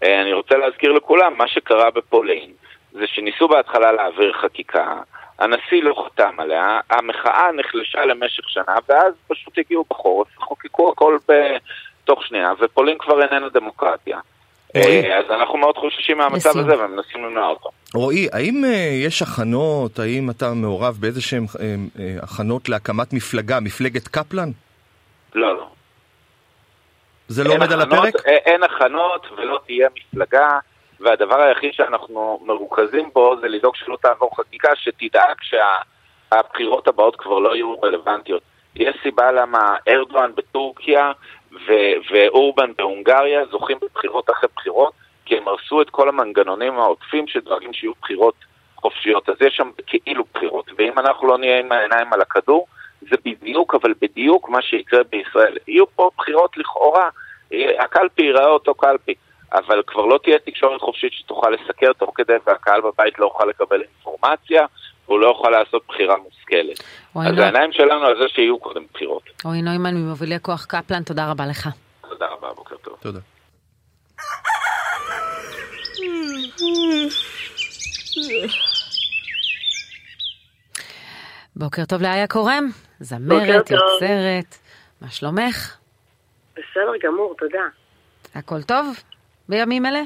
אה, 0.03 0.23
אני 0.23 0.33
רוצה 0.33 0.57
להזכיר 0.57 0.93
לכולם, 0.93 1.35
מה 1.39 1.49
שקרה 1.49 1.91
בפולין 1.91 2.53
זה 2.93 3.07
שניסו 3.07 3.49
בהתחלה 3.49 3.93
להעביר 3.93 4.33
חקיקה, 4.33 5.01
הנשיא 5.39 5.83
לא 5.83 6.05
חתם 6.07 6.35
עליה, 6.41 6.81
המחאה 6.91 7.53
נחלשה 7.53 8.05
למשך 8.05 8.49
שנה 8.49 8.77
ואז 8.89 9.15
פשוט 9.29 9.59
הגיעו 9.59 9.85
בחורף 9.91 10.39
וחוקקו 10.39 10.93
הכל 10.93 11.19
בתוך 11.29 12.27
שנייה 12.27 12.53
ופולין 12.61 12.99
כבר 12.99 13.23
איננה 13.23 13.49
דמוקרטיה. 13.49 14.19
אה, 14.77 15.19
אז 15.19 15.25
אנחנו 15.31 15.59
מאוד 15.59 15.77
חוששים 15.77 16.19
מהמצב 16.19 16.59
הזה 16.59 16.85
ומנסים 16.85 17.25
למנוע 17.25 17.49
אותו. 17.49 17.71
רועי, 17.95 18.29
האם 18.33 18.65
אה, 18.65 18.91
יש 19.05 19.23
הכנות, 19.23 19.99
האם 19.99 20.31
אתה 20.31 20.55
מעורב 20.55 20.97
באיזה 21.01 21.23
שהן 21.23 21.45
אה, 21.61 22.17
הכנות 22.23 22.69
להקמת 22.69 23.13
מפלגה, 23.13 23.61
מפלגת 23.61 24.09
קפלן? 24.09 24.51
לא, 25.35 25.57
לא. 25.57 25.67
זה 27.29 27.45
לא 27.45 27.55
עומד 27.55 27.73
על 27.73 27.81
הפרק? 27.81 28.15
אין 28.27 28.63
הכנות 28.63 29.27
ולא 29.37 29.61
תהיה 29.67 29.89
מפלגה, 29.97 30.59
והדבר 31.01 31.41
היחיד 31.41 31.73
שאנחנו 31.73 32.41
מרוכזים 32.47 33.11
בו 33.15 33.35
זה 33.41 33.49
לדאוג 33.49 33.77
שלא 33.77 33.97
תעבור 34.03 34.37
חקיקה 34.37 34.69
שתדאג 34.75 35.37
שהבחירות 35.43 36.89
הבאות 36.89 37.17
כבר 37.17 37.39
לא 37.39 37.55
יהיו 37.55 37.81
רלוונטיות. 37.81 38.43
יש 38.77 38.97
סיבה 39.03 39.33
למה 39.33 39.77
ארדואן 39.89 40.31
בטורקיה 40.35 41.13
ואורבן 42.11 42.73
בהונגריה 42.79 43.47
זוכים 43.51 43.79
בבחירות 43.83 44.31
אחרי 44.31 44.49
בחירות, 44.57 44.93
כי 45.25 45.37
הם 45.37 45.49
הרסו 45.49 45.83
את 45.83 45.91
כל 45.91 46.09
המנגנונים 46.09 46.79
העוטפים 46.79 47.27
שדואגים 47.27 47.73
שיהיו 47.73 47.93
בחירות 48.03 48.35
חופשיות. 48.77 49.29
אז 49.29 49.37
יש 49.41 49.57
שם 49.57 49.71
כאילו 49.87 50.25
בחירות, 50.35 50.71
ואם 50.79 50.99
אנחנו 50.99 51.29
לא 51.29 51.39
נהיה 51.39 51.61
עם 51.61 51.73
העיניים 51.73 52.13
על 52.13 52.21
הכדור, 52.21 52.67
זה 53.01 53.17
בדיוק, 53.25 53.75
אבל 53.75 53.95
בדיוק 54.01 54.49
מה 54.49 54.63
שיקרה 54.63 55.01
בישראל. 55.05 55.57
יהיו 55.69 55.85
פה 55.87 56.11
בחירות 56.19 56.57
לכאורה, 56.57 57.09
הקלפי 57.79 58.23
ייראה 58.23 58.47
אותו 58.47 58.75
קלפי, 58.75 59.15
אבל 59.53 59.83
כבר 59.87 60.07
לא 60.07 60.19
תהיה 60.23 60.39
תקשורת 60.39 60.81
חופשית 60.81 61.13
שתוכל 61.13 61.51
לסקר 61.51 61.93
תוך 61.93 62.13
כדי 62.15 62.33
והקהל 62.47 62.81
בבית 62.81 63.19
לא 63.19 63.25
יוכל 63.25 63.45
לקבל 63.45 63.83
אינפורמציה, 63.83 64.67
והוא 65.09 65.21
לא 65.21 65.27
יכול 65.27 65.53
לעשות 65.53 65.83
בחירה 65.89 66.17
מושכלת. 66.17 66.81
אז 67.15 67.39
העיניים 67.39 67.73
שלנו 67.73 68.07
על 68.07 68.19
זה 68.23 68.29
שיהיו 68.29 68.59
קודם 68.59 68.85
בחירות. 68.95 69.23
רועי 69.45 69.63
נוימן 69.63 69.95
ממובילי 69.95 70.37
כוח 70.43 70.65
קפלן, 70.65 71.03
תודה 71.03 71.31
רבה 71.31 71.47
לך. 71.47 71.69
תודה 72.09 72.27
רבה, 72.27 72.49
בוקר 72.55 72.77
טוב. 72.77 72.99
תודה. 73.01 73.21
בוקר 81.57 81.85
טוב 81.85 82.03
לאיה 82.03 82.27
קורם, 82.27 82.65
זמרת, 83.01 83.71
יוצרת, 83.71 84.59
מה 85.01 85.11
שלומך? 85.11 85.77
בסדר 86.53 86.93
גמור, 87.03 87.35
תודה. 87.39 87.65
הכל 88.35 88.63
טוב 88.63 88.87
בימים 89.49 89.87
אלה? 89.87 90.01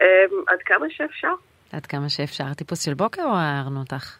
אמ, 0.00 0.06
עד 0.48 0.58
כמה 0.64 0.86
שאפשר. 0.90 1.34
עד 1.72 1.86
כמה 1.86 2.08
שאפשר. 2.08 2.54
טיפוס 2.54 2.84
של 2.84 2.94
בוקר 2.94 3.22
או 3.22 3.36
הערנו 3.36 3.80
אותך? 3.80 4.16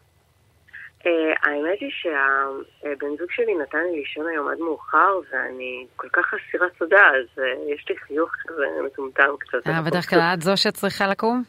אה, 1.07 1.33
האמת 1.43 1.81
היא 1.81 1.91
שהבן 1.93 3.17
זוג 3.19 3.31
שלי 3.31 3.55
נתן 3.63 3.79
לי 3.79 3.99
לישון 3.99 4.27
היום 4.29 4.49
עד 4.49 4.59
מאוחר, 4.59 5.19
ואני 5.33 5.87
כל 5.97 6.09
כך 6.13 6.35
אסירת 6.35 6.73
תודה, 6.79 7.03
אז 7.09 7.43
אה, 7.43 7.75
יש 7.75 7.89
לי 7.89 7.97
חיוך 7.97 8.31
כזה 8.39 8.65
מטומטם 8.87 9.29
קצת. 9.39 9.67
אה, 9.67 9.83
בדרך 9.83 10.11
כלל 10.11 10.21
את 10.35 10.43
זו 10.43 10.57
שצריכה 10.57 11.07
לקום? 11.07 11.43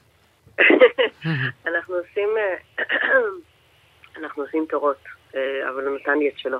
אנחנו 1.67 1.95
עושים, 1.95 2.29
אה, 2.37 2.85
אנחנו 4.19 4.43
עושים 4.43 4.65
תורות, 4.69 5.03
אבל 5.69 5.87
הוא 5.87 5.97
נתן 6.01 6.17
לי 6.17 6.29
את 6.29 6.37
שלו. 6.37 6.57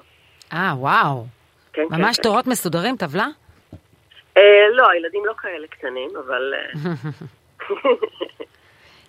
אה, 0.54 0.74
וואו. 0.78 1.26
כן, 1.74 1.82
כן, 1.90 1.96
ממש 2.02 2.18
כן. 2.18 2.24
תורות 2.24 2.48
מסודרים, 2.48 2.96
טבלה? 2.98 3.28
אה, 4.38 4.68
לא, 4.74 4.90
הילדים 4.90 5.26
לא 5.26 5.34
כאלה 5.38 5.68
קטנים, 5.68 6.10
אבל... 6.18 6.54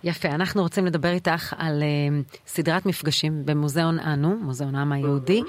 אה, 0.05 0.11
יפה, 0.11 0.29
אנחנו 0.29 0.63
רוצים 0.63 0.87
לדבר 0.87 1.09
איתך 1.09 1.55
על 1.59 1.83
uh, 1.83 2.39
סדרת 2.47 2.87
מפגשים 2.87 3.47
במוזיאון 3.47 3.99
אנו, 3.99 4.37
מוזיאון 4.43 4.75
העם 4.75 4.93
היהודי. 4.93 5.43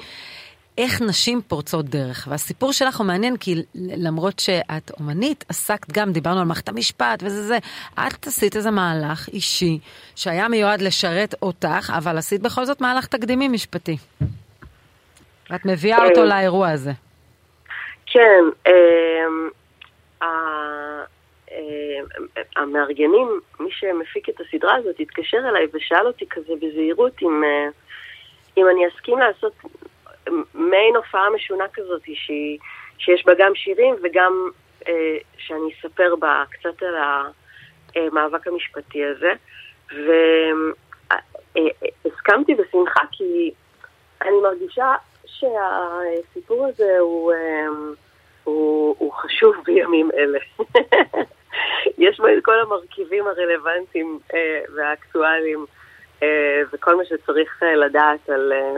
איך 0.78 1.01
נשים 1.01 1.41
פורצות 1.47 1.86
דרך. 1.86 2.28
והסיפור 2.32 2.74
שלך 2.74 2.97
הוא 2.97 3.06
מעניין 3.06 3.38
כי 3.38 3.56
למרות 3.76 4.39
שאת 4.39 4.91
אומנית, 4.99 5.45
עסקת 5.49 5.91
גם, 5.91 6.12
דיברנו 6.12 6.39
על 6.39 6.45
מערכת 6.45 6.70
המשפט 6.70 7.24
וזה 7.24 7.47
זה, 7.47 7.58
את 7.93 8.28
עשית 8.28 8.56
איזה 8.56 8.72
מהלך 8.72 9.28
אישי 9.28 9.80
שהיה 10.16 10.47
מיועד 10.47 10.82
לשרת 10.82 11.36
אותך, 11.41 11.93
אבל 11.97 12.18
עשית 12.18 12.41
בכל 12.41 12.66
זאת 12.66 12.82
מהלך 12.82 13.06
תקדימי 13.06 13.47
משפטי. 13.47 13.97
ואת 15.49 15.66
מביאה 15.66 16.06
אותו 16.06 16.22
אה. 16.22 16.26
לאירוע 16.26 16.70
הזה. 16.70 16.91
כן, 18.06 18.43
ה- 18.66 18.70
אמ, 20.24 20.26
המארגנים, 22.55 23.39
מי 23.59 23.70
שמפיק 23.72 24.30
את 24.30 24.39
הסדרה 24.39 24.76
הזאת, 24.76 24.99
התקשר 24.99 25.38
אליי 25.49 25.68
ושאל 25.74 26.07
אותי 26.07 26.26
כזה 26.30 26.53
בזהירות 26.61 27.22
אם, 27.22 27.43
אה, 27.43 27.68
אם 28.57 28.70
אני 28.70 28.88
אסכים 28.88 29.20
לעשות 29.20 29.53
מעין 30.53 30.95
הופעה 30.95 31.30
משונה 31.30 31.66
כזאת, 31.74 32.01
שהיא, 32.13 32.59
שיש 32.97 33.26
בה 33.26 33.34
גם 33.38 33.55
שירים 33.55 33.95
וגם 34.03 34.49
אה, 34.88 35.18
שאני 35.38 35.70
אספר 35.80 36.16
בה 36.16 36.43
קצת 36.49 36.84
על 36.84 36.95
המאבק 37.95 38.47
המשפטי 38.47 39.05
הזה. 39.05 39.34
והסכמתי 41.55 42.55
בשמחה 42.55 43.01
כי 43.11 43.51
אני 44.22 44.41
מרגישה 44.43 44.93
שהסיפור 45.26 46.66
הזה 46.66 46.99
הוא, 46.99 47.34
הוא, 48.43 48.95
הוא 48.99 49.13
חשוב 49.13 49.55
בימים 49.66 50.11
אלה. 50.11 50.39
יש 51.97 52.20
בו 52.20 52.28
את 52.28 52.43
כל 52.43 52.60
המרכיבים 52.60 53.28
הרלוונטיים 53.28 54.20
אה, 54.34 54.62
והאקטואליים 54.76 55.66
אה, 56.24 56.62
וכל 56.74 56.95
מה 56.95 57.06
שצריך 57.06 57.64
אה, 57.64 57.76
לדעת 57.76 58.30
על... 58.30 58.53
אה, 58.53 58.78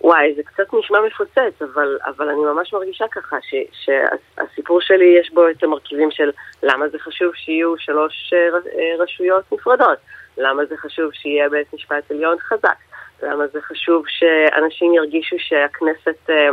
וואי, 0.00 0.34
זה 0.36 0.42
קצת 0.42 0.74
נשמע 0.74 0.98
מפוצץ, 1.00 1.62
אבל, 1.62 1.98
אבל 2.06 2.28
אני 2.28 2.40
ממש 2.40 2.72
מרגישה 2.72 3.04
ככה 3.10 3.36
ש, 3.42 3.54
שהסיפור 3.72 4.80
שלי 4.80 5.16
יש 5.20 5.30
בו 5.30 5.48
את 5.48 5.62
המרכיבים 5.62 6.10
של 6.10 6.30
למה 6.62 6.88
זה 6.88 6.98
חשוב 6.98 7.34
שיהיו 7.34 7.78
שלוש 7.78 8.32
אה, 8.32 8.38
אה, 8.56 9.02
רשויות 9.02 9.44
נפרדות, 9.52 9.98
למה 10.38 10.64
זה 10.64 10.76
חשוב 10.76 11.12
שיהיה 11.12 11.48
בית 11.48 11.74
משפט 11.74 12.10
עליון 12.10 12.38
חזק, 12.38 12.76
למה 13.22 13.46
זה 13.46 13.60
חשוב 13.60 14.04
שאנשים 14.08 14.94
ירגישו 14.94 15.36
שהכנסת 15.38 16.30
אה, 16.30 16.48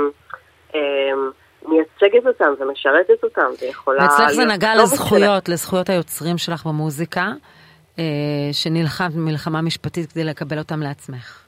אה, 0.76 1.12
מייצגת 1.68 2.28
אותם 2.28 2.54
ומשרתת 2.60 3.24
אותם 3.24 3.50
ויכולה... 3.62 4.04
ואצלך 4.04 4.32
זה 4.32 4.46
נגע 4.46 4.74
כתובת 4.74 4.84
לזכויות, 4.84 5.50
לזכויות 5.50 5.90
היוצרים 5.90 6.38
שלך 6.38 6.66
במוזיקה, 6.66 7.28
אה, 8.00 8.04
שנלחמת 8.52 9.12
מלחמה 9.16 9.62
משפטית 9.62 10.12
כדי 10.12 10.24
לקבל 10.24 10.58
אותם 10.58 10.80
לעצמך. 10.80 11.46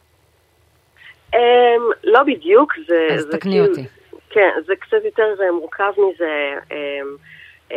Um, 1.33 1.37
לא 2.03 2.23
בדיוק, 2.23 2.73
זה... 2.87 3.07
אז 3.13 3.21
זה 3.21 3.31
תקני 3.31 3.51
כאילו- 3.51 3.65
אותי. 3.65 3.83
כן, 4.29 4.49
זה 4.65 4.73
קצת 4.75 5.05
יותר 5.05 5.35
אה, 5.41 5.51
מורכב 5.51 5.91
מזה. 5.97 6.53
Um, 6.69 7.71
um, 7.71 7.75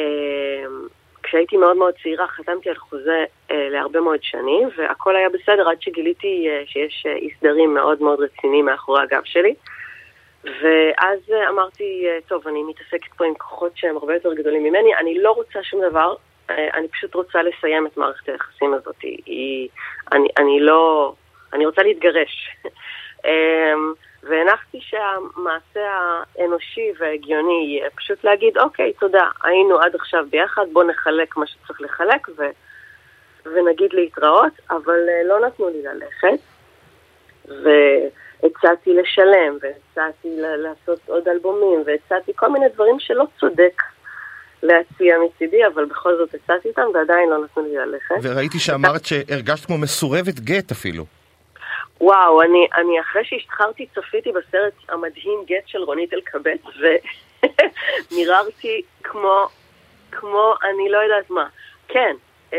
כשהייתי 1.23 1.57
מאוד 1.57 1.77
מאוד 1.77 1.95
צעירה 2.03 2.27
חתמתי 2.29 2.69
על 2.69 2.77
חוזה 2.77 3.25
uh, 3.49 3.53
להרבה 3.71 4.01
מאוד 4.01 4.19
שנים, 4.23 4.69
והכל 4.77 5.17
היה 5.17 5.29
בסדר 5.29 5.69
עד 5.69 5.83
שגיליתי 5.83 6.49
uh, 6.49 6.71
שיש 6.71 7.07
uh, 7.07 7.11
אי 7.11 7.31
סדרים 7.39 7.75
מאוד 7.75 8.03
מאוד 8.03 8.21
רציניים 8.21 8.65
מאחורי 8.65 9.03
הגב 9.03 9.23
שלי. 9.25 9.55
ואז 10.47 11.19
אמרתי, 11.49 12.07
uh, 12.07 12.29
טוב, 12.29 12.49
אני 12.49 12.63
מתעסקת 12.63 13.15
פה 13.17 13.25
עם 13.25 13.35
כוחות 13.35 13.73
שהם 13.75 13.97
הרבה 13.97 14.15
יותר 14.15 14.35
גדולים 14.35 14.65
ממני, 14.65 14.97
אני 14.97 15.19
לא 15.19 15.31
רוצה 15.31 15.63
שום 15.63 15.81
דבר, 15.91 16.15
uh, 16.49 16.53
אני 16.75 16.89
פשוט 16.89 17.15
רוצה 17.15 17.43
לסיים 17.43 17.87
את 17.87 17.97
מערכת 17.97 18.29
היחסים 18.29 18.75
הזאת. 18.75 19.03
היא, 19.03 19.69
אני, 20.13 20.29
אני 20.39 20.61
לא... 20.61 21.13
אני 21.53 21.67
רוצה 21.67 21.83
להתגרש. 21.83 22.51
אמ, 23.27 23.93
והנחתי 24.23 24.79
שהמעשה 24.81 25.99
האנושי 26.39 26.93
וההגיוני 26.99 27.65
יהיה 27.67 27.91
פשוט 27.91 28.25
להגיד, 28.25 28.59
אוקיי, 28.59 28.93
תודה, 28.93 29.29
היינו 29.43 29.79
עד 29.79 29.95
עכשיו 29.95 30.27
ביחד, 30.31 30.67
בוא 30.73 30.85
נחלק 30.85 31.37
מה 31.37 31.47
שצריך 31.47 31.81
לחלק 31.81 32.29
ו... 32.37 32.43
ונגיד 33.55 33.93
להתראות, 33.93 34.53
אבל 34.71 35.09
אה, 35.09 35.23
לא 35.25 35.47
נתנו 35.47 35.69
לי 35.69 35.83
ללכת. 35.83 36.41
והצעתי 38.43 38.95
לשלם, 38.95 39.59
והצעתי 39.61 40.29
לעשות 40.39 41.01
עוד 41.07 41.29
אלבומים, 41.29 41.83
והצעתי 41.87 42.33
כל 42.37 42.51
מיני 42.51 42.69
דברים 42.69 42.97
שלא 42.99 43.25
צודק 43.41 43.83
להציע 44.63 45.17
מצידי, 45.19 45.67
אבל 45.67 45.85
בכל 45.85 46.17
זאת 46.17 46.35
הצעתי 46.35 46.69
אותם, 46.69 46.83
ועדיין 46.95 47.31
לא 47.31 47.45
נתנו 47.45 47.63
לי 47.63 47.77
ללכת. 47.77 48.15
וראיתי 48.23 48.59
שאמרת 48.59 49.05
שהרגשת 49.05 49.67
כמו 49.67 49.79
מסורבת 49.79 50.41
גט 50.41 50.71
אפילו. 50.71 51.05
וואו, 52.01 52.43
אני, 52.43 52.67
אני 52.75 53.01
אחרי 53.01 53.25
שהשתחררתי 53.25 53.87
צפיתי 53.95 54.33
בסרט 54.33 54.73
המדהים 54.89 55.45
גט 55.47 55.67
של 55.67 55.79
רונית 55.79 56.13
אלקבץ, 56.15 56.61
ומיררתי 58.13 58.83
כמו, 59.07 59.47
כמו 60.13 60.55
אני 60.65 60.89
לא 60.89 60.99
יודעת 60.99 61.31
מה. 61.31 61.47
כן, 61.89 62.17
אמ, 62.53 62.59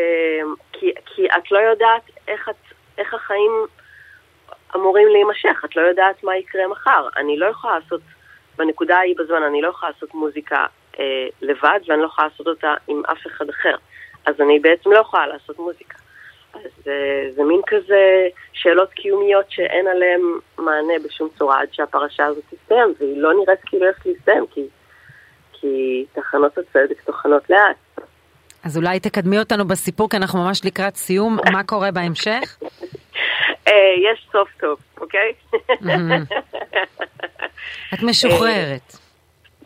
כי, 0.74 0.92
כי 1.06 1.26
את 1.38 1.52
לא 1.52 1.60
יודעת 1.60 2.02
איך, 2.28 2.50
את, 2.50 2.74
איך 2.98 3.14
החיים 3.14 3.52
אמורים 4.76 5.08
להימשך, 5.08 5.66
את 5.66 5.76
לא 5.76 5.82
יודעת 5.82 6.24
מה 6.24 6.38
יקרה 6.38 6.68
מחר. 6.68 7.08
אני 7.18 7.38
לא 7.38 7.46
יכולה 7.46 7.80
לעשות, 7.80 8.02
בנקודה 8.58 8.98
ההיא 8.98 9.16
בזמן, 9.18 9.44
אני 9.44 9.62
לא 9.62 9.68
יכולה 9.68 9.92
לעשות 9.92 10.14
מוזיקה 10.14 10.66
אה, 11.00 11.28
לבד, 11.42 11.80
ואני 11.88 12.02
לא 12.02 12.06
יכולה 12.06 12.28
לעשות 12.28 12.48
אותה 12.48 12.74
עם 12.88 13.02
אף 13.12 13.28
אחד 13.28 13.50
אחר. 13.50 13.76
אז 14.26 14.42
אני 14.42 14.60
בעצם 14.60 14.92
לא 14.92 15.00
יכולה 15.00 15.28
לעשות 15.28 15.60
מוזיקה. 15.60 15.98
אז 16.54 16.88
אה, 16.88 17.32
זה 17.36 17.44
מין 17.44 17.62
כזה 17.68 18.28
שאלות 18.54 18.92
קיומיות 18.92 19.46
שאין 19.50 19.88
עליהן 19.88 20.22
מענה 20.58 20.94
בשום 21.06 21.30
צורה 21.38 21.62
עד 21.62 21.68
שהפרשה 21.72 22.26
הזאת 22.26 22.44
תסתיים, 22.50 22.94
והיא 23.00 23.22
לא 23.22 23.34
נראית 23.34 23.60
כאילו 23.66 23.86
הולכת 23.86 24.06
להסתיים, 24.06 24.46
כי, 24.48 24.68
כי 25.54 26.06
תחנות 26.14 26.58
הצדק 26.58 27.02
טוחנות 27.06 27.50
לאט. 27.50 28.08
אז 28.64 28.78
אולי 28.78 29.00
תקדמי 29.00 29.40
אותנו 29.40 29.68
בסיפור, 29.68 30.10
כי 30.10 30.18
אנחנו 30.18 30.40
ממש 30.46 30.66
לקראת 30.66 30.96
סיום. 30.96 31.38
מה 31.52 31.64
קורה 31.64 31.92
בהמשך? 31.92 32.58
אה, 33.68 34.12
יש 34.12 34.28
סוף 34.32 34.50
טוב, 34.60 34.80
אוקיי? 34.98 35.34
את 37.94 38.04
משוחררת. 38.04 38.94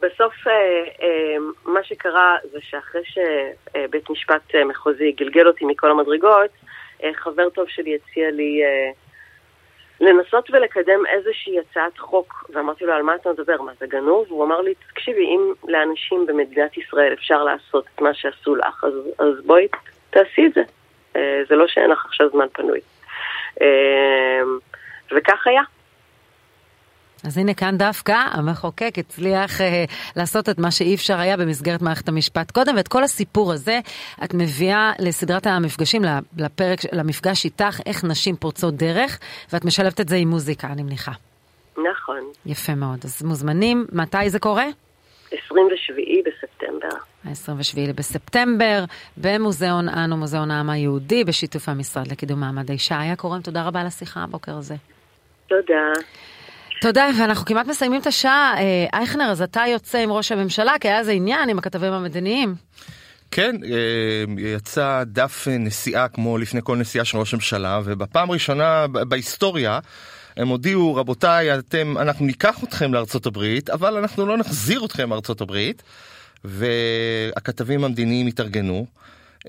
בסוף 0.02 0.48
אה, 0.48 0.54
אה, 1.02 1.36
מה 1.66 1.84
שקרה 1.84 2.38
זה 2.52 2.60
שאחרי 2.62 3.02
שבית 3.06 4.10
משפט 4.10 4.56
אה, 4.56 4.66
מחוזי 4.66 5.12
גלגל 5.12 5.48
אותי 5.48 5.66
מכל 5.66 5.92
המדרגות, 5.92 6.52
אה, 7.04 7.10
חבר 7.14 7.50
טוב 7.50 7.68
שלי 7.68 7.96
הציע 7.96 8.32
לי 8.32 8.64
אה, 8.64 8.92
לנסות 10.02 10.50
ולקדם 10.50 11.06
איזושהי 11.06 11.60
הצעת 11.60 11.98
חוק, 11.98 12.50
ואמרתי 12.54 12.86
לו, 12.86 12.94
על 12.94 13.02
מה 13.02 13.16
אתה 13.16 13.30
מדבר? 13.30 13.62
מה, 13.62 13.72
זה 13.80 13.88
גנוב? 13.88 14.26
הוא 14.30 14.46
אמר 14.46 14.62
לי, 14.62 14.74
תקשיבי, 14.90 15.26
אם 15.26 15.54
לאנשים 15.68 16.26
במדינת 16.26 16.78
ישראל 16.78 17.14
אפשר 17.14 17.44
לעשות 17.44 17.86
את 17.96 18.02
מה 18.02 18.14
שעשו 18.14 18.56
לך, 18.56 18.84
אז, 18.84 18.94
אז 19.20 19.46
בואי 19.46 19.68
תעשי 20.10 20.46
את 20.46 20.54
זה. 20.54 20.62
אה, 21.16 21.42
זה 21.50 21.56
לא 21.56 21.68
שאין 21.68 21.90
לך 21.90 22.06
עכשיו 22.06 22.30
זמן 22.30 22.46
פנוי. 22.54 22.80
אה, 23.62 24.42
וכך 25.18 25.48
היה. 25.48 25.62
אז 27.24 27.38
הנה 27.38 27.54
כאן 27.54 27.78
דווקא 27.78 28.16
המחוקק 28.32 28.94
הצליח 28.98 29.62
אה, 29.62 29.86
לעשות 30.16 30.50
את 30.50 30.60
מה 30.60 30.72
שאי 30.72 30.96
אפשר 30.96 31.20
היה 31.20 31.38
במסגרת 31.38 31.82
מערכת 31.82 32.10
המשפט 32.10 32.52
קודם, 32.52 32.76
ואת 32.76 32.88
כל 32.88 33.04
הסיפור 33.04 33.54
הזה 33.54 33.80
את 34.24 34.34
מביאה 34.34 34.92
לסדרת 35.00 35.48
המפגשים, 35.48 36.02
לפרק, 36.38 36.80
למפגש 36.92 37.46
איתך, 37.46 37.80
איך 37.86 38.04
נשים 38.04 38.36
פורצות 38.36 38.76
דרך, 38.76 39.20
ואת 39.54 39.66
משלבת 39.66 40.02
את 40.02 40.10
זה 40.10 40.16
עם 40.16 40.30
מוזיקה, 40.30 40.68
אני 40.68 40.84
מניחה. 40.84 41.12
נכון. 41.78 42.20
יפה 42.46 42.76
מאוד. 42.76 43.00
אז 43.04 43.24
מוזמנים, 43.24 43.86
מתי 43.92 44.30
זה 44.30 44.40
קורה? 44.40 44.66
27 45.32 46.02
בספטמבר. 46.26 46.98
ה-27 47.26 47.94
בספטמבר, 47.96 48.84
במוזיאון 49.18 49.90
אנו, 49.90 50.18
מוזיאון 50.18 50.52
העם 50.52 50.70
היהודי, 50.70 51.24
בשיתוף 51.24 51.70
המשרד 51.70 52.08
לקידום 52.08 52.40
מעמד 52.40 52.70
האישה. 52.70 53.00
היה 53.00 53.16
קורם, 53.16 53.42
תודה 53.42 53.64
רבה 53.64 53.82
על 53.82 53.88
השיחה 53.88 54.24
הבוקר 54.24 54.58
הזה. 54.58 54.76
תודה. 55.48 55.92
תודה, 56.82 57.10
ואנחנו 57.20 57.46
כמעט 57.46 57.68
מסיימים 57.68 58.02
את 58.02 58.08
השעה. 58.08 58.54
אה, 58.58 59.00
אייכנר, 59.00 59.26
אז 59.32 59.42
אתה 59.42 59.64
יוצא 59.68 59.98
עם 59.98 60.12
ראש 60.12 60.32
הממשלה, 60.32 60.74
כי 60.82 60.88
היה 60.88 61.00
איזה 61.00 61.12
עניין 61.12 61.50
עם 61.50 61.58
הכתבים 61.60 61.94
המדיניים. 61.94 62.56
כן, 63.32 63.56
אה, 63.72 64.24
יצא 64.38 65.04
דף 65.06 65.48
נסיעה 65.60 66.08
כמו 66.08 66.38
לפני 66.38 66.60
כל 66.64 66.78
נסיעה 66.78 67.06
של 67.06 67.18
ראש 67.18 67.34
הממשלה, 67.34 67.80
ובפעם 67.84 68.30
הראשונה 68.30 68.88
ב- 68.88 69.04
בהיסטוריה 69.04 69.80
הם 70.38 70.48
הודיעו, 70.48 70.96
רבותיי, 70.96 71.60
אתם, 71.60 71.98
אנחנו 71.98 72.26
ניקח 72.26 72.64
אתכם 72.64 72.94
לארצות 72.94 73.26
הברית, 73.26 73.70
אבל 73.70 73.98
אנחנו 73.98 74.26
לא 74.26 74.38
נחזיר 74.38 74.86
אתכם 74.86 75.10
לארצות 75.10 75.42
הברית. 75.42 75.84
והכתבים 76.44 77.84
המדיניים 77.84 78.28
התארגנו. 78.28 78.86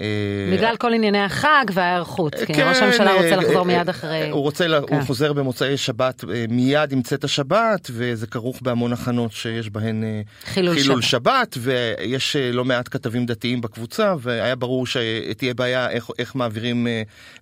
אה, 0.00 0.06
בגלל 0.52 0.76
כל 0.76 0.94
ענייני 0.94 1.24
החג 1.24 1.64
וההיערכות, 1.72 2.34
כן, 2.34 2.54
כן 2.54 2.68
ראש 2.68 2.76
הממשלה 2.82 3.10
אה, 3.10 3.16
רוצה 3.16 3.36
לחזור 3.36 3.62
מיד 3.62 3.88
אחרי... 3.88 4.30
הוא 4.30 4.42
רוצה, 4.42 4.64
כן. 4.64 4.94
הוא 4.94 5.02
חוזר 5.02 5.32
במוצאי 5.32 5.76
שבת 5.76 6.24
מיד 6.48 6.92
עם 6.92 7.02
צאת 7.02 7.24
השבת, 7.24 7.90
וזה 7.90 8.26
כרוך 8.26 8.58
בהמון 8.62 8.92
הכנות 8.92 9.32
שיש 9.32 9.70
בהן 9.70 10.04
חילול, 10.44 10.74
חילול 10.74 11.02
שבת. 11.02 11.22
שבת, 11.22 11.56
ויש 11.60 12.36
לא 12.36 12.64
מעט 12.64 12.88
כתבים 12.90 13.26
דתיים 13.26 13.60
בקבוצה, 13.60 14.14
והיה 14.20 14.56
ברור 14.56 14.86
שתהיה 14.86 15.54
בעיה 15.54 15.90
איך, 15.90 16.10
איך 16.18 16.34
מעבירים 16.34 16.86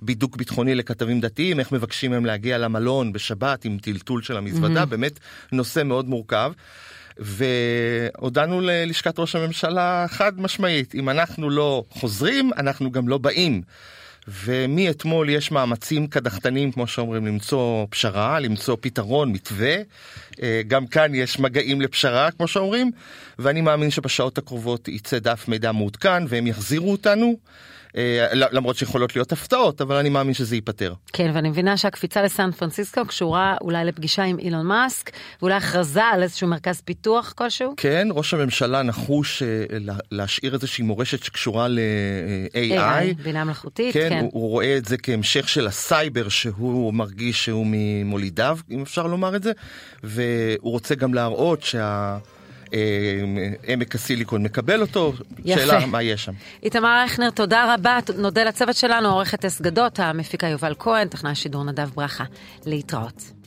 בידוק 0.02 0.36
ביטחוני 0.36 0.74
לכתבים 0.74 1.20
דתיים, 1.20 1.60
איך 1.60 1.72
מבקשים 1.72 2.10
מהם 2.10 2.26
להגיע 2.26 2.58
למלון 2.58 3.12
בשבת 3.12 3.64
עם 3.64 3.78
טלטול 3.82 4.22
של 4.22 4.36
המזוודה, 4.36 4.82
mm-hmm. 4.82 4.86
באמת 4.86 5.18
נושא 5.52 5.82
מאוד 5.82 6.08
מורכב. 6.08 6.52
והודענו 7.18 8.60
ללשכת 8.60 9.18
ראש 9.18 9.36
הממשלה 9.36 10.06
חד 10.08 10.40
משמעית, 10.40 10.94
אם 10.94 11.08
אנחנו 11.08 11.50
לא 11.50 11.84
חוזרים, 11.90 12.50
אנחנו 12.56 12.90
גם 12.90 13.08
לא 13.08 13.18
באים. 13.18 13.62
ומאתמול 14.28 15.28
יש 15.28 15.50
מאמצים 15.50 16.06
קדחתנים, 16.06 16.72
כמו 16.72 16.86
שאומרים, 16.86 17.26
למצוא 17.26 17.86
פשרה, 17.90 18.40
למצוא 18.40 18.76
פתרון, 18.80 19.32
מתווה. 19.32 19.76
אה, 20.42 20.62
גם 20.68 20.86
כאן 20.86 21.14
יש 21.14 21.38
מגעים 21.38 21.80
לפשרה, 21.80 22.30
כמו 22.30 22.48
שאומרים, 22.48 22.90
ואני 23.38 23.60
מאמין 23.60 23.90
שבשעות 23.90 24.38
הקרובות 24.38 24.88
יצא 24.88 25.18
דף 25.18 25.48
מידע 25.48 25.72
מעודכן 25.72 26.22
והם 26.28 26.46
יחזירו 26.46 26.92
אותנו. 26.92 27.36
אה, 27.96 28.26
למרות 28.32 28.76
שיכולות 28.76 29.16
להיות 29.16 29.32
הפתעות, 29.32 29.80
אבל 29.80 29.96
אני 29.96 30.08
מאמין 30.08 30.34
שזה 30.34 30.54
ייפתר. 30.54 30.94
כן, 31.12 31.30
ואני 31.34 31.48
מבינה 31.50 31.76
שהקפיצה 31.76 32.22
לסן 32.22 32.50
פרנסיסקו 32.50 33.04
קשורה 33.04 33.56
אולי 33.60 33.84
לפגישה 33.84 34.22
עם 34.22 34.38
אילון 34.38 34.66
מאסק, 34.66 35.10
ואולי 35.42 35.54
הכרזה 35.54 36.04
על 36.04 36.22
איזשהו 36.22 36.48
מרכז 36.48 36.80
פיתוח 36.80 37.32
כלשהו? 37.36 37.74
כן, 37.76 38.08
ראש 38.10 38.34
הממשלה 38.34 38.82
נחוש 38.82 39.42
אה, 39.42 39.48
להשאיר 40.10 40.54
איזושהי 40.54 40.84
מורשת 40.84 41.22
שקשורה 41.22 41.68
ל-AI. 41.68 42.78
AI, 42.78 43.22
בינה 43.22 43.44
מלאכותית, 43.44 43.94
כן. 43.94 44.08
כן. 44.08 44.18
הוא, 44.20 44.30
הוא 44.32 44.50
רואה 44.50 44.76
את 44.76 44.84
זה 44.84 44.96
כהמשך 44.98 45.48
של 45.48 45.66
הסייבר 45.66 46.28
שהוא 46.28 46.94
מרגיש 46.94 47.44
שהוא 47.44 47.66
ממולידיו, 47.68 48.58
אם 48.70 48.82
אפשר 48.82 49.06
לומר 49.06 49.36
את 49.36 49.42
זה, 49.42 49.52
והוא 50.04 50.72
רוצה 50.72 50.94
גם 50.94 51.14
להראות 51.14 51.62
שה... 51.62 52.18
אה, 52.74 52.78
עמק 53.66 53.94
הסיליקון 53.94 54.42
מקבל 54.42 54.80
אותו, 54.80 55.12
יפה. 55.44 55.60
שאלה 55.60 55.86
מה 55.86 56.02
יש 56.02 56.24
שם. 56.24 56.32
איתמר 56.62 56.98
אייכנר, 57.00 57.30
תודה 57.30 57.74
רבה, 57.74 57.98
נודה 58.18 58.44
לצוות 58.44 58.76
שלנו, 58.76 59.08
עורכת 59.08 59.44
אס 59.44 59.60
גדות, 59.60 60.00
המפיקה 60.00 60.46
יובל 60.46 60.74
כהן, 60.78 61.08
טכנאי 61.08 61.34
שידור 61.34 61.64
נדב 61.64 61.90
ברכה. 61.94 62.24
להתראות. 62.66 63.39